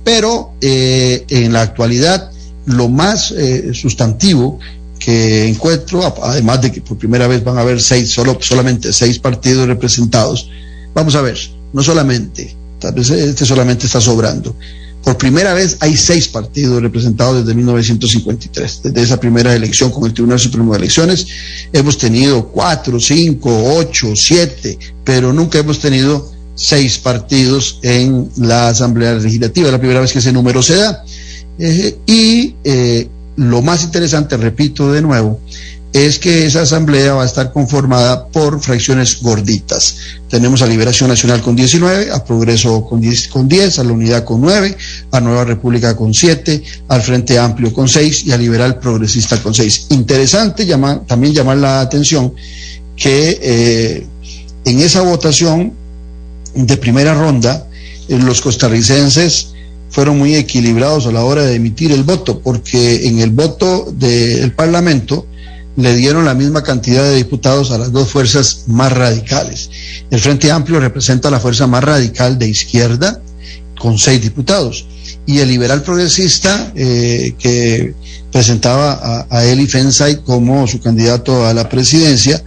Pero 0.02 0.54
eh, 0.60 1.24
en 1.28 1.52
la 1.52 1.62
actualidad, 1.62 2.30
lo 2.66 2.88
más 2.88 3.32
sustantivo 3.72 4.58
que 4.98 5.46
encuentro, 5.46 6.02
además 6.22 6.62
de 6.62 6.72
que 6.72 6.80
por 6.80 6.98
primera 6.98 7.26
vez 7.26 7.44
van 7.44 7.58
a 7.58 7.60
haber 7.60 7.80
seis, 7.80 8.10
solo, 8.10 8.38
solamente 8.40 8.92
seis 8.92 9.18
partidos 9.18 9.68
representados, 9.68 10.50
vamos 10.94 11.14
a 11.14 11.20
ver, 11.20 11.38
no 11.72 11.82
solamente 11.82 12.56
tal 12.84 12.92
vez 12.92 13.08
este 13.08 13.46
solamente 13.46 13.86
está 13.86 13.98
sobrando. 13.98 14.54
Por 15.02 15.16
primera 15.16 15.54
vez 15.54 15.78
hay 15.80 15.96
seis 15.96 16.28
partidos 16.28 16.82
representados 16.82 17.38
desde 17.40 17.54
1953, 17.54 18.80
desde 18.84 19.02
esa 19.02 19.18
primera 19.18 19.54
elección 19.54 19.90
con 19.90 20.04
el 20.04 20.12
Tribunal 20.12 20.38
Supremo 20.38 20.72
de 20.72 20.78
Elecciones. 20.78 21.26
Hemos 21.72 21.96
tenido 21.96 22.48
cuatro, 22.48 23.00
cinco, 23.00 23.76
ocho, 23.76 24.12
siete, 24.14 24.78
pero 25.02 25.32
nunca 25.32 25.58
hemos 25.58 25.78
tenido 25.78 26.30
seis 26.54 26.98
partidos 26.98 27.78
en 27.82 28.28
la 28.36 28.68
Asamblea 28.68 29.14
Legislativa. 29.14 29.68
Es 29.68 29.72
la 29.72 29.78
primera 29.78 30.00
vez 30.00 30.12
que 30.12 30.18
ese 30.18 30.32
número 30.32 30.62
se 30.62 30.76
da. 30.76 31.04
Eh, 31.58 31.98
y 32.06 32.54
eh, 32.64 33.08
lo 33.36 33.62
más 33.62 33.82
interesante, 33.82 34.36
repito 34.36 34.92
de 34.92 35.00
nuevo, 35.00 35.40
es 35.94 36.18
que 36.18 36.44
esa 36.44 36.62
asamblea 36.62 37.14
va 37.14 37.22
a 37.22 37.26
estar 37.26 37.52
conformada 37.52 38.26
por 38.26 38.60
fracciones 38.60 39.22
gorditas. 39.22 39.94
Tenemos 40.28 40.60
a 40.60 40.66
Liberación 40.66 41.08
Nacional 41.08 41.40
con 41.40 41.54
19, 41.54 42.10
a 42.10 42.24
Progreso 42.24 42.84
con 42.84 43.00
10, 43.00 43.28
con 43.28 43.46
10 43.46 43.78
a 43.78 43.84
la 43.84 43.92
Unidad 43.92 44.24
con 44.24 44.40
9, 44.40 44.76
a 45.12 45.20
Nueva 45.20 45.44
República 45.44 45.96
con 45.96 46.12
7, 46.12 46.64
al 46.88 47.00
Frente 47.00 47.38
Amplio 47.38 47.72
con 47.72 47.88
6 47.88 48.26
y 48.26 48.32
a 48.32 48.36
Liberal 48.36 48.80
Progresista 48.80 49.40
con 49.40 49.54
6. 49.54 49.86
Interesante 49.90 50.66
también 51.06 51.32
llamar 51.32 51.58
la 51.58 51.80
atención 51.80 52.34
que 52.96 53.38
eh, 53.40 54.06
en 54.64 54.80
esa 54.80 55.02
votación 55.02 55.74
de 56.56 56.76
primera 56.76 57.14
ronda, 57.14 57.68
eh, 58.08 58.18
los 58.18 58.40
costarricenses 58.40 59.54
fueron 59.90 60.18
muy 60.18 60.34
equilibrados 60.34 61.06
a 61.06 61.12
la 61.12 61.24
hora 61.24 61.44
de 61.44 61.54
emitir 61.54 61.92
el 61.92 62.02
voto, 62.02 62.40
porque 62.40 63.06
en 63.06 63.20
el 63.20 63.30
voto 63.30 63.92
del 63.96 64.50
Parlamento, 64.50 65.28
le 65.76 65.94
dieron 65.96 66.24
la 66.24 66.34
misma 66.34 66.62
cantidad 66.62 67.02
de 67.02 67.16
diputados 67.16 67.70
a 67.70 67.78
las 67.78 67.92
dos 67.92 68.10
fuerzas 68.10 68.64
más 68.68 68.92
radicales. 68.92 69.70
El 70.10 70.20
Frente 70.20 70.50
Amplio 70.50 70.80
representa 70.80 71.30
la 71.30 71.40
fuerza 71.40 71.66
más 71.66 71.82
radical 71.82 72.38
de 72.38 72.48
izquierda, 72.48 73.20
con 73.78 73.98
seis 73.98 74.22
diputados. 74.22 74.86
Y 75.26 75.38
el 75.38 75.48
liberal 75.48 75.82
progresista, 75.82 76.72
eh, 76.74 77.34
que 77.38 77.94
presentaba 78.30 79.26
a, 79.30 79.44
Eli 79.44 79.66
Fensay 79.66 80.22
como 80.22 80.66
su 80.66 80.80
candidato 80.80 81.46
a 81.46 81.54
la 81.54 81.68
presidencia, 81.68 82.42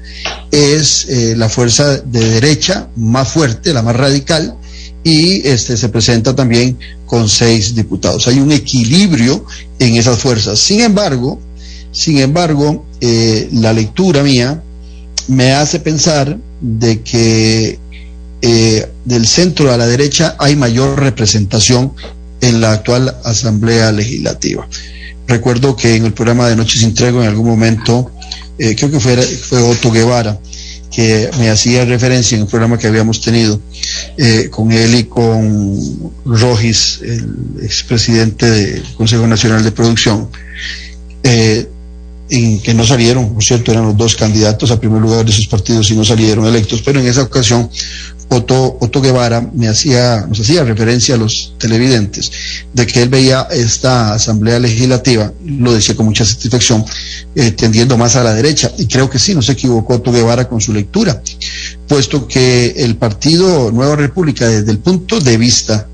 es 0.51 1.05
eh, 1.09 1.35
la 1.35 1.49
fuerza 1.49 1.97
de 1.97 2.29
derecha 2.29 2.89
más 2.95 3.29
fuerte, 3.29 3.73
la 3.73 3.81
más 3.81 3.95
radical, 3.95 4.57
y 5.03 5.47
este 5.47 5.77
se 5.77 5.89
presenta 5.89 6.35
también 6.35 6.77
con 7.05 7.29
seis 7.29 7.73
diputados. 7.73 8.27
Hay 8.27 8.39
un 8.39 8.51
equilibrio 8.51 9.45
en 9.79 9.95
esas 9.95 10.19
fuerzas. 10.19 10.59
Sin 10.59 10.81
embargo, 10.81 11.39
sin 11.97 12.19
embargo, 12.19 12.85
eh, 13.01 13.49
la 13.53 13.73
lectura 13.73 14.21
mía 14.21 14.61
me 15.29 15.53
hace 15.53 15.79
pensar 15.79 16.37
de 16.61 17.01
que 17.01 17.79
eh, 18.43 18.87
del 19.03 19.25
centro 19.25 19.73
a 19.73 19.77
la 19.77 19.87
derecha 19.87 20.35
hay 20.37 20.55
mayor 20.55 20.99
representación 20.99 21.93
en 22.39 22.61
la 22.61 22.73
actual 22.73 23.17
Asamblea 23.23 23.91
Legislativa. 23.91 24.69
Recuerdo 25.27 25.75
que 25.75 25.95
en 25.95 26.05
el 26.05 26.13
programa 26.13 26.47
de 26.47 26.55
Noches 26.55 26.81
Sin 26.81 26.93
en 26.95 27.21
algún 27.23 27.47
momento, 27.47 28.11
eh, 28.59 28.75
creo 28.75 28.91
que 28.91 28.99
fue, 28.99 29.17
fue 29.17 29.63
Otto 29.63 29.89
Guevara, 29.89 30.39
que 30.91 31.31
me 31.39 31.49
hacía 31.49 31.83
referencia 31.83 32.35
en 32.35 32.43
el 32.43 32.47
programa 32.47 32.77
que 32.77 32.85
habíamos 32.85 33.21
tenido 33.21 33.59
con 34.51 34.71
él 34.71 34.93
y 34.93 35.03
con 35.05 36.13
Rogis, 36.25 36.99
el 37.01 37.63
expresidente 37.63 38.45
del 38.49 38.83
Consejo 38.95 39.25
Nacional 39.25 39.63
de 39.63 39.71
Producción, 39.71 40.29
en 42.29 42.59
que 42.59 42.73
no 42.73 42.85
salieron, 42.85 43.33
por 43.33 43.43
cierto, 43.43 43.71
eran 43.71 43.85
los 43.85 43.97
dos 43.97 44.15
candidatos 44.15 44.71
a 44.71 44.79
primer 44.79 45.01
lugar 45.01 45.25
de 45.25 45.31
sus 45.31 45.47
partidos 45.47 45.89
y 45.91 45.95
no 45.95 46.03
salieron 46.03 46.45
electos, 46.45 46.81
pero 46.83 46.99
en 46.99 47.07
esa 47.07 47.23
ocasión 47.23 47.69
Otto, 48.29 48.77
Otto 48.81 49.01
Guevara 49.01 49.49
me 49.53 49.69
hacía, 49.69 50.25
nos 50.27 50.41
hacía 50.41 50.65
referencia 50.65 51.15
a 51.15 51.17
los 51.17 51.53
televidentes 51.57 52.29
de 52.73 52.85
que 52.85 53.01
él 53.01 53.09
veía 53.09 53.47
esta 53.51 54.13
asamblea 54.13 54.59
legislativa, 54.59 55.31
lo 55.45 55.73
decía 55.73 55.95
con 55.95 56.05
mucha 56.05 56.25
satisfacción, 56.25 56.83
eh, 57.35 57.51
tendiendo 57.51 57.97
más 57.97 58.17
a 58.17 58.23
la 58.23 58.33
derecha, 58.33 58.71
y 58.77 58.87
creo 58.87 59.09
que 59.09 59.19
sí, 59.19 59.33
no 59.33 59.41
se 59.41 59.53
equivocó 59.53 59.95
Otto 59.95 60.11
Guevara 60.11 60.49
con 60.49 60.59
su 60.59 60.73
lectura, 60.73 61.21
puesto 61.87 62.27
que 62.27 62.73
el 62.77 62.97
partido 62.97 63.71
Nueva 63.71 63.95
República, 63.95 64.47
desde 64.49 64.71
el 64.71 64.79
punto 64.79 65.21
de 65.21 65.37
vista 65.37 65.87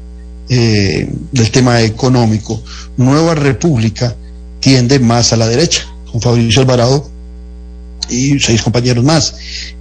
eh, 0.49 1.07
del 1.31 1.51
tema 1.51 1.81
económico, 1.81 2.63
Nueva 2.97 3.36
República 3.36 4.15
tiende 4.59 4.97
más 4.97 5.34
a 5.34 5.38
la 5.38 5.47
derecha 5.47 5.93
con 6.14 6.22
Fabricio 6.22 6.61
Alvarado 6.61 7.09
y 8.07 8.39
seis 8.39 8.61
compañeros 8.61 9.03
más. 9.03 9.34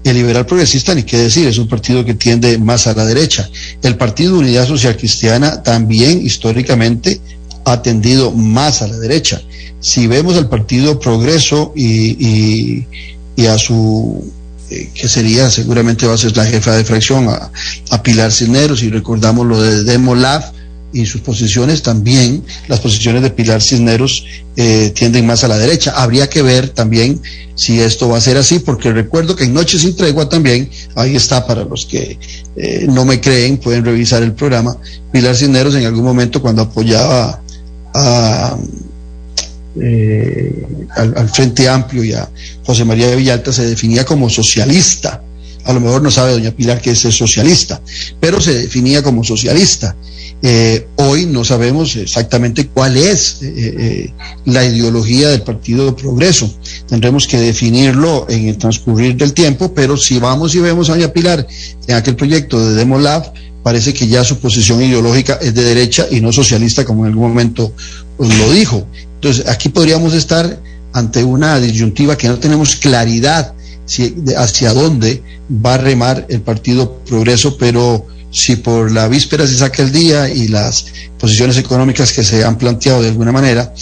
El 0.03 0.16
liberal 0.16 0.47
progresista, 0.47 0.95
ni 0.95 1.03
qué 1.03 1.18
decir, 1.18 1.47
es 1.47 1.59
un 1.59 1.68
partido 1.68 2.05
que 2.05 2.14
tiende 2.14 2.57
más 2.57 2.87
a 2.87 2.95
la 2.95 3.05
derecha. 3.05 3.49
El 3.83 3.97
Partido 3.97 4.39
Unidad 4.39 4.66
Social 4.66 4.97
Cristiana 4.97 5.62
también 5.62 6.24
históricamente 6.24 7.20
ha 7.66 7.83
tendido 7.83 8.33
más 8.33 8.80
a 8.80 8.89
la 8.89 8.99
derecha. 8.99 9.43
Si 9.80 10.07
vemos 10.07 10.37
al 10.37 10.49
Partido 10.49 10.99
Progreso 10.99 11.74
y, 11.76 12.87
a 13.47 13.59
su, 13.59 14.33
eh, 14.70 14.91
que 14.95 15.09
sería 15.09 15.51
seguramente 15.51 16.07
va 16.07 16.14
a 16.14 16.18
ser 16.18 16.35
la 16.35 16.47
jefa 16.47 16.72
de 16.72 16.85
fracción, 16.85 17.28
a, 17.28 18.03
Pilar 18.03 18.33
Cisneros, 18.33 18.83
y 18.83 18.89
recordamos 18.89 19.47
lo 19.47 19.61
de 19.61 19.85
Demolaf, 19.85 20.53
y 20.93 21.07
sus 21.07 21.20
posiciones 21.20 21.82
también, 21.82 22.45
las 22.68 22.80
posiciones 22.80 23.22
de 23.22 23.30
Pilar 23.30 23.62
Cisneros 23.62 24.24
eh, 24.57 24.93
tienden 24.95 25.26
más 25.26 25.45
a 25.45 25.49
la 25.49 25.57
derecha. 25.57 25.93
Habría 25.97 26.28
que 26.28 26.43
ver 26.43 26.68
también 26.68 27.20
si 27.55 27.80
esto 27.80 28.09
va 28.09 28.18
a 28.18 28.20
ser 28.20 28.36
así, 28.36 28.59
porque 28.59 28.93
recuerdo 28.93 29.36
que 29.36 29.45
en 29.45 29.55
Noche 29.55 29.78
sin 29.78 29.97
Tregua 29.97 30.28
también, 30.28 30.70
ahí 30.95 31.16
está 31.16 31.47
para 31.47 31.64
los 31.64 31.86
que 31.86 32.18
eh, 32.57 32.86
no 32.88 33.05
me 33.05 33.20
creen, 33.20 33.59
pueden 33.59 33.84
revisar 33.84 34.22
el 34.22 34.32
programa, 34.32 34.76
Pilar 35.11 35.36
Cisneros 35.36 35.74
en 35.74 35.86
algún 35.86 36.05
momento 36.05 36.43
cuando 36.43 36.62
apoyaba 36.62 37.40
a, 37.95 38.57
eh, 39.80 40.66
al, 40.97 41.14
al, 41.16 41.28
Frente 41.30 41.68
Amplio 41.68 42.05
y 42.05 42.12
a 42.12 42.28
José 42.64 42.84
María 42.84 43.09
de 43.09 43.16
Villalta 43.16 43.53
se 43.53 43.66
definía 43.66 44.05
como 44.05 44.28
socialista. 44.28 45.22
A 45.65 45.73
lo 45.73 45.81
mejor 45.81 46.03
no 46.03 46.11
sabe 46.11 46.33
doña 46.33 46.51
Pilar 46.51 46.81
que 46.81 46.91
es 46.91 46.99
socialista, 46.99 47.81
pero 48.21 48.41
se 48.41 48.55
definía 48.55 49.03
como 49.03 49.25
socialista. 49.25 49.97
Eh, 50.45 50.89
hoy 50.97 51.27
no 51.27 51.45
sabemos 51.45 51.95
exactamente 51.95 52.67
cuál 52.67 52.97
es 52.97 53.39
eh, 53.43 53.53
eh, 53.55 54.13
la 54.45 54.65
ideología 54.65 55.29
del 55.29 55.43
Partido 55.43 55.95
Progreso. 55.95 56.53
Tendremos 56.89 57.29
que 57.29 57.39
definirlo 57.39 58.27
en 58.29 58.49
el 58.49 58.59
transcurrir 58.59 59.17
del 59.17 59.35
tiempo, 59.35 59.73
pero 59.73 59.97
si 59.97 60.19
vamos 60.19 60.55
y 60.57 60.59
vemos 60.59 60.91
a 60.91 60.95
Doña 60.95 61.13
Pilar 61.13 61.47
en 61.87 61.95
aquel 61.95 62.17
proyecto 62.17 62.59
de 62.67 62.75
Demolab, 62.75 63.33
parece 63.63 63.95
que 63.95 64.09
ya 64.09 64.25
su 64.25 64.39
posición 64.39 64.83
ideológica 64.83 65.39
es 65.41 65.55
de 65.55 65.63
derecha 65.63 66.07
y 66.11 66.21
no 66.21 66.33
socialista, 66.33 66.85
como 66.85 67.05
en 67.05 67.13
algún 67.13 67.29
momento 67.29 67.73
lo 68.19 68.53
dijo. 68.53 68.85
Entonces, 69.15 69.47
aquí 69.47 69.69
podríamos 69.69 70.13
estar 70.15 70.61
ante 70.93 71.23
una 71.23 71.61
disyuntiva 71.61 72.19
que 72.19 72.29
no 72.29 72.39
tenemos 72.39 72.75
claridad 72.77 73.55
hacia 74.36 74.72
dónde 74.72 75.22
va 75.51 75.74
a 75.74 75.78
remar 75.78 76.26
el 76.28 76.40
Partido 76.40 76.99
Progreso, 77.05 77.57
pero 77.57 78.07
si 78.30 78.57
por 78.57 78.90
la 78.90 79.09
víspera 79.09 79.47
se 79.47 79.57
saca 79.57 79.82
el 79.82 79.93
día 79.93 80.28
y 80.28 80.49
las 80.49 80.86
posiciones 81.18 81.59
económicas 81.59 82.12
que 82.12 82.24
se 82.24 82.45
han 82.45 82.57
planteado 82.57 83.03
de 83.03 83.09
alguna 83.09 83.32
manera, 83.32 83.72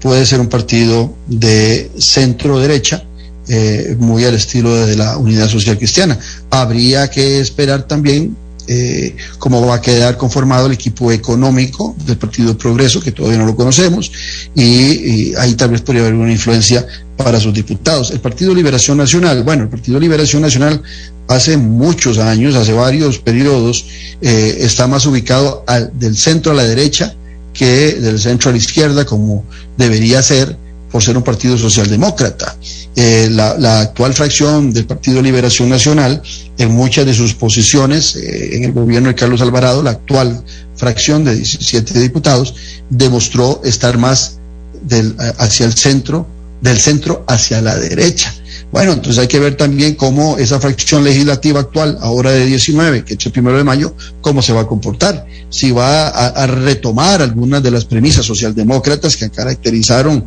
puede 0.00 0.24
ser 0.24 0.40
un 0.40 0.48
partido 0.48 1.14
de 1.26 1.90
centro 1.98 2.58
derecha 2.58 3.04
eh, 3.48 3.96
muy 3.98 4.24
al 4.24 4.34
estilo 4.34 4.74
de 4.86 4.96
la 4.96 5.16
Unidad 5.18 5.48
Social 5.48 5.76
Cristiana. 5.76 6.18
Habría 6.50 7.08
que 7.08 7.40
esperar 7.40 7.86
también 7.86 8.36
eh, 8.70 9.16
cómo 9.38 9.66
va 9.66 9.76
a 9.76 9.80
quedar 9.80 10.18
conformado 10.18 10.66
el 10.66 10.72
equipo 10.72 11.10
económico 11.10 11.96
del 12.04 12.18
Partido 12.18 12.56
Progreso, 12.56 13.00
que 13.00 13.12
todavía 13.12 13.38
no 13.38 13.46
lo 13.46 13.56
conocemos, 13.56 14.12
y, 14.54 15.34
ahí 15.36 15.54
tal 15.54 15.70
vez 15.70 15.80
podría 15.80 16.02
haber 16.02 16.14
una 16.14 16.30
influencia 16.30 16.86
para 17.16 17.40
sus 17.40 17.54
diputados. 17.54 18.10
El 18.10 18.20
Partido 18.20 18.54
Liberación 18.54 18.98
Nacional, 18.98 19.42
bueno, 19.42 19.62
el 19.62 19.68
Partido 19.70 19.98
Liberación 19.98 20.42
Nacional 20.42 20.82
hace 21.28 21.56
muchos 21.56 22.18
años, 22.18 22.54
hace 22.56 22.74
varios 22.74 23.18
periodos, 23.18 23.86
eh, 24.20 24.58
está 24.60 24.86
más 24.86 25.06
ubicado 25.06 25.64
del 25.94 26.16
centro 26.16 26.52
a 26.52 26.54
la 26.54 26.64
derecha 26.64 27.14
que 27.54 27.94
del 27.94 28.20
centro 28.20 28.50
a 28.50 28.52
la 28.52 28.58
izquierda, 28.58 29.06
como 29.06 29.44
debería 29.78 30.22
ser 30.22 30.56
por 30.90 31.02
ser 31.02 31.16
un 31.16 31.22
partido 31.22 31.56
socialdemócrata. 31.58 32.56
Eh, 32.96 33.28
la, 33.30 33.80
actual 33.80 34.14
fracción 34.14 34.72
del 34.72 34.86
Partido 34.86 35.22
Liberación 35.22 35.68
Nacional, 35.68 36.22
en 36.56 36.72
muchas 36.72 37.06
de 37.06 37.14
sus 37.14 37.34
posiciones 37.34 38.16
eh, 38.16 38.56
en 38.56 38.64
el 38.64 38.72
gobierno 38.72 39.08
de 39.08 39.14
Carlos 39.14 39.40
Alvarado, 39.40 39.82
la 39.82 39.90
actual 39.90 40.42
fracción 40.76 41.24
de 41.24 41.34
17 41.34 41.98
diputados, 42.00 42.54
demostró 42.88 43.60
estar 43.64 43.98
más 43.98 44.38
del, 44.82 45.14
hacia 45.38 45.66
el 45.66 45.74
centro, 45.74 46.26
del 46.60 46.78
centro 46.78 47.24
hacia 47.28 47.60
la 47.60 47.76
derecha. 47.76 48.34
Bueno, 48.70 48.92
entonces 48.92 49.18
hay 49.18 49.28
que 49.28 49.38
ver 49.38 49.56
también 49.56 49.94
cómo 49.94 50.36
esa 50.36 50.60
fracción 50.60 51.02
legislativa 51.02 51.60
actual, 51.60 51.98
ahora 52.00 52.32
de 52.32 52.44
19, 52.44 53.04
que 53.04 53.14
es 53.14 53.26
el 53.26 53.32
primero 53.32 53.56
de 53.56 53.64
mayo, 53.64 53.94
cómo 54.20 54.42
se 54.42 54.52
va 54.52 54.62
a 54.62 54.66
comportar. 54.66 55.26
Si 55.48 55.70
va 55.70 56.08
a 56.08 56.46
retomar 56.46 57.22
algunas 57.22 57.62
de 57.62 57.70
las 57.70 57.86
premisas 57.86 58.26
socialdemócratas 58.26 59.16
que 59.16 59.30
caracterizaron 59.30 60.26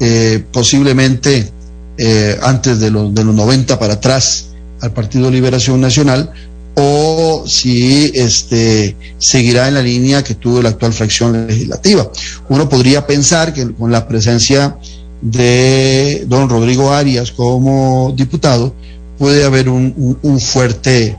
eh, 0.00 0.44
posiblemente 0.52 1.50
eh, 1.96 2.38
antes 2.42 2.78
de 2.78 2.90
los, 2.90 3.12
de 3.14 3.24
los 3.24 3.34
90 3.34 3.78
para 3.78 3.94
atrás 3.94 4.50
al 4.80 4.92
Partido 4.92 5.30
Liberación 5.30 5.80
Nacional 5.80 6.30
o 6.74 7.42
si 7.44 8.12
este, 8.14 8.96
seguirá 9.18 9.66
en 9.66 9.74
la 9.74 9.82
línea 9.82 10.22
que 10.22 10.34
tuvo 10.34 10.62
la 10.62 10.68
actual 10.68 10.92
fracción 10.92 11.48
legislativa. 11.48 12.08
Uno 12.48 12.68
podría 12.68 13.04
pensar 13.04 13.52
que 13.52 13.72
con 13.72 13.90
la 13.90 14.06
presencia 14.06 14.78
de 15.20 16.24
don 16.28 16.48
Rodrigo 16.48 16.92
Arias 16.92 17.32
como 17.32 18.12
diputado 18.16 18.74
puede 19.18 19.44
haber 19.44 19.68
un, 19.68 20.18
un 20.22 20.40
fuerte, 20.40 21.16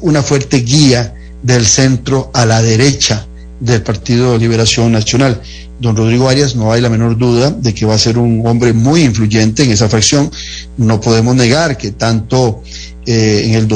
una 0.00 0.22
fuerte 0.22 0.58
guía 0.58 1.14
del 1.42 1.66
centro 1.66 2.30
a 2.34 2.46
la 2.46 2.62
derecha 2.62 3.26
del 3.58 3.82
Partido 3.82 4.38
Liberación 4.38 4.92
Nacional 4.92 5.40
don 5.82 5.96
Rodrigo 5.96 6.28
Arias 6.28 6.54
no 6.54 6.72
hay 6.72 6.80
la 6.80 6.88
menor 6.88 7.18
duda 7.18 7.50
de 7.50 7.74
que 7.74 7.84
va 7.84 7.94
a 7.94 7.98
ser 7.98 8.16
un 8.16 8.46
hombre 8.46 8.72
muy 8.72 9.02
influyente 9.02 9.64
en 9.64 9.72
esa 9.72 9.88
fracción. 9.88 10.30
No 10.76 11.00
podemos 11.00 11.34
negar 11.34 11.76
que 11.76 11.90
tanto 11.90 12.62
eh, 13.04 13.42
en 13.44 13.54
el 13.54 13.66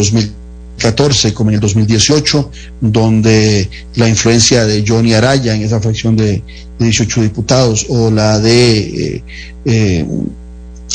2014 0.76 1.34
como 1.34 1.50
en 1.50 1.54
el 1.54 1.60
2018, 1.60 2.50
donde 2.80 3.68
la 3.94 4.08
influencia 4.08 4.66
de 4.66 4.84
Johnny 4.86 5.14
Araya 5.14 5.54
en 5.54 5.62
esa 5.62 5.80
fracción 5.80 6.16
de, 6.16 6.42
18 6.78 7.22
diputados 7.22 7.86
o 7.88 8.10
la 8.10 8.38
de 8.38 8.78
eh, 8.78 9.22
eh, 9.64 10.06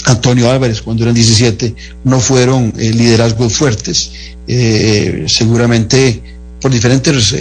Antonio 0.05 0.49
Álvarez 0.51 0.83
cuando 0.83 1.03
eran 1.03 1.15
17, 1.15 1.73
no 2.03 2.19
fueron 2.19 2.71
liderazgos 2.77 3.53
fuertes. 3.53 4.11
seguramente 5.27 6.21
por 6.61 6.71
diferentes 6.71 7.33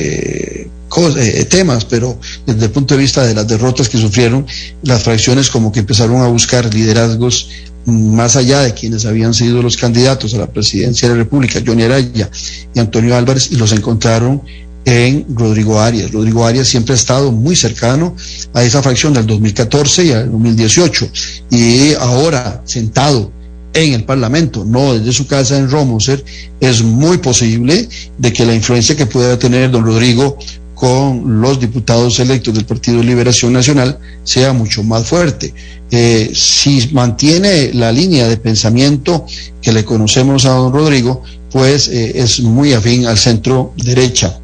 eh, 1.17 1.45
temas, 1.45 1.85
pero 1.85 2.19
desde 2.47 2.67
el 2.67 2.71
punto 2.71 2.95
de 2.95 3.01
vista 3.01 3.25
de 3.25 3.35
las 3.35 3.47
derrotas 3.47 3.89
que 3.89 3.99
sufrieron, 3.99 4.47
las 4.83 5.03
fracciones 5.03 5.51
como 5.51 5.71
que 5.73 5.81
empezaron 5.81 6.23
a 6.23 6.29
buscar 6.29 6.73
liderazgos 6.73 7.49
más 7.87 8.37
allá 8.37 8.61
de 8.61 8.75
quienes 8.75 9.07
habían 9.07 9.33
sido 9.33 9.63
los 9.63 9.77
candidatos 9.77 10.35
a 10.35 10.39
la 10.39 10.47
presidencia 10.47 11.09
de 11.09 11.15
la 11.15 11.23
República, 11.23 11.61
Johnny 11.65 11.85
Araya 11.85 12.31
y 12.75 12.79
Antonio 12.79 13.17
Álvarez, 13.17 13.51
y 13.53 13.57
los 13.57 13.73
encontraron 13.73 14.43
en 14.85 15.27
Rodrigo 15.35 15.81
Arias. 15.81 16.13
Rodrigo 16.13 16.47
Arias 16.47 16.69
siempre 16.69 16.95
ha 16.95 16.97
estado 16.97 17.33
muy 17.33 17.57
cercano 17.57 18.17
a 18.55 18.63
esa 18.63 18.83
fracción 18.83 19.13
del 19.13 19.27
2014 19.27 20.05
y 20.05 20.13
al 20.13 20.31
2018, 20.31 21.11
y 21.51 21.95
ahora 21.95 22.63
sentado 22.65 23.33
en 23.73 23.93
el 23.93 24.05
Parlamento, 24.05 24.65
no 24.65 24.95
desde 24.95 25.13
su 25.13 25.27
casa 25.27 25.57
en 25.57 25.71
Romoser, 25.71 26.25
es 26.61 26.83
muy 26.83 27.19
posible 27.19 27.89
de 28.19 28.33
que 28.33 28.45
la 28.45 28.55
influencia 28.55 28.97
que 28.97 29.07
pueda 29.07 29.39
tener 29.39 29.71
don 29.71 29.85
Rodrigo 29.85 30.37
con 30.81 31.43
los 31.43 31.61
diputados 31.61 32.19
electos 32.21 32.55
del 32.55 32.65
Partido 32.65 33.03
Liberación 33.03 33.53
Nacional 33.53 33.99
sea 34.25 34.55
mucho 34.55 34.83
más 34.83 35.07
fuerte. 35.07 35.53
Eh, 35.91 36.31
si 36.35 36.89
mantiene 36.93 37.75
la 37.75 37.93
línea 37.93 38.27
de 38.27 38.39
pensamiento 38.39 39.27
que 39.61 39.75
le 39.75 39.85
conocemos 39.85 40.47
a 40.47 40.53
don 40.53 40.73
Rodrigo, 40.73 41.23
pues 41.53 41.89
eh, 41.89 42.13
es 42.15 42.41
muy 42.41 42.73
afín 42.73 43.05
al 43.05 43.19
centro 43.19 43.75
derecha. 43.77 44.41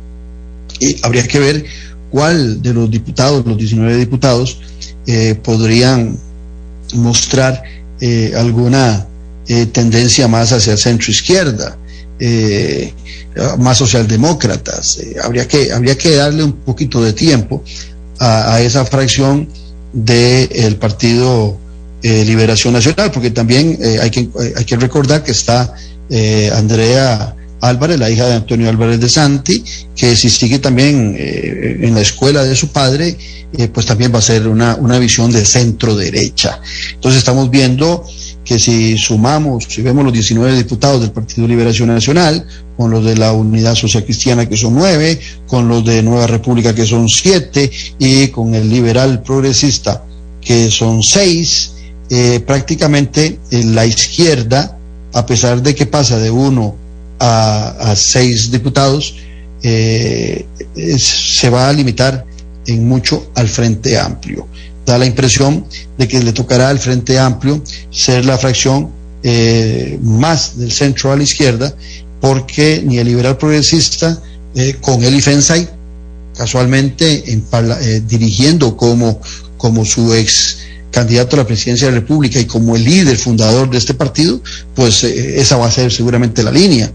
Y 0.79 0.97
habría 1.03 1.27
que 1.27 1.39
ver 1.39 1.65
cuál 2.11 2.61
de 2.61 2.75
los 2.75 2.91
diputados, 2.91 3.47
los 3.47 3.57
19 3.57 3.97
diputados, 3.97 4.61
eh, 5.07 5.41
podrían 5.43 6.19
mostrar 6.93 7.63
alguna 8.37 9.07
tendencia 9.73 10.29
más 10.29 10.53
hacia 10.53 10.75
el 10.75 10.79
centro 10.79 11.11
izquierda. 11.11 11.79
Eh, 12.19 12.93
más 13.59 13.77
socialdemócratas. 13.77 14.99
Eh, 14.99 15.17
habría, 15.23 15.47
que, 15.47 15.71
habría 15.71 15.99
que 15.99 16.17
darle 16.17 16.43
un 16.43 16.53
poquito 16.53 17.03
de 17.05 17.13
tiempo 17.13 17.63
a, 18.19 18.63
esa 18.63 18.87
fracción 18.87 19.47
del 19.93 20.77
Partido 20.77 21.59
eh, 22.03 22.25
Liberación 22.25 22.73
Nacional, 22.73 23.11
porque 23.13 23.31
también 23.31 23.79
hay, 24.01 24.11
que, 24.11 24.31
hay 24.57 24.65
que 24.65 24.77
recordar 24.77 25.23
que 25.23 25.33
está 25.33 25.75
Andrea 26.55 27.35
Álvarez, 27.61 27.99
la 27.99 28.09
hija 28.09 28.27
de 28.27 28.35
Antonio 28.35 28.71
Álvarez 28.71 29.01
de 29.01 29.09
Santi, 29.11 29.63
que 29.95 30.17
si 30.17 30.31
sigue 30.31 30.59
también 30.59 31.15
en 31.19 31.95
la 31.95 32.01
escuela 32.01 32.45
de 32.45 32.57
su 32.57 32.69
padre, 32.69 33.19
pues 33.73 33.85
también 33.85 34.15
va 34.15 34.21
a 34.21 34.23
ser 34.23 34.49
una, 34.49 34.77
una 34.77 34.99
visión 34.99 35.31
de 35.31 35.45
centro 35.45 35.95
derecha. 35.95 36.61
Entonces 36.95 37.19
estamos 37.19 37.51
viendo 37.51 38.07
que 38.47 38.61
si 38.61 38.97
sumamos, 38.97 39.65
si 39.69 39.83
vemos 39.83 40.05
los 40.05 40.13
19 40.13 40.57
diputados 40.57 41.01
del 41.01 41.11
Partido 41.11 41.49
Liberación 41.49 41.89
Nacional, 41.89 42.47
con 42.77 42.93
los 42.93 43.05
de 43.05 43.17
la 43.17 43.33
Unidad 43.33 43.75
Social 43.75 44.05
Cristiana 44.05 44.49
que 44.49 44.57
son 44.57 44.75
nueve, 44.75 45.19
con 45.49 45.67
los 45.67 45.85
de 45.85 46.01
Nueva 46.03 46.29
República 46.29 46.73
que 46.73 46.87
son 46.87 47.09
siete 47.09 47.71
y 47.99 48.29
con 48.29 48.55
el 48.55 48.71
liberal 48.71 49.23
progresista 49.23 50.05
que 50.41 50.71
son 50.71 51.03
seis, 51.03 51.73
eh, 52.09 52.39
prácticamente 52.47 53.41
en 53.51 53.75
la 53.75 53.85
izquierda, 53.85 54.79
a 55.13 55.27
pesar 55.27 55.61
de 55.61 55.75
que 55.75 55.87
pasa 55.87 56.19
de 56.19 56.31
uno 56.31 56.77
a, 57.19 57.95
seis 57.97 58.53
diputados, 58.53 59.17
eh, 59.63 60.47
se 60.97 61.51
va 61.51 61.69
a 61.69 61.73
limitar 61.73 62.25
en 62.65 62.87
mucho 62.87 63.31
al 63.35 63.49
Frente 63.49 63.99
Amplio 63.99 64.47
da 64.87 64.97
la 64.97 65.05
impresión 65.05 65.67
de 65.99 66.09
que 66.09 66.23
le 66.23 66.33
tocará 66.33 66.69
al 66.69 66.79
Frente 66.79 67.19
Amplio 67.19 67.63
ser 67.91 68.25
la 68.25 68.39
fracción 68.39 68.91
eh, 69.23 69.99
más 70.03 70.57
del 70.57 70.71
centro 70.71 71.11
a 71.11 71.17
la 71.17 71.25
izquierda, 71.25 71.75
porque 72.21 72.83
ni 72.85 72.99
el 72.99 73.09
liberal 73.09 73.37
progresista 73.37 74.23
eh, 74.55 74.77
con 74.81 75.03
Eli 75.03 75.21
Fensay, 75.21 75.69
casualmente 76.37 77.25
eh, 77.27 78.03
dirigiendo 78.07 78.77
como, 78.77 79.21
como 79.57 79.85
su 79.85 80.15
ex 80.15 80.59
candidato 80.93 81.35
a 81.35 81.41
la 81.41 81.47
presidencia 81.47 81.89
de 81.89 81.95
la 81.95 82.01
República 82.01 82.39
y 82.39 82.45
como 82.45 82.77
el 82.77 82.85
líder 82.85 83.19
fundador 83.19 83.69
de 83.69 83.79
este 83.79 83.95
partido, 83.95 84.41
pues 84.75 85.03
esa 85.03 85.57
va 85.57 85.67
a 85.67 85.71
ser 85.71 85.93
seguramente 85.93 86.43
la 86.43 86.53
línea. 86.53 86.91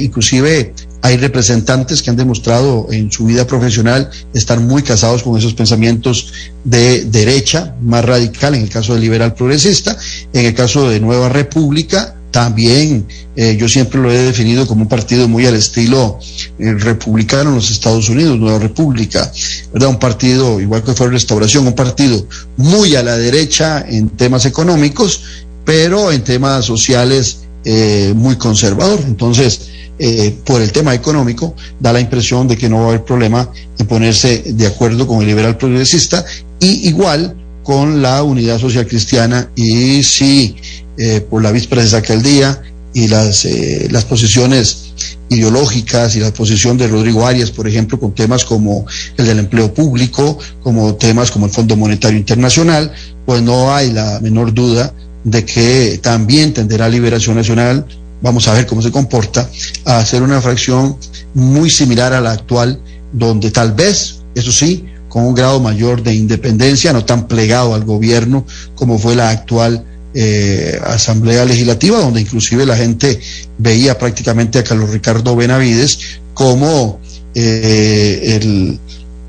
inclusive 0.00 0.72
hay 1.02 1.16
representantes 1.16 2.02
que 2.02 2.10
han 2.10 2.16
demostrado 2.16 2.88
en 2.90 3.10
su 3.10 3.26
vida 3.26 3.46
profesional 3.46 4.10
estar 4.34 4.60
muy 4.60 4.82
casados 4.82 5.22
con 5.22 5.38
esos 5.38 5.54
pensamientos 5.54 6.32
de 6.64 7.04
derecha, 7.04 7.76
más 7.80 8.04
radical, 8.04 8.54
en 8.54 8.62
el 8.62 8.68
caso 8.68 8.94
de 8.94 9.00
liberal 9.00 9.34
progresista, 9.34 9.96
en 10.32 10.46
el 10.46 10.54
caso 10.54 10.88
de 10.88 11.00
Nueva 11.00 11.28
República, 11.28 12.14
también 12.30 13.06
eh, 13.36 13.56
yo 13.58 13.68
siempre 13.68 14.00
lo 14.00 14.10
he 14.10 14.18
definido 14.18 14.66
como 14.66 14.82
un 14.82 14.88
partido 14.88 15.28
muy 15.28 15.46
al 15.46 15.54
estilo 15.54 16.18
eh, 16.58 16.74
republicano 16.74 17.50
en 17.50 17.56
los 17.56 17.70
Estados 17.70 18.08
Unidos, 18.08 18.38
Nueva 18.38 18.58
República, 18.58 19.32
¿verdad? 19.72 19.88
Un 19.88 19.98
partido, 19.98 20.60
igual 20.60 20.82
que 20.82 20.92
fue 20.92 21.08
Restauración, 21.08 21.66
un 21.66 21.74
partido 21.74 22.26
muy 22.56 22.96
a 22.96 23.02
la 23.02 23.16
derecha 23.16 23.84
en 23.88 24.10
temas 24.10 24.44
económicos, 24.44 25.22
pero 25.64 26.12
en 26.12 26.22
temas 26.22 26.64
sociales 26.66 27.47
eh, 27.70 28.14
muy 28.16 28.36
conservador. 28.36 28.98
Entonces, 29.06 29.68
eh, 29.98 30.34
por 30.42 30.62
el 30.62 30.72
tema 30.72 30.94
económico, 30.94 31.54
da 31.78 31.92
la 31.92 32.00
impresión 32.00 32.48
de 32.48 32.56
que 32.56 32.66
no 32.66 32.78
va 32.78 32.84
a 32.84 32.88
haber 32.88 33.04
problema 33.04 33.50
en 33.78 33.86
ponerse 33.86 34.42
de 34.54 34.66
acuerdo 34.66 35.06
con 35.06 35.20
el 35.20 35.26
liberal 35.26 35.58
progresista 35.58 36.24
y 36.58 36.88
igual 36.88 37.36
con 37.62 38.00
la 38.00 38.22
unidad 38.22 38.58
social 38.58 38.86
cristiana 38.86 39.50
y 39.54 40.02
si 40.02 40.56
eh, 40.96 41.20
por 41.20 41.42
la 41.42 41.52
víspera 41.52 41.82
de 41.82 41.88
esa 41.88 42.00
día 42.00 42.62
y 42.94 43.06
las, 43.06 43.46
las 43.90 44.06
posiciones 44.06 44.94
ideológicas 45.28 46.16
y 46.16 46.20
la 46.20 46.32
posición 46.32 46.78
de 46.78 46.88
Rodrigo 46.88 47.26
Arias, 47.26 47.50
por 47.50 47.68
ejemplo, 47.68 48.00
con 48.00 48.14
temas 48.14 48.46
como 48.46 48.86
el 49.18 49.26
del 49.26 49.40
empleo 49.40 49.74
público, 49.74 50.38
como 50.62 50.94
temas 50.94 51.30
como 51.30 51.44
el 51.44 51.52
Fondo 51.52 51.76
Monetario 51.76 52.18
Internacional, 52.18 52.90
pues 53.26 53.42
no 53.42 53.74
hay 53.74 53.92
la 53.92 54.20
menor 54.20 54.54
duda 54.54 54.94
de 55.24 55.44
que 55.44 55.98
también 56.02 56.52
tenderá 56.52 56.88
Liberación 56.88 57.36
Nacional, 57.36 57.86
vamos 58.20 58.48
a 58.48 58.54
ver 58.54 58.66
cómo 58.66 58.82
se 58.82 58.90
comporta, 58.90 59.48
a 59.84 59.98
hacer 59.98 60.22
una 60.22 60.40
fracción 60.40 60.96
muy 61.34 61.70
similar 61.70 62.12
a 62.12 62.20
la 62.20 62.32
actual, 62.32 62.80
donde 63.12 63.50
tal 63.50 63.72
vez, 63.72 64.20
eso 64.34 64.52
sí, 64.52 64.84
con 65.08 65.24
un 65.24 65.34
grado 65.34 65.60
mayor 65.60 66.02
de 66.02 66.14
independencia, 66.14 66.92
no 66.92 67.04
tan 67.04 67.26
plegado 67.28 67.74
al 67.74 67.84
gobierno 67.84 68.44
como 68.74 68.98
fue 68.98 69.16
la 69.16 69.30
actual 69.30 69.84
eh, 70.14 70.78
Asamblea 70.84 71.44
Legislativa, 71.44 71.98
donde 71.98 72.20
inclusive 72.20 72.66
la 72.66 72.76
gente 72.76 73.20
veía 73.58 73.98
prácticamente 73.98 74.58
a 74.58 74.64
Carlos 74.64 74.90
Ricardo 74.90 75.36
Benavides 75.36 75.98
como 76.34 77.00
eh, 77.34 78.38
el, 78.40 78.78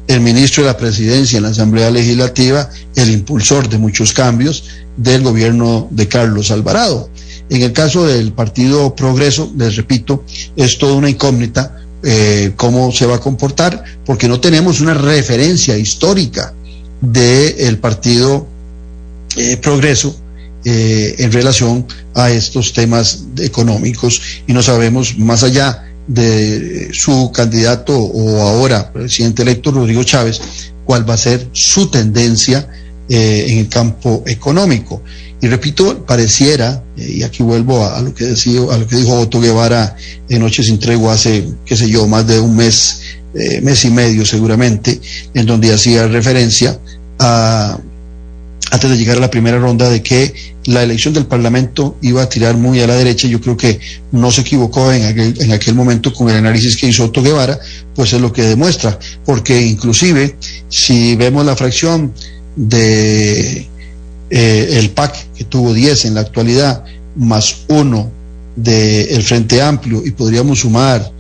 el 0.10 0.22
ministro 0.22 0.64
de 0.64 0.72
la 0.72 0.78
presidencia 0.78 1.38
en 1.38 1.44
la 1.44 1.50
Asamblea 1.50 1.92
Legislativa, 1.92 2.68
el 2.96 3.12
impulsor 3.12 3.70
de 3.70 3.78
muchos 3.78 4.12
cambios 4.12 4.64
del 4.98 5.22
gobierno 5.22 5.88
de 5.92 6.08
Carlos 6.08 6.50
Alvarado. 6.50 7.12
En 7.48 7.62
el 7.62 7.72
caso 7.74 8.08
del 8.08 8.34
Partido 8.34 8.96
Progreso, 8.96 9.52
les 9.56 9.76
repito, 9.76 10.24
es 10.56 10.80
toda 10.80 10.96
una 10.96 11.12
incógnita 11.12 11.78
eh, 12.02 12.54
cómo 12.56 12.92
se 12.92 13.06
va 13.06 13.18
a 13.18 13.20
comportar, 13.20 13.84
porque 14.04 14.28
no 14.28 14.40
tenemos 14.40 14.82
una 14.82 14.96
referencia 14.96 15.78
histórica 15.78 16.56
del 17.02 17.78
Partido 17.78 18.48
eh, 19.38 19.58
Progreso 19.58 20.20
eh, 20.66 21.18
en 21.20 21.32
relación 21.32 21.86
a 22.16 22.32
estos 22.32 22.74
temas 22.74 23.26
económicos 23.38 24.42
y 24.48 24.54
no 24.54 24.64
sabemos 24.64 25.20
más 25.20 25.44
allá 25.44 25.89
de 26.10 26.90
su 26.92 27.32
candidato 27.32 27.98
o 27.98 28.42
ahora 28.42 28.92
presidente 28.92 29.44
electo 29.44 29.72
Rodrigo 29.72 30.04
Chávez 30.04 30.42
cuál 30.84 31.08
va 31.08 31.14
a 31.14 31.18
ser 31.18 31.48
su 31.54 31.90
tendencia 31.90 32.68
en 33.08 33.60
el 33.60 33.70
campo 33.70 34.24
económico. 34.28 35.02
Y 35.42 35.48
repito, 35.48 36.06
pareciera, 36.06 36.84
eh, 36.98 37.16
y 37.18 37.24
aquí 37.24 37.44
vuelvo 37.44 37.86
a, 37.86 38.02
lo 38.02 38.14
que 38.14 38.26
decía, 38.26 38.60
a 38.72 38.78
lo 38.78 38.86
que 38.86 38.98
dijo 38.98 39.20
Otto 39.20 39.40
Guevara 39.40 39.96
en 40.28 40.42
Noche 40.42 40.64
sin 40.64 40.80
Tregua 40.80 41.14
hace, 41.14 41.46
qué 41.66 41.78
sé 41.78 41.90
yo, 41.90 42.08
más 42.08 42.28
de 42.28 42.40
un 42.40 42.56
mes, 42.56 43.02
eh, 43.34 43.62
mes 43.62 43.86
y 43.86 43.90
medio 43.90 44.26
seguramente, 44.26 45.00
en 45.34 45.46
donde 45.46 45.74
hacía 45.74 46.08
referencia 46.08 46.78
a, 47.20 47.80
antes 48.72 48.90
de 48.90 48.98
llegar 48.98 49.18
a 49.18 49.22
la 49.22 49.32
primera 49.32 49.58
ronda, 49.58 49.90
de 49.90 50.02
que 50.04 50.34
la 50.66 50.84
elección 50.84 51.14
del 51.14 51.26
Parlamento 51.26 51.98
iba 52.02 52.22
a 52.22 52.30
tirar 52.30 52.56
muy 52.56 52.80
a 52.82 52.88
la 52.88 52.96
derecha. 52.96 53.28
Yo 53.28 53.42
creo 53.42 53.58
que 53.58 53.80
no 54.12 54.32
se 54.32 54.42
equivocó 54.42 54.92
en 54.92 55.06
aquel, 55.06 55.42
en 55.42 55.52
aquel 55.52 55.76
momento 55.76 56.14
con 56.14 56.30
el 56.30 56.38
análisis 56.38 56.78
que 56.78 56.88
hizo 56.88 57.06
Otto 57.06 57.24
Guevara, 57.24 57.60
pues 57.96 58.14
es 58.14 58.22
lo 58.22 58.32
que 58.32 58.44
demuestra, 58.44 58.98
porque 59.26 59.60
inclusive 59.62 60.36
si 60.70 61.16
vemos 61.16 61.46
la 61.46 61.56
fracción 61.56 62.14
de 62.56 63.68
eh, 64.30 64.70
el 64.74 64.92
PAC, 64.92 65.34
que 65.34 65.44
tuvo 65.46 65.74
10 65.74 66.06
en 66.06 66.16
la 66.16 66.22
actualidad, 66.22 66.84
más 67.16 67.64
uno 67.70 68.12
del 68.56 69.24
Frente 69.24 69.62
Amplio, 69.62 70.06
y 70.06 70.12
podríamos 70.12 70.60
sumar 70.60 71.12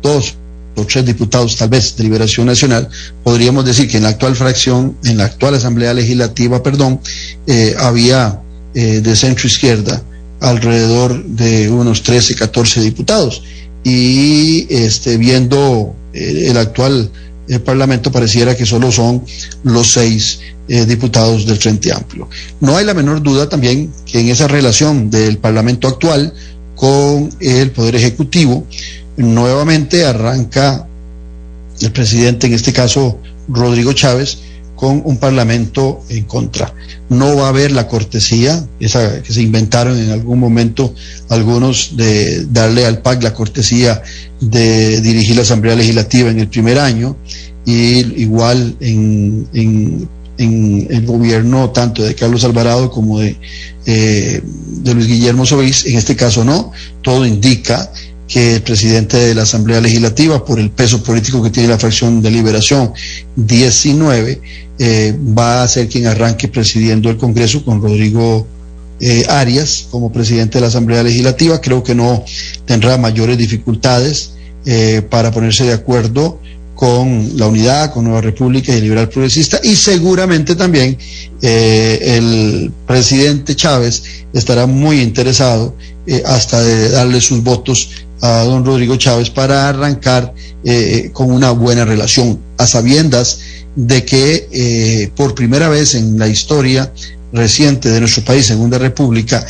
dos 0.00 0.36
o 0.82 0.86
tres 0.86 1.04
diputados, 1.06 1.56
tal 1.56 1.68
vez, 1.68 1.96
de 1.96 2.04
Liberación 2.04 2.46
Nacional, 2.46 2.88
podríamos 3.22 3.64
decir 3.64 3.88
que 3.88 3.96
en 3.96 4.02
la 4.04 4.10
actual 4.10 4.36
fracción, 4.36 4.96
en 5.04 5.16
la 5.18 5.24
actual 5.24 5.54
Asamblea 5.54 5.94
Legislativa, 5.94 6.62
perdón, 6.62 7.00
eh, 7.46 7.74
había 7.78 8.40
eh, 8.74 9.00
de 9.00 9.16
centro 9.16 9.46
izquierda 9.46 10.02
alrededor 10.40 11.24
de 11.24 11.70
unos 11.70 12.02
13, 12.02 12.34
14 12.34 12.80
diputados. 12.80 13.42
Y 13.84 14.66
este, 14.70 15.16
viendo 15.16 15.94
el 16.12 16.56
actual 16.56 17.10
Parlamento, 17.64 18.10
pareciera 18.12 18.56
que 18.56 18.64
solo 18.66 18.90
son 18.92 19.24
los 19.64 19.92
seis 19.92 20.40
eh, 20.68 20.86
diputados 20.86 21.44
del 21.44 21.56
Frente 21.58 21.92
Amplio. 21.92 22.28
No 22.60 22.76
hay 22.76 22.84
la 22.84 22.94
menor 22.94 23.22
duda 23.22 23.48
también 23.48 23.92
que 24.06 24.20
en 24.20 24.28
esa 24.28 24.46
relación 24.48 25.10
del 25.10 25.38
Parlamento 25.38 25.88
actual 25.88 26.32
con 26.74 27.30
el 27.40 27.70
Poder 27.72 27.96
Ejecutivo, 27.96 28.66
nuevamente 29.16 30.04
arranca 30.04 30.86
el 31.80 31.92
presidente, 31.92 32.46
en 32.46 32.54
este 32.54 32.72
caso 32.72 33.18
Rodrigo 33.48 33.92
Chávez, 33.92 34.38
con 34.82 35.00
un 35.04 35.16
Parlamento 35.18 36.02
en 36.08 36.24
contra. 36.24 36.74
No 37.08 37.36
va 37.36 37.46
a 37.46 37.48
haber 37.50 37.70
la 37.70 37.86
cortesía, 37.86 38.66
esa 38.80 39.22
que 39.22 39.32
se 39.32 39.40
inventaron 39.40 39.96
en 39.96 40.10
algún 40.10 40.40
momento 40.40 40.92
algunos 41.28 41.96
de 41.96 42.46
darle 42.46 42.84
al 42.84 43.00
PAC 43.00 43.22
la 43.22 43.32
cortesía 43.32 44.02
de 44.40 45.00
dirigir 45.00 45.36
la 45.36 45.42
Asamblea 45.42 45.76
Legislativa 45.76 46.30
en 46.30 46.40
el 46.40 46.48
primer 46.48 46.80
año, 46.80 47.16
y 47.64 48.20
igual 48.20 48.76
en, 48.80 50.08
el 50.36 51.06
gobierno 51.06 51.70
tanto 51.70 52.02
de 52.02 52.16
Carlos 52.16 52.42
Alvarado 52.42 52.90
como 52.90 53.20
de, 53.20 53.36
eh, 53.86 54.42
de 54.42 54.94
Luis 54.94 55.06
Guillermo 55.06 55.46
Solís, 55.46 55.86
en 55.86 55.96
este 55.96 56.16
caso 56.16 56.44
no, 56.44 56.72
todo 57.02 57.24
indica 57.24 57.88
que 58.32 58.54
el 58.54 58.62
presidente 58.62 59.18
de 59.18 59.34
la 59.34 59.42
Asamblea 59.42 59.78
Legislativa, 59.80 60.42
por 60.42 60.58
el 60.58 60.70
peso 60.70 61.02
político 61.02 61.42
que 61.42 61.50
tiene 61.50 61.68
la 61.68 61.78
fracción 61.78 62.22
de 62.22 62.30
Liberación 62.30 62.92
19, 63.36 64.40
eh, 64.78 65.14
va 65.38 65.62
a 65.62 65.68
ser 65.68 65.86
quien 65.86 66.06
arranque 66.06 66.48
presidiendo 66.48 67.10
el 67.10 67.18
Congreso 67.18 67.62
con 67.62 67.82
Rodrigo 67.82 68.46
eh, 69.00 69.26
Arias 69.28 69.86
como 69.90 70.10
presidente 70.10 70.56
de 70.56 70.62
la 70.62 70.68
Asamblea 70.68 71.02
Legislativa. 71.02 71.60
Creo 71.60 71.82
que 71.82 71.94
no 71.94 72.24
tendrá 72.64 72.96
mayores 72.96 73.36
dificultades 73.36 74.32
para 75.10 75.32
ponerse 75.32 75.64
de 75.64 75.72
acuerdo 75.72 76.38
con 76.82 77.36
la 77.36 77.46
unidad, 77.46 77.92
con 77.92 78.02
Nueva 78.02 78.22
República 78.22 78.72
y 78.72 78.78
el 78.78 78.82
Liberal 78.82 79.08
Progresista, 79.08 79.60
y 79.62 79.76
seguramente 79.76 80.56
también 80.56 80.98
eh, 81.40 82.16
el 82.16 82.72
presidente 82.88 83.54
Chávez 83.54 84.02
estará 84.32 84.66
muy 84.66 85.00
interesado 85.00 85.76
eh, 86.08 86.24
hasta 86.26 86.60
de 86.60 86.88
darle 86.88 87.20
sus 87.20 87.40
votos 87.44 87.90
a 88.22 88.44
don 88.44 88.64
Rodrigo 88.64 88.96
Chávez 88.96 89.28
para 89.28 89.68
arrancar 89.68 90.32
eh, 90.64 91.10
con 91.12 91.30
una 91.30 91.50
buena 91.50 91.84
relación, 91.84 92.38
a 92.56 92.66
sabiendas 92.66 93.40
de 93.76 94.04
que 94.04 95.10
por 95.16 95.34
primera 95.34 95.68
vez 95.68 95.94
en 95.94 96.18
la 96.18 96.28
historia 96.28 96.92
reciente 97.32 97.88
de 97.88 98.00
nuestro 98.00 98.24
país, 98.24 98.46
Segunda 98.46 98.78
República, 98.78 99.44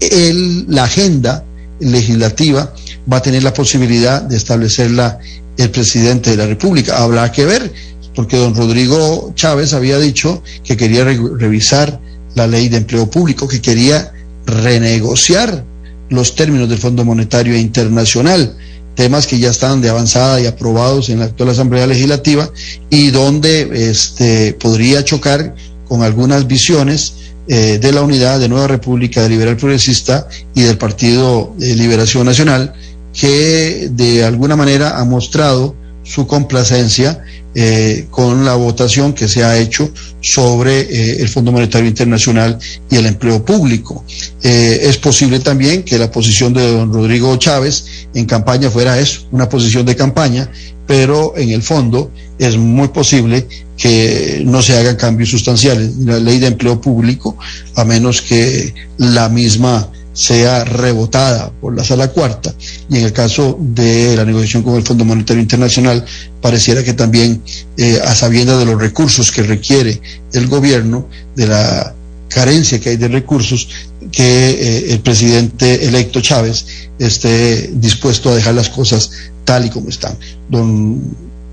el, 0.00 0.64
la 0.68 0.84
agenda 0.84 1.44
legislativa 1.80 2.72
va 3.10 3.18
a 3.18 3.22
tener 3.22 3.42
la 3.42 3.52
posibilidad 3.52 4.22
de 4.22 4.36
establecerla 4.36 5.18
el 5.56 5.70
presidente 5.70 6.30
de 6.30 6.36
la 6.36 6.46
República. 6.46 7.02
Habrá 7.02 7.30
que 7.32 7.44
ver, 7.44 7.72
porque 8.14 8.36
don 8.36 8.54
Rodrigo 8.54 9.32
Chávez 9.34 9.74
había 9.74 9.98
dicho 9.98 10.42
que 10.64 10.76
quería 10.76 11.04
revisar 11.04 12.00
la 12.34 12.46
ley 12.46 12.68
de 12.68 12.78
empleo 12.78 13.10
público, 13.10 13.48
que 13.48 13.60
quería 13.60 14.12
renegociar 14.46 15.64
los 16.10 16.34
términos 16.34 16.68
del 16.68 16.78
Fondo 16.78 17.04
Monetario 17.04 17.56
Internacional, 17.56 18.56
temas 18.94 19.26
que 19.26 19.38
ya 19.38 19.50
están 19.50 19.80
de 19.80 19.90
avanzada 19.90 20.40
y 20.40 20.46
aprobados 20.46 21.08
en 21.08 21.20
la 21.20 21.26
actual 21.26 21.50
Asamblea 21.50 21.86
Legislativa 21.86 22.50
y 22.90 23.10
donde 23.10 23.90
este, 23.90 24.54
podría 24.54 25.04
chocar 25.04 25.54
con 25.86 26.02
algunas 26.02 26.46
visiones 26.46 27.14
eh, 27.46 27.78
de 27.80 27.92
la 27.92 28.02
unidad 28.02 28.40
de 28.40 28.48
Nueva 28.48 28.66
República, 28.66 29.22
de 29.22 29.28
Liberal 29.30 29.56
Progresista 29.56 30.28
y 30.54 30.62
del 30.62 30.76
Partido 30.76 31.54
de 31.56 31.74
Liberación 31.76 32.26
Nacional, 32.26 32.74
que 33.12 33.88
de 33.90 34.24
alguna 34.24 34.54
manera 34.54 34.98
ha 34.98 35.04
mostrado 35.04 35.74
su 36.08 36.26
complacencia 36.26 37.22
eh, 37.54 38.06
con 38.10 38.44
la 38.44 38.54
votación 38.54 39.12
que 39.12 39.28
se 39.28 39.44
ha 39.44 39.58
hecho 39.58 39.90
sobre 40.20 40.80
eh, 40.80 41.16
el 41.20 41.28
Fondo 41.28 41.52
Monetario 41.52 41.88
Internacional 41.88 42.58
y 42.90 42.96
el 42.96 43.06
empleo 43.06 43.44
público. 43.44 44.04
Eh, 44.42 44.80
es 44.82 44.96
posible 44.96 45.40
también 45.40 45.82
que 45.82 45.98
la 45.98 46.10
posición 46.10 46.52
de 46.54 46.70
don 46.70 46.92
Rodrigo 46.92 47.36
Chávez 47.36 48.08
en 48.14 48.26
campaña 48.26 48.70
fuera 48.70 48.98
eso, 48.98 49.26
una 49.32 49.48
posición 49.48 49.84
de 49.84 49.96
campaña, 49.96 50.50
pero 50.86 51.34
en 51.36 51.50
el 51.50 51.62
fondo 51.62 52.10
es 52.38 52.56
muy 52.56 52.88
posible 52.88 53.46
que 53.76 54.42
no 54.44 54.62
se 54.62 54.76
hagan 54.76 54.96
cambios 54.96 55.30
sustanciales 55.30 55.90
en 55.98 56.06
la 56.06 56.20
ley 56.20 56.38
de 56.38 56.48
empleo 56.48 56.80
público, 56.80 57.36
a 57.74 57.84
menos 57.84 58.22
que 58.22 58.74
la 58.96 59.28
misma 59.28 59.90
sea 60.18 60.64
rebotada 60.64 61.48
por 61.60 61.76
la 61.76 61.84
sala 61.84 62.08
cuarta 62.08 62.52
y 62.90 62.98
en 62.98 63.04
el 63.04 63.12
caso 63.12 63.56
de 63.60 64.16
la 64.16 64.24
negociación 64.24 64.64
con 64.64 64.74
el 64.74 64.82
Fondo 64.82 65.04
Monetario 65.04 65.40
Internacional 65.40 66.04
pareciera 66.40 66.82
que 66.82 66.92
también 66.92 67.40
eh, 67.76 68.00
a 68.04 68.12
sabiendas 68.16 68.58
de 68.58 68.64
los 68.64 68.80
recursos 68.80 69.30
que 69.30 69.44
requiere 69.44 70.00
el 70.32 70.48
gobierno, 70.48 71.08
de 71.36 71.46
la 71.46 71.94
carencia 72.28 72.80
que 72.80 72.90
hay 72.90 72.96
de 72.96 73.06
recursos, 73.06 73.68
que 74.10 74.50
eh, 74.50 74.92
el 74.92 74.98
presidente 75.02 75.86
electo 75.86 76.20
Chávez 76.20 76.66
esté 76.98 77.70
dispuesto 77.74 78.30
a 78.30 78.34
dejar 78.34 78.54
las 78.54 78.70
cosas 78.70 79.12
tal 79.44 79.66
y 79.66 79.70
como 79.70 79.88
están. 79.88 80.18
Don 80.48 81.00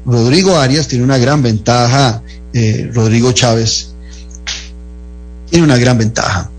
Rodrigo 0.08 0.58
Arias 0.58 0.88
tiene 0.88 1.04
una 1.04 1.20
gran 1.20 1.44
ventaja, 1.44 2.24
eh, 2.52 2.90
Rodrigo 2.92 3.32
Chávez 3.32 3.90
tiene 5.52 5.66
una 5.66 5.78
gran 5.78 6.00
ventaja 6.00 6.50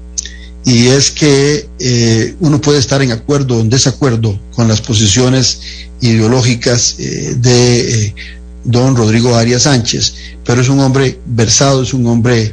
y 0.66 0.88
es 0.88 1.12
que 1.12 1.68
eh, 1.78 2.34
uno 2.40 2.60
puede 2.60 2.80
estar 2.80 3.00
en 3.00 3.12
acuerdo 3.12 3.56
o 3.56 3.60
en 3.60 3.70
desacuerdo 3.70 4.36
con 4.52 4.66
las 4.66 4.80
posiciones 4.80 5.60
ideológicas 6.00 6.96
eh, 6.98 7.36
de 7.38 8.06
eh, 8.06 8.14
don 8.64 8.96
Rodrigo 8.96 9.36
Arias 9.36 9.62
Sánchez, 9.62 10.14
pero 10.44 10.60
es 10.60 10.68
un 10.68 10.80
hombre 10.80 11.20
versado, 11.24 11.84
es 11.84 11.94
un 11.94 12.04
hombre 12.08 12.52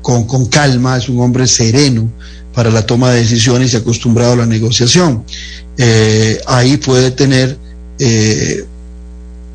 con, 0.00 0.24
con 0.24 0.46
calma, 0.46 0.96
es 0.96 1.08
un 1.08 1.20
hombre 1.20 1.46
sereno 1.46 2.10
para 2.52 2.70
la 2.70 2.84
toma 2.84 3.12
de 3.12 3.20
decisiones 3.20 3.72
y 3.72 3.76
acostumbrado 3.76 4.32
a 4.32 4.36
la 4.36 4.46
negociación. 4.46 5.24
Ahí 6.46 6.76
puede 6.78 7.12
tener 7.12 7.56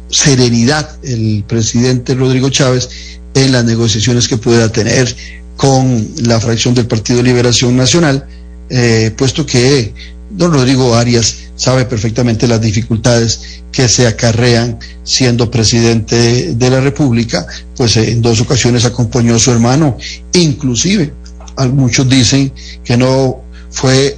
serenidad 0.09 0.97
el 1.03 1.43
presidente 1.47 2.13
Rodrigo 2.13 2.49
Chávez 2.49 2.87
en 3.33 3.51
las 3.51 3.65
negociaciones 3.65 4.27
que 4.27 4.37
pueda 4.37 4.71
tener 4.71 5.13
con 5.57 6.07
la 6.23 6.39
fracción 6.39 6.73
del 6.73 6.87
Partido 6.87 7.21
Liberación 7.21 7.75
Nacional, 7.75 8.25
eh, 8.69 9.11
puesto 9.17 9.45
que 9.45 9.93
don 10.29 10.53
Rodrigo 10.53 10.95
Arias 10.95 11.37
sabe 11.55 11.85
perfectamente 11.85 12.47
las 12.47 12.61
dificultades 12.61 13.61
que 13.71 13.87
se 13.87 14.07
acarrean 14.07 14.77
siendo 15.03 15.49
presidente 15.49 16.53
de 16.53 16.69
la 16.69 16.79
República, 16.79 17.45
pues 17.75 17.97
en 17.97 18.21
dos 18.21 18.39
ocasiones 18.41 18.85
acompañó 18.85 19.35
a 19.35 19.39
su 19.39 19.51
hermano, 19.51 19.97
inclusive 20.33 21.13
muchos 21.73 22.07
dicen 22.07 22.53
que 22.83 22.95
no 22.97 23.41
fue 23.71 24.17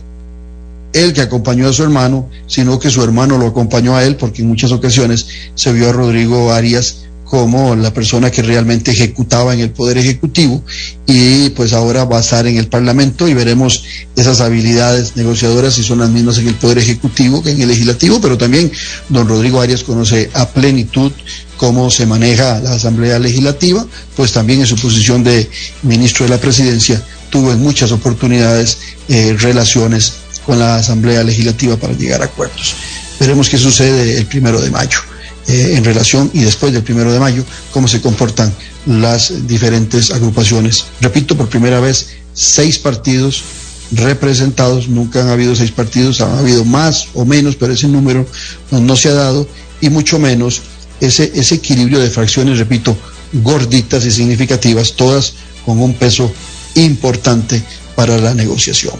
él 0.91 1.13
que 1.13 1.21
acompañó 1.21 1.69
a 1.69 1.73
su 1.73 1.83
hermano, 1.83 2.29
sino 2.47 2.79
que 2.79 2.89
su 2.89 3.03
hermano 3.03 3.37
lo 3.37 3.47
acompañó 3.47 3.95
a 3.95 4.03
él, 4.03 4.15
porque 4.15 4.41
en 4.41 4.47
muchas 4.49 4.71
ocasiones 4.71 5.27
se 5.55 5.71
vio 5.71 5.89
a 5.89 5.93
Rodrigo 5.93 6.51
Arias 6.51 7.05
como 7.29 7.75
la 7.75 7.93
persona 7.93 8.31
que 8.31 8.41
realmente 8.41 8.89
ejecutaba 8.89 9.53
en 9.53 9.59
el 9.59 9.69
Poder 9.69 9.99
Ejecutivo 9.99 10.63
y 11.05 11.49
pues 11.51 11.73
ahora 11.73 12.03
va 12.03 12.17
a 12.17 12.21
estar 12.21 12.47
en 12.47 12.57
el 12.57 12.67
Parlamento 12.67 13.27
y 13.27 13.35
veremos 13.35 13.83
esas 14.15 14.41
habilidades 14.41 15.15
negociadoras 15.15 15.75
si 15.75 15.83
son 15.83 15.99
las 15.99 16.09
mismas 16.09 16.39
en 16.39 16.47
el 16.47 16.55
Poder 16.55 16.79
Ejecutivo 16.79 17.43
que 17.43 17.51
en 17.51 17.61
el 17.61 17.67
Legislativo, 17.67 18.19
pero 18.19 18.35
también 18.35 18.71
don 19.09 19.27
Rodrigo 19.27 19.61
Arias 19.61 19.83
conoce 19.83 20.31
a 20.33 20.49
plenitud 20.49 21.11
cómo 21.55 21.91
se 21.91 22.07
maneja 22.07 22.59
la 22.61 22.73
Asamblea 22.73 23.19
Legislativa, 23.19 23.85
pues 24.15 24.33
también 24.33 24.61
en 24.61 24.65
su 24.65 24.77
posición 24.77 25.23
de 25.23 25.47
ministro 25.83 26.25
de 26.25 26.31
la 26.31 26.41
Presidencia 26.41 26.99
tuvo 27.29 27.51
en 27.51 27.59
muchas 27.59 27.91
oportunidades 27.91 28.79
eh, 29.07 29.35
relaciones 29.37 30.13
con 30.47 30.57
la 30.57 30.77
Asamblea 30.77 31.23
Legislativa 31.23 31.77
para 31.77 31.93
llegar 31.93 32.23
a 32.23 32.25
acuerdos. 32.25 32.73
Veremos 33.19 33.49
qué 33.49 33.59
sucede 33.59 34.17
el 34.17 34.25
primero 34.25 34.59
de 34.59 34.71
mayo. 34.71 35.08
Eh, 35.49 35.77
en 35.77 35.83
relación 35.83 36.29
y 36.35 36.41
después 36.41 36.71
del 36.73 36.83
primero 36.83 37.11
de 37.11 37.19
mayo, 37.19 37.43
cómo 37.71 37.87
se 37.87 38.01
comportan 38.01 38.53
las 38.85 39.47
diferentes 39.47 40.11
agrupaciones. 40.11 40.85
Repito, 41.01 41.35
por 41.35 41.49
primera 41.49 41.79
vez, 41.79 42.09
seis 42.35 42.77
partidos 42.77 43.41
representados, 43.91 44.89
nunca 44.89 45.21
han 45.21 45.29
habido 45.29 45.55
seis 45.55 45.71
partidos, 45.71 46.21
han 46.21 46.37
habido 46.37 46.65
más 46.65 47.07
o 47.15 47.25
menos, 47.25 47.55
pero 47.55 47.73
ese 47.73 47.87
número 47.87 48.27
no, 48.69 48.95
se 48.95 49.09
ha 49.09 49.13
dado, 49.13 49.47
y 49.81 49.89
mucho 49.89 50.19
menos 50.19 50.61
ese, 51.01 51.31
equilibrio 51.55 51.99
de 51.99 52.11
fracciones, 52.11 52.59
repito, 52.59 52.95
gorditas 53.33 54.05
y 54.05 54.11
significativas, 54.11 54.93
todas 54.93 55.33
con 55.65 55.79
un 55.79 55.95
peso 55.95 56.31
importante 56.75 57.63
para 57.95 58.19
la 58.19 58.35
negociación. 58.35 58.93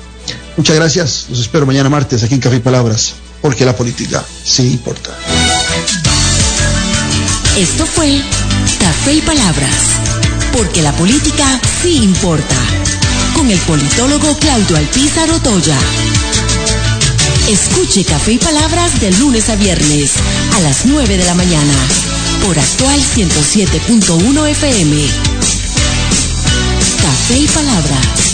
Muchas 0.57 0.75
gracias, 0.75 1.25
los 1.29 1.41
espero 1.41 1.67
mañana 1.67 1.89
martes 1.89 2.23
aquí 2.23 2.33
en 2.33 2.41
Café 2.41 2.59
Palabras, 2.59 3.13
porque 3.39 3.65
la 3.65 3.75
política 3.75 4.25
sí 4.43 4.63
importa. 4.63 5.11
Esto 7.59 7.85
fue 7.85 8.21
Café 8.79 9.15
y 9.15 9.21
Palabras, 9.21 9.99
porque 10.53 10.81
la 10.81 10.93
política 10.93 11.59
sí 11.81 11.97
importa, 11.97 12.55
con 13.33 13.51
el 13.51 13.59
politólogo 13.59 14.37
Claudio 14.37 14.77
Alpizar 14.77 15.29
Otoya. 15.29 15.77
Escuche 17.49 18.05
Café 18.05 18.31
y 18.31 18.37
Palabras 18.37 19.01
de 19.01 19.11
lunes 19.11 19.49
a 19.49 19.57
viernes 19.57 20.13
a 20.55 20.61
las 20.61 20.85
9 20.85 21.17
de 21.17 21.25
la 21.25 21.33
mañana 21.33 21.73
por 22.45 22.57
actual 22.57 22.97
107.1 22.97 24.47
FM. 24.51 24.95
Café 27.01 27.39
y 27.39 27.47
Palabras. 27.47 28.28